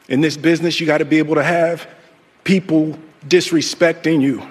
In 0.09 0.21
this 0.21 0.37
business, 0.37 0.79
you 0.79 0.85
got 0.85 0.97
to 0.99 1.05
be 1.05 1.17
able 1.17 1.35
to 1.35 1.43
have 1.43 1.87
people 2.43 2.97
disrespecting 3.27 4.21
you. 4.21 4.45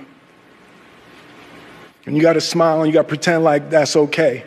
And 2.06 2.16
you 2.16 2.22
got 2.22 2.32
to 2.32 2.40
smile 2.40 2.82
and 2.82 2.86
you 2.88 2.92
got 2.92 3.02
to 3.02 3.08
pretend 3.08 3.44
like 3.44 3.70
that's 3.70 3.94
okay. 3.94 4.44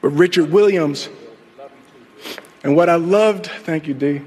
But 0.00 0.10
Richard 0.10 0.50
Williams, 0.50 1.08
and 2.62 2.76
what 2.76 2.88
I 2.88 2.96
loved, 2.96 3.46
thank 3.46 3.86
you, 3.86 3.94
D. 3.94 4.22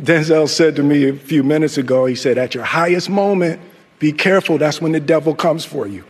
Denzel 0.00 0.48
said 0.48 0.76
to 0.76 0.82
me 0.82 1.08
a 1.08 1.12
few 1.12 1.42
minutes 1.42 1.78
ago, 1.78 2.06
he 2.06 2.14
said, 2.14 2.38
At 2.38 2.54
your 2.54 2.64
highest 2.64 3.08
moment, 3.08 3.60
be 3.98 4.12
careful, 4.12 4.58
that's 4.58 4.80
when 4.80 4.92
the 4.92 5.00
devil 5.00 5.34
comes 5.34 5.64
for 5.64 5.86
you. 5.86 6.04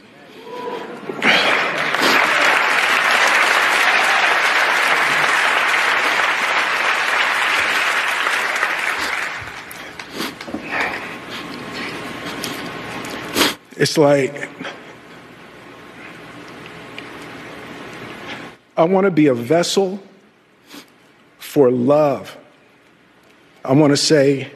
It's 13.87 13.97
like, 13.97 14.49
I 18.77 18.83
want 18.83 19.05
to 19.05 19.13
be 19.13 19.29
a 19.29 19.35
vessel 19.35 20.03
for 21.39 21.71
love. 21.71 22.37
I 23.65 23.75
want 23.75 23.93
to 23.93 23.97
say 23.97 24.51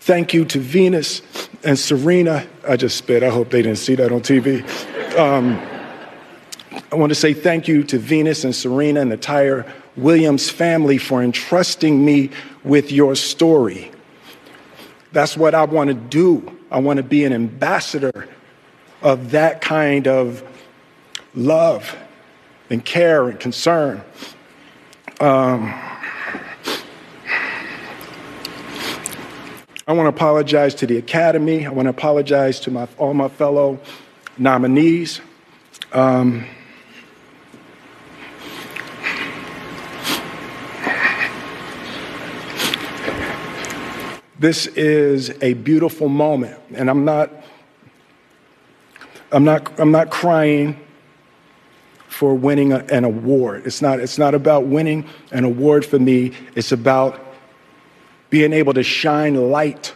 thank 0.00 0.34
you 0.34 0.44
to 0.46 0.58
Venus 0.58 1.22
and 1.62 1.78
Serena. 1.78 2.44
I 2.66 2.76
just 2.76 2.96
spit. 2.96 3.22
I 3.22 3.28
hope 3.28 3.50
they 3.50 3.62
didn't 3.62 3.78
see 3.78 3.94
that 3.94 4.10
on 4.10 4.20
TV. 4.20 4.66
Um, 5.16 5.56
I 6.90 6.96
want 6.96 7.10
to 7.10 7.14
say 7.14 7.34
thank 7.34 7.68
you 7.68 7.84
to 7.84 7.98
Venus 8.00 8.42
and 8.42 8.52
Serena 8.52 9.00
and 9.00 9.12
the 9.12 9.14
entire 9.14 9.72
Williams 9.96 10.50
family 10.50 10.98
for 10.98 11.22
entrusting 11.22 12.04
me 12.04 12.30
with 12.64 12.90
your 12.90 13.14
story. 13.14 13.92
That's 15.12 15.36
what 15.36 15.54
I 15.54 15.62
want 15.66 15.86
to 15.86 15.94
do. 15.94 16.58
I 16.72 16.80
want 16.80 16.96
to 16.96 17.04
be 17.04 17.24
an 17.24 17.32
ambassador 17.32 18.28
of 19.02 19.30
that 19.30 19.60
kind 19.60 20.06
of 20.06 20.42
love 21.34 21.96
and 22.68 22.84
care 22.84 23.28
and 23.28 23.40
concern. 23.40 24.02
Um, 25.20 25.74
I 29.86 29.92
want 29.92 30.04
to 30.06 30.10
apologize 30.10 30.74
to 30.76 30.86
the 30.86 30.98
Academy. 30.98 31.66
I 31.66 31.70
want 31.70 31.86
to 31.86 31.90
apologize 31.90 32.60
to 32.60 32.70
my, 32.70 32.86
all 32.96 33.12
my 33.12 33.28
fellow 33.28 33.80
nominees. 34.38 35.20
Um, 35.92 36.46
this 44.38 44.68
is 44.68 45.30
a 45.42 45.54
beautiful 45.54 46.08
moment, 46.08 46.58
and 46.74 46.88
I'm 46.88 47.04
not, 47.04 47.30
I'm 49.32 49.44
not, 49.44 49.78
I'm 49.78 49.92
not 49.92 50.10
crying 50.10 50.78
for 52.08 52.34
winning 52.34 52.72
an 52.72 53.04
award. 53.04 53.66
It's 53.66 53.80
not, 53.80 54.00
it's 54.00 54.18
not 54.18 54.34
about 54.34 54.66
winning 54.66 55.08
an 55.30 55.44
award 55.44 55.86
for 55.86 55.98
me. 55.98 56.32
It's 56.54 56.72
about 56.72 57.18
being 58.28 58.52
able 58.52 58.74
to 58.74 58.82
shine 58.82 59.34
light 59.50 59.94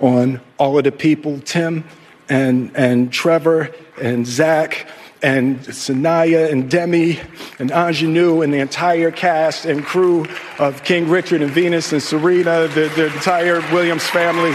on 0.00 0.40
all 0.58 0.78
of 0.78 0.84
the 0.84 0.92
people, 0.92 1.40
Tim 1.40 1.84
and, 2.28 2.70
and 2.76 3.12
Trevor 3.12 3.70
and 4.00 4.26
Zach 4.26 4.86
and 5.22 5.58
Sanaya 5.60 6.52
and 6.52 6.70
Demi 6.70 7.18
and 7.58 7.70
Ingenue 7.70 8.42
and 8.42 8.52
the 8.52 8.58
entire 8.58 9.10
cast 9.10 9.64
and 9.64 9.84
crew 9.84 10.26
of 10.58 10.84
King 10.84 11.08
Richard 11.08 11.42
and 11.42 11.50
Venus 11.50 11.92
and 11.92 12.02
Serena, 12.02 12.68
the, 12.68 12.92
the 12.94 13.06
entire 13.06 13.60
Williams 13.72 14.06
family. 14.06 14.52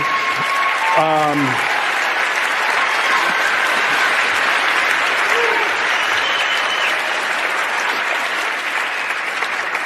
Um, 0.97 1.72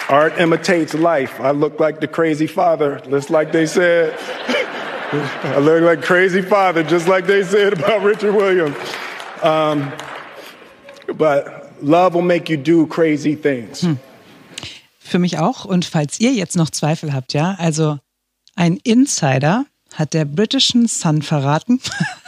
Art 0.09 0.39
imitates 0.39 0.93
life. 0.93 1.39
I 1.39 1.51
look 1.51 1.79
like 1.79 1.99
the 1.99 2.07
crazy 2.07 2.47
father, 2.47 3.01
just 3.09 3.29
like 3.29 3.51
they 3.51 3.65
said. 3.65 4.17
I 5.11 5.59
look 5.59 5.81
like 5.83 6.01
crazy 6.01 6.41
father, 6.41 6.83
just 6.83 7.07
like 7.07 7.27
they 7.27 7.43
said 7.43 7.73
about 7.73 8.03
Richard 8.03 8.33
Williams. 8.33 8.75
Um, 9.41 9.91
but 11.17 11.73
love 11.81 12.13
will 12.13 12.21
make 12.21 12.49
you 12.49 12.57
do 12.57 12.87
crazy 12.87 13.35
things. 13.35 13.81
Hm. 13.81 13.99
Für 14.99 15.19
mich 15.19 15.37
auch. 15.39 15.65
Und 15.65 15.85
falls 15.85 16.19
ihr 16.19 16.33
jetzt 16.33 16.55
noch 16.55 16.69
Zweifel 16.69 17.13
habt, 17.13 17.33
ja, 17.33 17.55
also 17.59 17.99
ein 18.55 18.77
Insider 18.83 19.65
hat 19.93 20.13
der 20.13 20.25
britischen 20.25 20.87
Sun 20.87 21.21
verraten. 21.21 21.79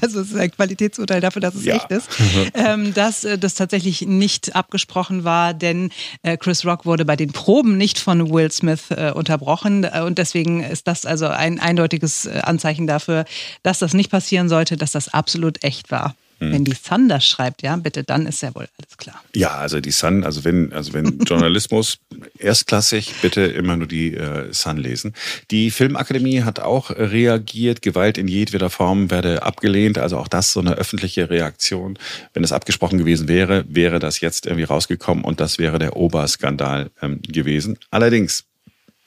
also 0.00 0.20
es 0.20 0.30
ist 0.30 0.36
ein 0.36 0.50
Qualitätsurteil 0.50 1.20
dafür, 1.20 1.40
dass 1.40 1.54
es 1.54 1.64
ja. 1.64 1.76
echt 1.76 1.90
ist, 1.90 2.08
ähm, 2.54 2.94
dass 2.94 3.24
äh, 3.24 3.38
das 3.38 3.54
tatsächlich 3.54 4.02
nicht 4.02 4.54
abgesprochen 4.54 5.24
war, 5.24 5.54
denn 5.54 5.90
äh, 6.22 6.36
Chris 6.36 6.64
Rock 6.64 6.86
wurde 6.86 7.04
bei 7.04 7.16
den 7.16 7.32
Proben 7.32 7.76
nicht 7.76 7.98
von 7.98 8.30
Will 8.30 8.50
Smith 8.50 8.90
äh, 8.90 9.12
unterbrochen 9.14 9.84
äh, 9.84 10.02
und 10.04 10.18
deswegen 10.18 10.62
ist 10.62 10.86
das 10.86 11.06
also 11.06 11.26
ein 11.26 11.60
eindeutiges 11.60 12.26
äh, 12.26 12.40
Anzeichen 12.42 12.86
dafür, 12.86 13.24
dass 13.62 13.78
das 13.78 13.94
nicht 13.94 14.10
passieren 14.10 14.48
sollte, 14.48 14.76
dass 14.76 14.92
das 14.92 15.12
absolut 15.12 15.62
echt 15.64 15.90
war. 15.90 16.14
Hm. 16.38 16.52
Wenn 16.52 16.64
die 16.64 16.74
Sun 16.74 17.08
das 17.08 17.26
schreibt, 17.26 17.62
ja, 17.62 17.76
bitte, 17.76 18.04
dann 18.04 18.26
ist 18.26 18.42
ja 18.42 18.54
wohl 18.54 18.68
alles 18.78 18.96
klar. 18.98 19.22
Ja, 19.34 19.54
also 19.54 19.80
die 19.80 19.90
Sun, 19.90 20.24
also 20.24 20.44
wenn, 20.44 20.72
also 20.72 20.92
wenn 20.92 21.18
Journalismus 21.26 21.98
erstklassig, 22.38 23.14
bitte 23.22 23.42
immer 23.42 23.76
nur 23.76 23.86
die 23.86 24.14
äh, 24.14 24.52
Sun 24.52 24.76
lesen. 24.76 25.14
Die 25.50 25.70
Filmakademie 25.70 26.42
hat 26.42 26.60
auch 26.60 26.90
reagiert, 26.90 27.80
Gewalt 27.80 28.18
in 28.18 28.28
jedweder 28.28 28.68
Form 28.68 29.10
werde 29.10 29.42
abgelehnt, 29.42 29.98
also 29.98 30.18
auch 30.18 30.28
das 30.28 30.52
so 30.52 30.60
eine 30.60 30.74
öffentliche 30.74 31.30
Reaktion. 31.30 31.98
Wenn 32.34 32.44
es 32.44 32.52
abgesprochen 32.52 32.98
gewesen 32.98 33.28
wäre, 33.28 33.64
wäre 33.68 33.98
das 33.98 34.20
jetzt 34.20 34.46
irgendwie 34.46 34.64
rausgekommen 34.64 35.24
und 35.24 35.40
das 35.40 35.58
wäre 35.58 35.78
der 35.78 35.96
Oberskandal 35.96 36.90
ähm, 37.00 37.20
gewesen. 37.22 37.78
Allerdings 37.90 38.44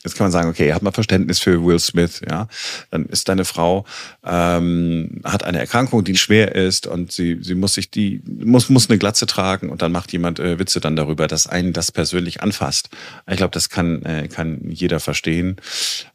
Jetzt 0.03 0.15
kann 0.15 0.25
man 0.25 0.31
sagen, 0.31 0.49
okay, 0.49 0.73
hat 0.73 0.81
man 0.81 0.93
Verständnis 0.93 1.39
für 1.39 1.63
Will 1.63 1.79
Smith, 1.79 2.21
ja. 2.29 2.47
Dann 2.89 3.05
ist 3.05 3.27
deine 3.27 3.43
Frau, 3.43 3.85
ähm, 4.25 5.21
hat 5.25 5.43
eine 5.43 5.59
Erkrankung, 5.59 6.03
die 6.03 6.15
schwer 6.15 6.55
ist 6.55 6.87
und 6.87 7.11
sie, 7.11 7.39
sie 7.41 7.55
muss 7.55 7.73
sich 7.73 7.91
die, 7.91 8.21
muss, 8.25 8.69
muss 8.69 8.89
eine 8.89 8.97
Glatze 8.97 9.25
tragen 9.25 9.69
und 9.69 9.81
dann 9.81 9.91
macht 9.91 10.13
jemand 10.13 10.39
äh, 10.39 10.57
Witze 10.57 10.79
dann 10.79 10.95
darüber, 10.95 11.27
dass 11.27 11.47
einen 11.47 11.73
das 11.73 11.91
persönlich 11.91 12.41
anfasst. 12.41 12.89
Ich 13.29 13.37
glaube, 13.37 13.51
das 13.51 13.69
kann, 13.69 14.03
äh, 14.03 14.29
kann 14.29 14.69
jeder 14.69 15.01
verstehen. 15.01 15.57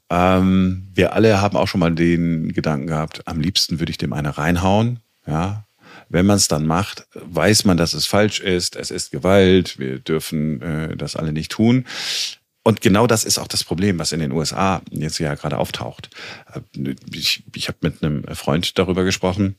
Ähm, 0.09 0.89
wir 0.95 1.12
alle 1.12 1.41
haben 1.43 1.57
auch 1.57 1.68
schon 1.68 1.80
mal 1.80 1.95
den 1.95 2.53
Gedanken 2.53 2.87
gehabt, 2.87 3.26
am 3.26 3.41
liebsten 3.41 3.80
würde 3.80 3.91
ich 3.91 3.99
dem 3.99 4.12
eine 4.12 4.39
reinhauen, 4.39 5.01
ja. 5.26 5.64
Wenn 6.09 6.26
man 6.26 6.37
es 6.37 6.49
dann 6.49 6.66
macht, 6.66 7.07
weiß 7.14 7.64
man, 7.64 7.76
dass 7.76 7.95
es 7.95 8.07
falsch 8.07 8.41
ist. 8.41 8.76
Es 8.76 8.91
ist 8.91 9.11
Gewalt. 9.11 9.78
Wir 9.78 9.99
dürfen 9.99 10.61
äh, 10.61 10.97
das 10.97 11.16
alle 11.16 11.32
nicht 11.32 11.51
tun. 11.51 11.87
Und 12.65 12.81
genau 12.81 13.07
das 13.07 13.25
ist 13.25 13.39
auch 13.39 13.47
das 13.47 13.62
Problem, 13.62 13.99
was 13.99 14.12
in 14.12 14.21
den 14.21 14.33
USA 14.33 14.81
jetzt 14.91 15.19
ja 15.19 15.35
gerade 15.35 15.59
auftaucht. 15.59 16.11
Äh, 16.53 16.95
ich, 17.12 17.45
ich 17.55 17.69
habe 17.69 17.79
mit 17.83 18.03
einem 18.03 18.25
Freund 18.35 18.79
darüber 18.79 19.05
gesprochen, 19.05 19.57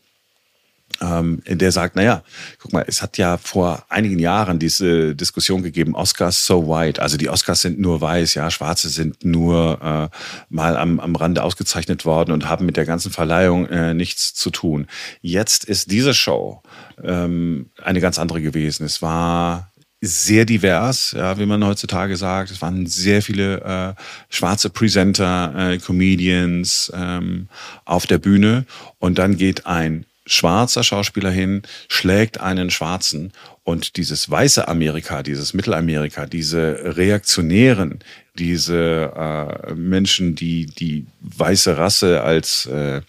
ähm, 1.01 1.41
der 1.45 1.71
sagt, 1.71 1.95
naja, 1.95 2.23
guck 2.59 2.71
mal, 2.71 2.85
es 2.87 3.01
hat 3.01 3.17
ja 3.17 3.37
vor 3.37 3.85
einigen 3.89 4.17
Jahren 4.17 4.59
diese 4.59 5.15
Diskussion 5.15 5.61
gegeben, 5.61 5.95
Oscars 5.95 6.45
so 6.45 6.67
white, 6.67 7.01
also 7.01 7.17
die 7.17 7.29
Oscars 7.29 7.61
sind 7.61 7.79
nur 7.79 8.01
weiß, 8.01 8.35
ja, 8.35 8.49
Schwarze 8.49 8.89
sind 8.89 9.25
nur 9.25 9.81
äh, 9.81 10.15
mal 10.49 10.77
am, 10.77 10.99
am 10.99 11.15
Rande 11.15 11.43
ausgezeichnet 11.43 12.05
worden 12.05 12.31
und 12.31 12.47
haben 12.47 12.65
mit 12.65 12.77
der 12.77 12.85
ganzen 12.85 13.11
Verleihung 13.11 13.67
äh, 13.67 13.93
nichts 13.93 14.33
zu 14.33 14.51
tun. 14.51 14.87
Jetzt 15.21 15.65
ist 15.65 15.91
diese 15.91 16.13
Show 16.13 16.61
ähm, 17.03 17.71
eine 17.81 17.99
ganz 17.99 18.17
andere 18.17 18.41
gewesen. 18.41 18.85
Es 18.85 19.01
war 19.01 19.71
sehr 20.01 20.45
divers, 20.45 21.13
ja, 21.17 21.37
wie 21.39 21.45
man 21.45 21.65
heutzutage 21.65 22.17
sagt. 22.17 22.51
Es 22.51 22.61
waren 22.61 22.85
sehr 22.85 23.21
viele 23.21 23.61
äh, 23.61 24.01
schwarze 24.29 24.69
Presenter, 24.69 25.71
äh, 25.71 25.77
Comedians 25.77 26.91
ähm, 26.95 27.47
auf 27.85 28.05
der 28.07 28.17
Bühne 28.17 28.65
und 28.99 29.17
dann 29.17 29.37
geht 29.37 29.65
ein 29.65 30.05
schwarzer 30.27 30.83
Schauspieler 30.83 31.31
hin, 31.31 31.61
schlägt 31.87 32.39
einen 32.39 32.69
Schwarzen 32.71 33.31
und 33.63 33.97
dieses 33.97 34.29
weiße 34.29 34.67
Amerika, 34.67 35.23
dieses 35.23 35.53
Mittelamerika, 35.53 36.25
diese 36.25 36.95
Reaktionären, 36.97 37.99
diese 38.37 39.11
äh, 39.15 39.73
Menschen, 39.73 40.35
die 40.35 40.65
die 40.65 41.05
weiße 41.21 41.77
Rasse 41.77 42.21
als 42.21 42.65
äh, 42.65 42.97
äh, 42.97 43.01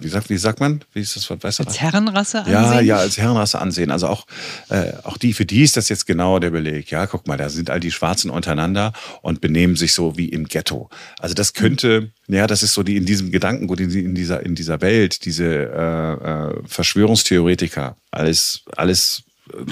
wie 0.00 0.08
sagt 0.08 0.30
wie 0.30 0.38
sagt 0.38 0.60
man 0.60 0.84
wie 0.92 1.00
ist 1.00 1.16
das 1.16 1.28
Wort 1.28 1.42
weiße 1.42 1.66
als 1.66 1.80
Herrenrasse 1.80 2.38
ansehen? 2.38 2.52
Ja, 2.52 2.80
ja, 2.80 2.96
als 2.98 3.18
Herrenrasse 3.18 3.60
ansehen. 3.60 3.90
Also 3.90 4.06
auch 4.06 4.26
äh, 4.68 4.92
auch 5.02 5.16
die 5.16 5.32
für 5.32 5.44
die 5.44 5.62
ist 5.62 5.76
das 5.76 5.88
jetzt 5.88 6.06
genau 6.06 6.38
der 6.38 6.50
Beleg. 6.50 6.90
Ja, 6.90 7.06
guck 7.06 7.26
mal, 7.26 7.36
da 7.36 7.48
sind 7.48 7.70
all 7.70 7.80
die 7.80 7.90
Schwarzen 7.90 8.30
untereinander 8.30 8.92
und 9.22 9.40
benehmen 9.40 9.76
sich 9.76 9.92
so 9.92 10.16
wie 10.16 10.28
im 10.28 10.46
Ghetto. 10.46 10.88
Also 11.18 11.34
das 11.34 11.52
könnte 11.52 12.10
ja, 12.28 12.46
das 12.46 12.62
ist 12.62 12.74
so 12.74 12.82
die 12.82 12.96
in 12.96 13.06
diesem 13.06 13.32
Gedankengut, 13.32 13.80
in, 13.80 13.90
in 13.90 14.14
dieser 14.14 14.44
in 14.44 14.54
dieser 14.54 14.80
Welt, 14.80 15.24
diese 15.24 15.44
äh, 15.46 16.12
äh, 16.12 16.62
Verschwörungstheoretiker, 16.66 17.96
alles 18.10 18.62
alles 18.76 19.24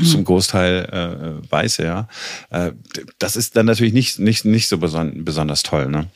zum 0.04 0.24
Großteil 0.24 1.40
äh, 1.44 1.50
Weiße, 1.50 1.84
ja. 1.84 2.08
Äh, 2.50 2.72
das 3.18 3.36
ist 3.36 3.56
dann 3.56 3.66
natürlich 3.66 3.92
nicht, 3.92 4.18
nicht, 4.18 4.44
nicht 4.44 4.68
so 4.68 4.78
beson 4.78 5.24
besonders 5.24 5.62
toll, 5.62 5.88
ne? 5.88 6.06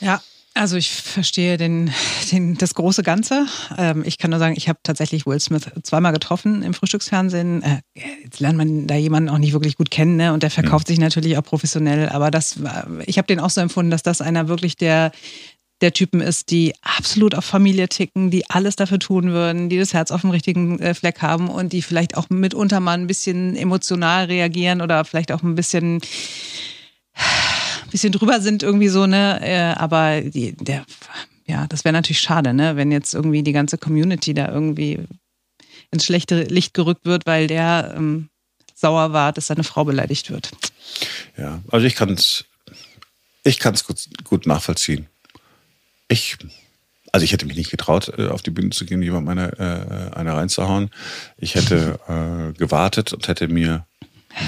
Ja, 0.00 0.20
also 0.56 0.78
ich 0.78 0.90
verstehe 0.90 1.58
den, 1.58 1.92
den, 2.32 2.56
das 2.56 2.74
große 2.74 3.02
Ganze. 3.02 3.46
Ähm, 3.76 4.02
ich 4.06 4.16
kann 4.16 4.30
nur 4.30 4.38
sagen, 4.38 4.54
ich 4.56 4.70
habe 4.70 4.78
tatsächlich 4.82 5.26
Will 5.26 5.38
Smith 5.38 5.66
zweimal 5.82 6.14
getroffen 6.14 6.62
im 6.62 6.72
Frühstücksfernsehen. 6.72 7.62
Äh, 7.62 7.80
jetzt 8.24 8.40
lernt 8.40 8.56
man 8.56 8.86
da 8.86 8.94
jemanden 8.94 9.28
auch 9.28 9.36
nicht 9.36 9.52
wirklich 9.52 9.76
gut 9.76 9.90
kennen 9.90 10.16
ne? 10.16 10.32
und 10.32 10.42
der 10.42 10.50
verkauft 10.50 10.88
mhm. 10.88 10.92
sich 10.92 10.98
natürlich 10.98 11.36
auch 11.36 11.42
professionell. 11.42 12.08
Aber 12.08 12.30
das, 12.30 12.56
ich 13.04 13.18
habe 13.18 13.26
den 13.26 13.38
auch 13.38 13.50
so 13.50 13.60
empfunden, 13.60 13.90
dass 13.90 14.02
das 14.02 14.22
einer 14.22 14.48
wirklich 14.48 14.76
der 14.76 15.12
der 15.80 15.92
Typen 15.92 16.20
ist, 16.20 16.50
die 16.50 16.74
absolut 16.82 17.34
auf 17.34 17.44
Familie 17.44 17.88
ticken, 17.88 18.30
die 18.30 18.48
alles 18.48 18.76
dafür 18.76 18.98
tun 18.98 19.32
würden, 19.32 19.68
die 19.68 19.78
das 19.78 19.92
Herz 19.92 20.10
auf 20.10 20.22
dem 20.22 20.30
richtigen 20.30 20.78
äh, 20.80 20.94
Fleck 20.94 21.20
haben 21.20 21.48
und 21.48 21.72
die 21.72 21.82
vielleicht 21.82 22.16
auch 22.16 22.30
mitunter 22.30 22.80
mal 22.80 22.94
ein 22.98 23.06
bisschen 23.06 23.56
emotional 23.56 24.24
reagieren 24.24 24.80
oder 24.80 25.04
vielleicht 25.04 25.32
auch 25.32 25.42
ein 25.42 25.54
bisschen 25.54 26.00
bisschen 27.90 28.12
drüber 28.12 28.40
sind 28.40 28.62
irgendwie 28.62 28.88
so, 28.88 29.06
ne? 29.06 29.40
Äh, 29.42 29.78
aber 29.78 30.20
die, 30.22 30.52
der 30.56 30.84
ja, 31.46 31.66
das 31.68 31.84
wäre 31.84 31.92
natürlich 31.92 32.20
schade, 32.20 32.52
ne? 32.52 32.76
wenn 32.76 32.90
jetzt 32.90 33.14
irgendwie 33.14 33.42
die 33.42 33.52
ganze 33.52 33.78
Community 33.78 34.34
da 34.34 34.50
irgendwie 34.50 34.98
ins 35.90 36.04
schlechte 36.04 36.42
Licht 36.42 36.74
gerückt 36.74 37.04
wird, 37.04 37.26
weil 37.26 37.46
der 37.46 37.94
ähm, 37.96 38.28
sauer 38.74 39.12
war, 39.12 39.32
dass 39.32 39.46
seine 39.46 39.64
Frau 39.64 39.84
beleidigt 39.84 40.30
wird. 40.30 40.50
Ja, 41.38 41.62
also 41.70 41.86
ich 41.86 41.94
kann 41.94 42.10
es 42.10 42.44
ich 43.44 43.60
kann's 43.60 43.84
gut, 43.84 44.08
gut 44.24 44.46
nachvollziehen. 44.46 45.06
Ich, 46.08 46.36
also 47.12 47.24
ich 47.24 47.32
hätte 47.32 47.46
mich 47.46 47.56
nicht 47.56 47.70
getraut, 47.70 48.12
äh, 48.16 48.28
auf 48.28 48.42
die 48.42 48.50
Bühne 48.50 48.70
zu 48.70 48.84
gehen, 48.84 49.02
jemand 49.02 49.26
meine 49.26 49.52
äh, 49.58 50.16
eine 50.16 50.34
reinzuhauen. 50.34 50.90
Ich 51.36 51.54
hätte 51.54 51.98
äh, 52.08 52.58
gewartet 52.58 53.12
und 53.12 53.28
hätte 53.28 53.48
mir 53.48 53.86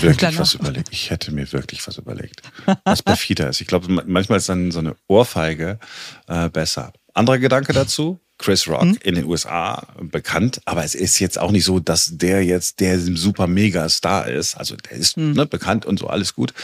wirklich 0.01 0.39
was 0.39 0.55
überlegt. 0.55 0.89
Ich 0.93 1.11
hätte 1.11 1.33
mir 1.33 1.51
wirklich 1.53 1.87
was 1.87 1.99
überlegt, 1.99 2.43
was 2.85 3.03
perfider 3.03 3.49
ist. 3.49 3.61
Ich 3.61 3.67
glaube, 3.67 3.89
manchmal 4.07 4.39
ist 4.39 4.49
dann 4.49 4.71
so 4.71 4.79
eine 4.81 4.97
Ohrfeige 5.07 5.79
äh, 6.27 6.49
besser. 6.49 6.93
Anderer 7.15 7.39
Gedanke 7.39 7.73
dazu, 7.73 8.21
Chris 8.39 8.69
Rock 8.69 8.85
mhm. 8.85 8.99
in 9.03 9.17
den 9.17 9.25
USA 9.25 9.87
bekannt, 10.01 10.61
aber 10.65 10.85
es 10.85 10.95
ist 10.95 11.19
jetzt 11.19 11.39
auch 11.39 11.51
nicht 11.51 11.65
so, 11.65 11.81
dass 11.81 12.17
der 12.17 12.45
jetzt 12.45 12.81
der 12.81 12.99
super 13.01 13.49
mega 13.49 13.89
Star 13.89 14.29
ist. 14.29 14.55
Also 14.57 14.77
der 14.77 14.93
ist 14.93 15.17
mhm. 15.17 15.33
ne, 15.33 15.47
bekannt 15.47 15.85
und 15.85 15.99
so 15.99 16.07
alles 16.07 16.35
gut. 16.35 16.55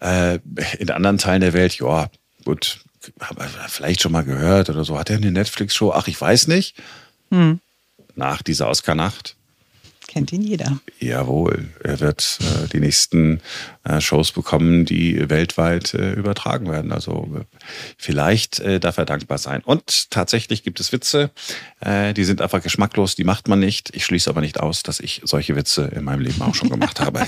Äh, 0.00 0.38
in 0.78 0.90
anderen 0.90 1.18
Teilen 1.18 1.40
der 1.40 1.54
Welt, 1.54 1.78
ja, 1.78 2.10
gut, 2.44 2.80
habe 3.20 3.48
vielleicht 3.68 4.02
schon 4.02 4.12
mal 4.12 4.24
gehört 4.24 4.70
oder 4.70 4.84
so. 4.84 4.98
Hat 4.98 5.10
er 5.10 5.16
eine 5.16 5.32
Netflix-Show? 5.32 5.92
Ach, 5.92 6.08
ich 6.08 6.20
weiß 6.20 6.48
nicht. 6.48 6.76
Mhm. 7.30 7.60
Nach 8.14 8.42
dieser 8.42 8.68
Oscar-Nacht 8.68 9.36
kennt 10.14 10.32
ihn 10.32 10.42
jeder. 10.42 10.78
Jawohl, 11.00 11.68
er 11.82 11.98
wird 11.98 12.38
äh, 12.40 12.68
die 12.68 12.78
nächsten 12.78 13.40
äh, 13.82 14.00
Shows 14.00 14.30
bekommen, 14.30 14.84
die 14.84 15.28
weltweit 15.28 15.92
äh, 15.94 16.12
übertragen 16.12 16.70
werden. 16.70 16.92
Also 16.92 17.28
äh, 17.34 17.44
vielleicht 17.98 18.60
äh, 18.60 18.78
darf 18.78 18.96
er 18.96 19.06
dankbar 19.06 19.38
sein. 19.38 19.62
Und 19.64 20.10
tatsächlich 20.10 20.62
gibt 20.62 20.78
es 20.78 20.92
Witze, 20.92 21.30
äh, 21.80 22.14
die 22.14 22.24
sind 22.24 22.40
einfach 22.42 22.62
geschmacklos, 22.62 23.16
die 23.16 23.24
macht 23.24 23.48
man 23.48 23.58
nicht. 23.58 23.94
Ich 23.96 24.04
schließe 24.04 24.30
aber 24.30 24.40
nicht 24.40 24.60
aus, 24.60 24.84
dass 24.84 25.00
ich 25.00 25.20
solche 25.24 25.56
Witze 25.56 25.90
in 25.94 26.04
meinem 26.04 26.20
Leben 26.20 26.40
auch 26.42 26.54
schon 26.54 26.70
gemacht 26.70 27.00
habe. 27.04 27.26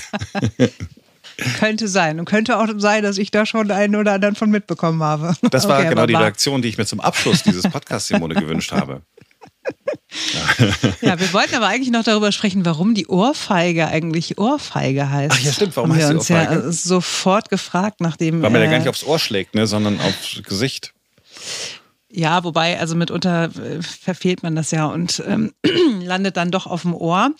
Könnte 1.58 1.88
sein. 1.88 2.18
Und 2.18 2.24
könnte 2.24 2.58
auch 2.58 2.68
sein, 2.76 3.02
dass 3.02 3.18
ich 3.18 3.30
da 3.30 3.46
schon 3.46 3.70
einen 3.70 3.96
oder 3.96 4.12
anderen 4.12 4.34
von 4.34 4.50
mitbekommen 4.50 5.02
habe. 5.02 5.34
Das 5.50 5.68
war 5.68 5.80
okay, 5.80 5.88
genau 5.88 6.06
die 6.06 6.14
Reaktion, 6.14 6.60
die 6.62 6.68
ich 6.68 6.78
mir 6.78 6.86
zum 6.86 7.00
Abschluss 7.00 7.42
dieses 7.42 7.62
Podcasts, 7.68 8.08
Simone, 8.08 8.34
gewünscht 8.40 8.72
habe. 8.72 9.02
ja, 11.00 11.18
wir 11.18 11.32
wollten 11.32 11.54
aber 11.54 11.66
eigentlich 11.66 11.90
noch 11.90 12.04
darüber 12.04 12.30
sprechen, 12.32 12.64
warum 12.64 12.94
die 12.94 13.06
Ohrfeige 13.06 13.88
eigentlich 13.88 14.38
Ohrfeige 14.38 15.10
heißt. 15.10 15.34
Ach 15.36 15.40
ja, 15.40 15.52
stimmt. 15.52 15.76
Warum 15.76 15.90
Haben 15.90 15.98
heißt 15.98 16.08
wir 16.08 16.16
uns 16.16 16.30
Ohrfeige? 16.30 16.66
ja 16.66 16.72
sofort 16.72 17.48
gefragt, 17.48 18.00
nachdem. 18.00 18.42
Weil 18.42 18.50
man 18.50 18.60
ja 18.60 18.68
äh, 18.68 18.70
gar 18.70 18.78
nicht 18.78 18.88
aufs 18.88 19.04
Ohr 19.04 19.18
schlägt, 19.18 19.54
ne, 19.54 19.66
sondern 19.66 20.00
aufs 20.00 20.42
Gesicht. 20.44 20.92
Ja, 22.10 22.44
wobei, 22.44 22.78
also 22.78 22.94
mitunter 22.94 23.44
äh, 23.44 23.82
verfehlt 23.82 24.42
man 24.42 24.54
das 24.54 24.70
ja 24.70 24.86
und 24.86 25.22
ähm, 25.26 25.52
landet 26.00 26.36
dann 26.36 26.50
doch 26.50 26.66
auf 26.66 26.82
dem 26.82 26.94
Ohr. 26.94 27.32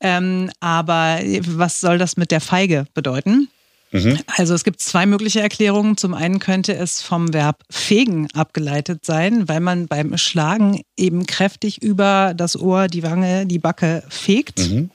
Ähm, 0.00 0.50
aber 0.60 1.18
was 1.46 1.80
soll 1.80 1.98
das 1.98 2.16
mit 2.16 2.30
der 2.30 2.40
Feige 2.40 2.86
bedeuten? 2.94 3.48
Mhm. 3.94 4.18
Also 4.36 4.54
es 4.54 4.64
gibt 4.64 4.80
zwei 4.80 5.06
mögliche 5.06 5.40
Erklärungen. 5.40 5.96
Zum 5.96 6.14
einen 6.14 6.40
könnte 6.40 6.74
es 6.74 7.00
vom 7.00 7.32
Verb 7.32 7.62
fegen 7.70 8.28
abgeleitet 8.32 9.04
sein, 9.04 9.48
weil 9.48 9.60
man 9.60 9.86
beim 9.86 10.18
Schlagen 10.18 10.82
eben 10.96 11.26
kräftig 11.26 11.80
über 11.80 12.32
das 12.34 12.58
Ohr, 12.58 12.88
die 12.88 13.04
Wange, 13.04 13.46
die 13.46 13.60
Backe 13.60 14.02
fegt. 14.08 14.58
Mhm. 14.58 14.90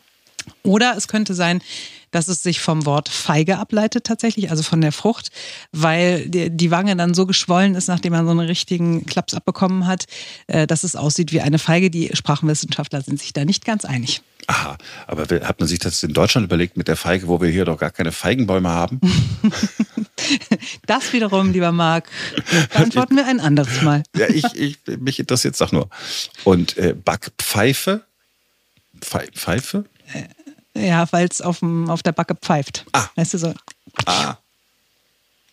Oder 0.63 0.95
es 0.97 1.07
könnte 1.07 1.33
sein, 1.33 1.61
dass 2.11 2.27
es 2.27 2.43
sich 2.43 2.59
vom 2.59 2.85
Wort 2.85 3.09
Feige 3.09 3.57
ableitet 3.57 4.05
tatsächlich, 4.05 4.51
also 4.51 4.63
von 4.63 4.81
der 4.81 4.91
Frucht, 4.91 5.29
weil 5.71 6.27
die, 6.29 6.69
Wange 6.71 6.95
dann 6.95 7.13
so 7.13 7.25
geschwollen 7.25 7.75
ist, 7.75 7.87
nachdem 7.87 8.13
man 8.13 8.25
so 8.25 8.31
einen 8.31 8.41
richtigen 8.41 9.05
Klaps 9.05 9.33
abbekommen 9.33 9.87
hat, 9.87 10.05
äh, 10.47 10.67
dass 10.67 10.83
es 10.83 10.95
aussieht 10.95 11.31
wie 11.31 11.41
eine 11.41 11.57
Feige. 11.57 11.89
Die 11.89 12.11
Sprachenwissenschaftler 12.13 13.01
sind 13.01 13.19
sich 13.19 13.33
da 13.33 13.43
nicht 13.43 13.65
ganz 13.65 13.85
einig. 13.85 14.21
Aha, 14.47 14.77
aber 15.05 15.23
hat 15.45 15.59
man 15.59 15.67
sich 15.67 15.79
das 15.79 16.01
in 16.01 16.13
Deutschland 16.13 16.45
überlegt 16.45 16.75
mit 16.75 16.87
der 16.87 16.95
Feige, 16.95 17.27
wo 17.27 17.39
wir 17.39 17.49
hier 17.49 17.65
doch 17.65 17.77
gar 17.77 17.91
keine 17.91 18.11
Feigenbäume 18.11 18.69
haben? 18.69 18.99
das 20.87 21.13
wiederum, 21.13 21.51
lieber 21.51 21.71
Marc, 21.71 22.09
beantworten 22.73 23.15
wir 23.15 23.27
ein 23.27 23.39
anderes 23.39 23.81
Mal. 23.81 24.03
ja, 24.15 24.27
ich, 24.27 24.45
ich, 24.55 24.77
mich 24.99 25.19
interessiert 25.19 25.53
es 25.53 25.59
doch 25.59 25.71
nur. 25.71 25.89
Und 26.45 26.77
äh, 26.77 26.95
Backpfeife? 26.95 28.05
Pfeife? 29.01 29.85
Ja, 30.79 31.11
weil 31.11 31.27
es 31.29 31.41
auf, 31.41 31.61
auf 31.61 32.03
der 32.03 32.11
Backe 32.11 32.35
pfeift. 32.35 32.85
Ah. 32.93 33.07
Weißt 33.15 33.33
du 33.33 33.37
so? 33.37 33.53
Ah. 34.05 34.37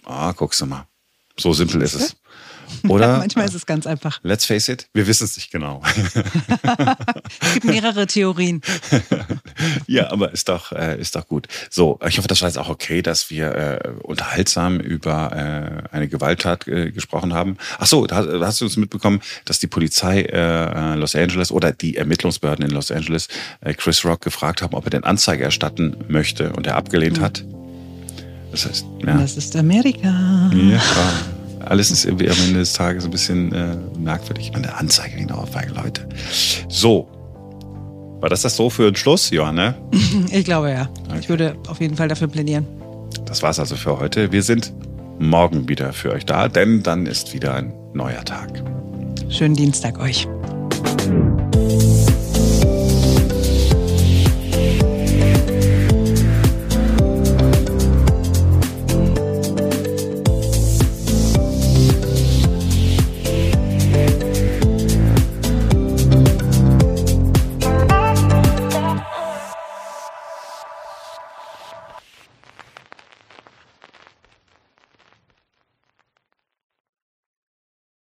Ah, 0.04 0.32
guckst 0.32 0.60
du 0.60 0.66
mal. 0.66 0.86
So 1.36 1.52
simpel 1.52 1.82
ist 1.82 1.94
es. 1.94 2.16
Oder? 2.88 3.08
Ja, 3.08 3.18
manchmal 3.18 3.46
ist 3.46 3.54
es 3.54 3.66
ganz 3.66 3.86
einfach. 3.86 4.20
Let's 4.22 4.44
face 4.44 4.68
it, 4.68 4.88
wir 4.92 5.06
wissen 5.06 5.24
es 5.24 5.36
nicht 5.36 5.50
genau. 5.50 5.82
es 7.40 7.54
gibt 7.54 7.64
mehrere 7.64 8.06
Theorien. 8.06 8.60
ja, 9.86 10.10
aber 10.10 10.32
ist 10.32 10.48
doch, 10.48 10.72
äh, 10.72 10.98
ist 11.00 11.16
doch 11.16 11.26
gut. 11.26 11.48
So, 11.70 11.98
ich 12.06 12.18
hoffe, 12.18 12.28
das 12.28 12.42
war 12.42 12.48
jetzt 12.48 12.58
auch 12.58 12.68
okay, 12.68 13.02
dass 13.02 13.30
wir 13.30 13.54
äh, 13.54 13.88
unterhaltsam 14.02 14.80
über 14.80 15.84
äh, 15.92 15.94
eine 15.94 16.08
Gewalttat 16.08 16.66
äh, 16.68 16.90
gesprochen 16.90 17.34
haben. 17.34 17.56
Ach 17.78 17.86
so, 17.86 18.06
da, 18.06 18.24
hast 18.40 18.60
du 18.60 18.64
uns 18.64 18.76
mitbekommen, 18.76 19.20
dass 19.44 19.58
die 19.58 19.66
Polizei 19.66 20.22
äh, 20.22 20.94
Los 20.94 21.14
Angeles 21.14 21.50
oder 21.50 21.72
die 21.72 21.96
Ermittlungsbehörden 21.96 22.64
in 22.64 22.70
Los 22.70 22.90
Angeles 22.90 23.28
äh, 23.60 23.74
Chris 23.74 24.04
Rock 24.04 24.22
gefragt 24.22 24.62
haben, 24.62 24.74
ob 24.74 24.84
er 24.84 24.90
den 24.90 25.04
Anzeige 25.04 25.44
erstatten 25.44 25.96
möchte 26.08 26.52
und 26.52 26.66
er 26.66 26.76
abgelehnt 26.76 27.18
mhm. 27.18 27.22
hat. 27.22 27.44
Das 28.50 28.66
heißt, 28.66 28.86
ja. 29.04 29.18
Das 29.18 29.36
ist 29.36 29.56
Amerika. 29.56 30.50
Ja 30.54 30.80
alles 31.66 31.90
ist 31.90 32.04
irgendwie 32.04 32.30
am 32.30 32.36
Ende 32.46 32.60
des 32.60 32.72
Tages 32.72 33.04
ein 33.04 33.10
bisschen 33.10 33.52
äh, 33.52 33.76
merkwürdig. 33.98 34.52
Eine 34.54 34.74
Anzeige 34.74 35.16
wegen 35.16 35.28
der 35.28 35.38
Ohrfeige, 35.38 35.72
Leute. 35.72 36.08
So. 36.68 37.08
War 38.20 38.30
das 38.30 38.42
das 38.42 38.56
so 38.56 38.70
für 38.70 38.90
den 38.90 38.96
Schluss, 38.96 39.30
Johanna? 39.30 39.74
Ich 40.30 40.44
glaube 40.44 40.70
ja. 40.70 40.88
Okay. 41.08 41.18
Ich 41.20 41.28
würde 41.28 41.56
auf 41.68 41.80
jeden 41.80 41.96
Fall 41.96 42.08
dafür 42.08 42.28
plädieren. 42.28 42.66
Das 43.26 43.42
war's 43.42 43.58
also 43.58 43.76
für 43.76 43.98
heute. 43.98 44.32
Wir 44.32 44.42
sind 44.42 44.72
morgen 45.18 45.68
wieder 45.68 45.92
für 45.92 46.12
euch 46.12 46.24
da, 46.24 46.48
denn 46.48 46.82
dann 46.82 47.06
ist 47.06 47.34
wieder 47.34 47.54
ein 47.54 47.72
neuer 47.94 48.24
Tag. 48.24 48.62
Schönen 49.28 49.54
Dienstag 49.54 49.98
euch. 49.98 50.26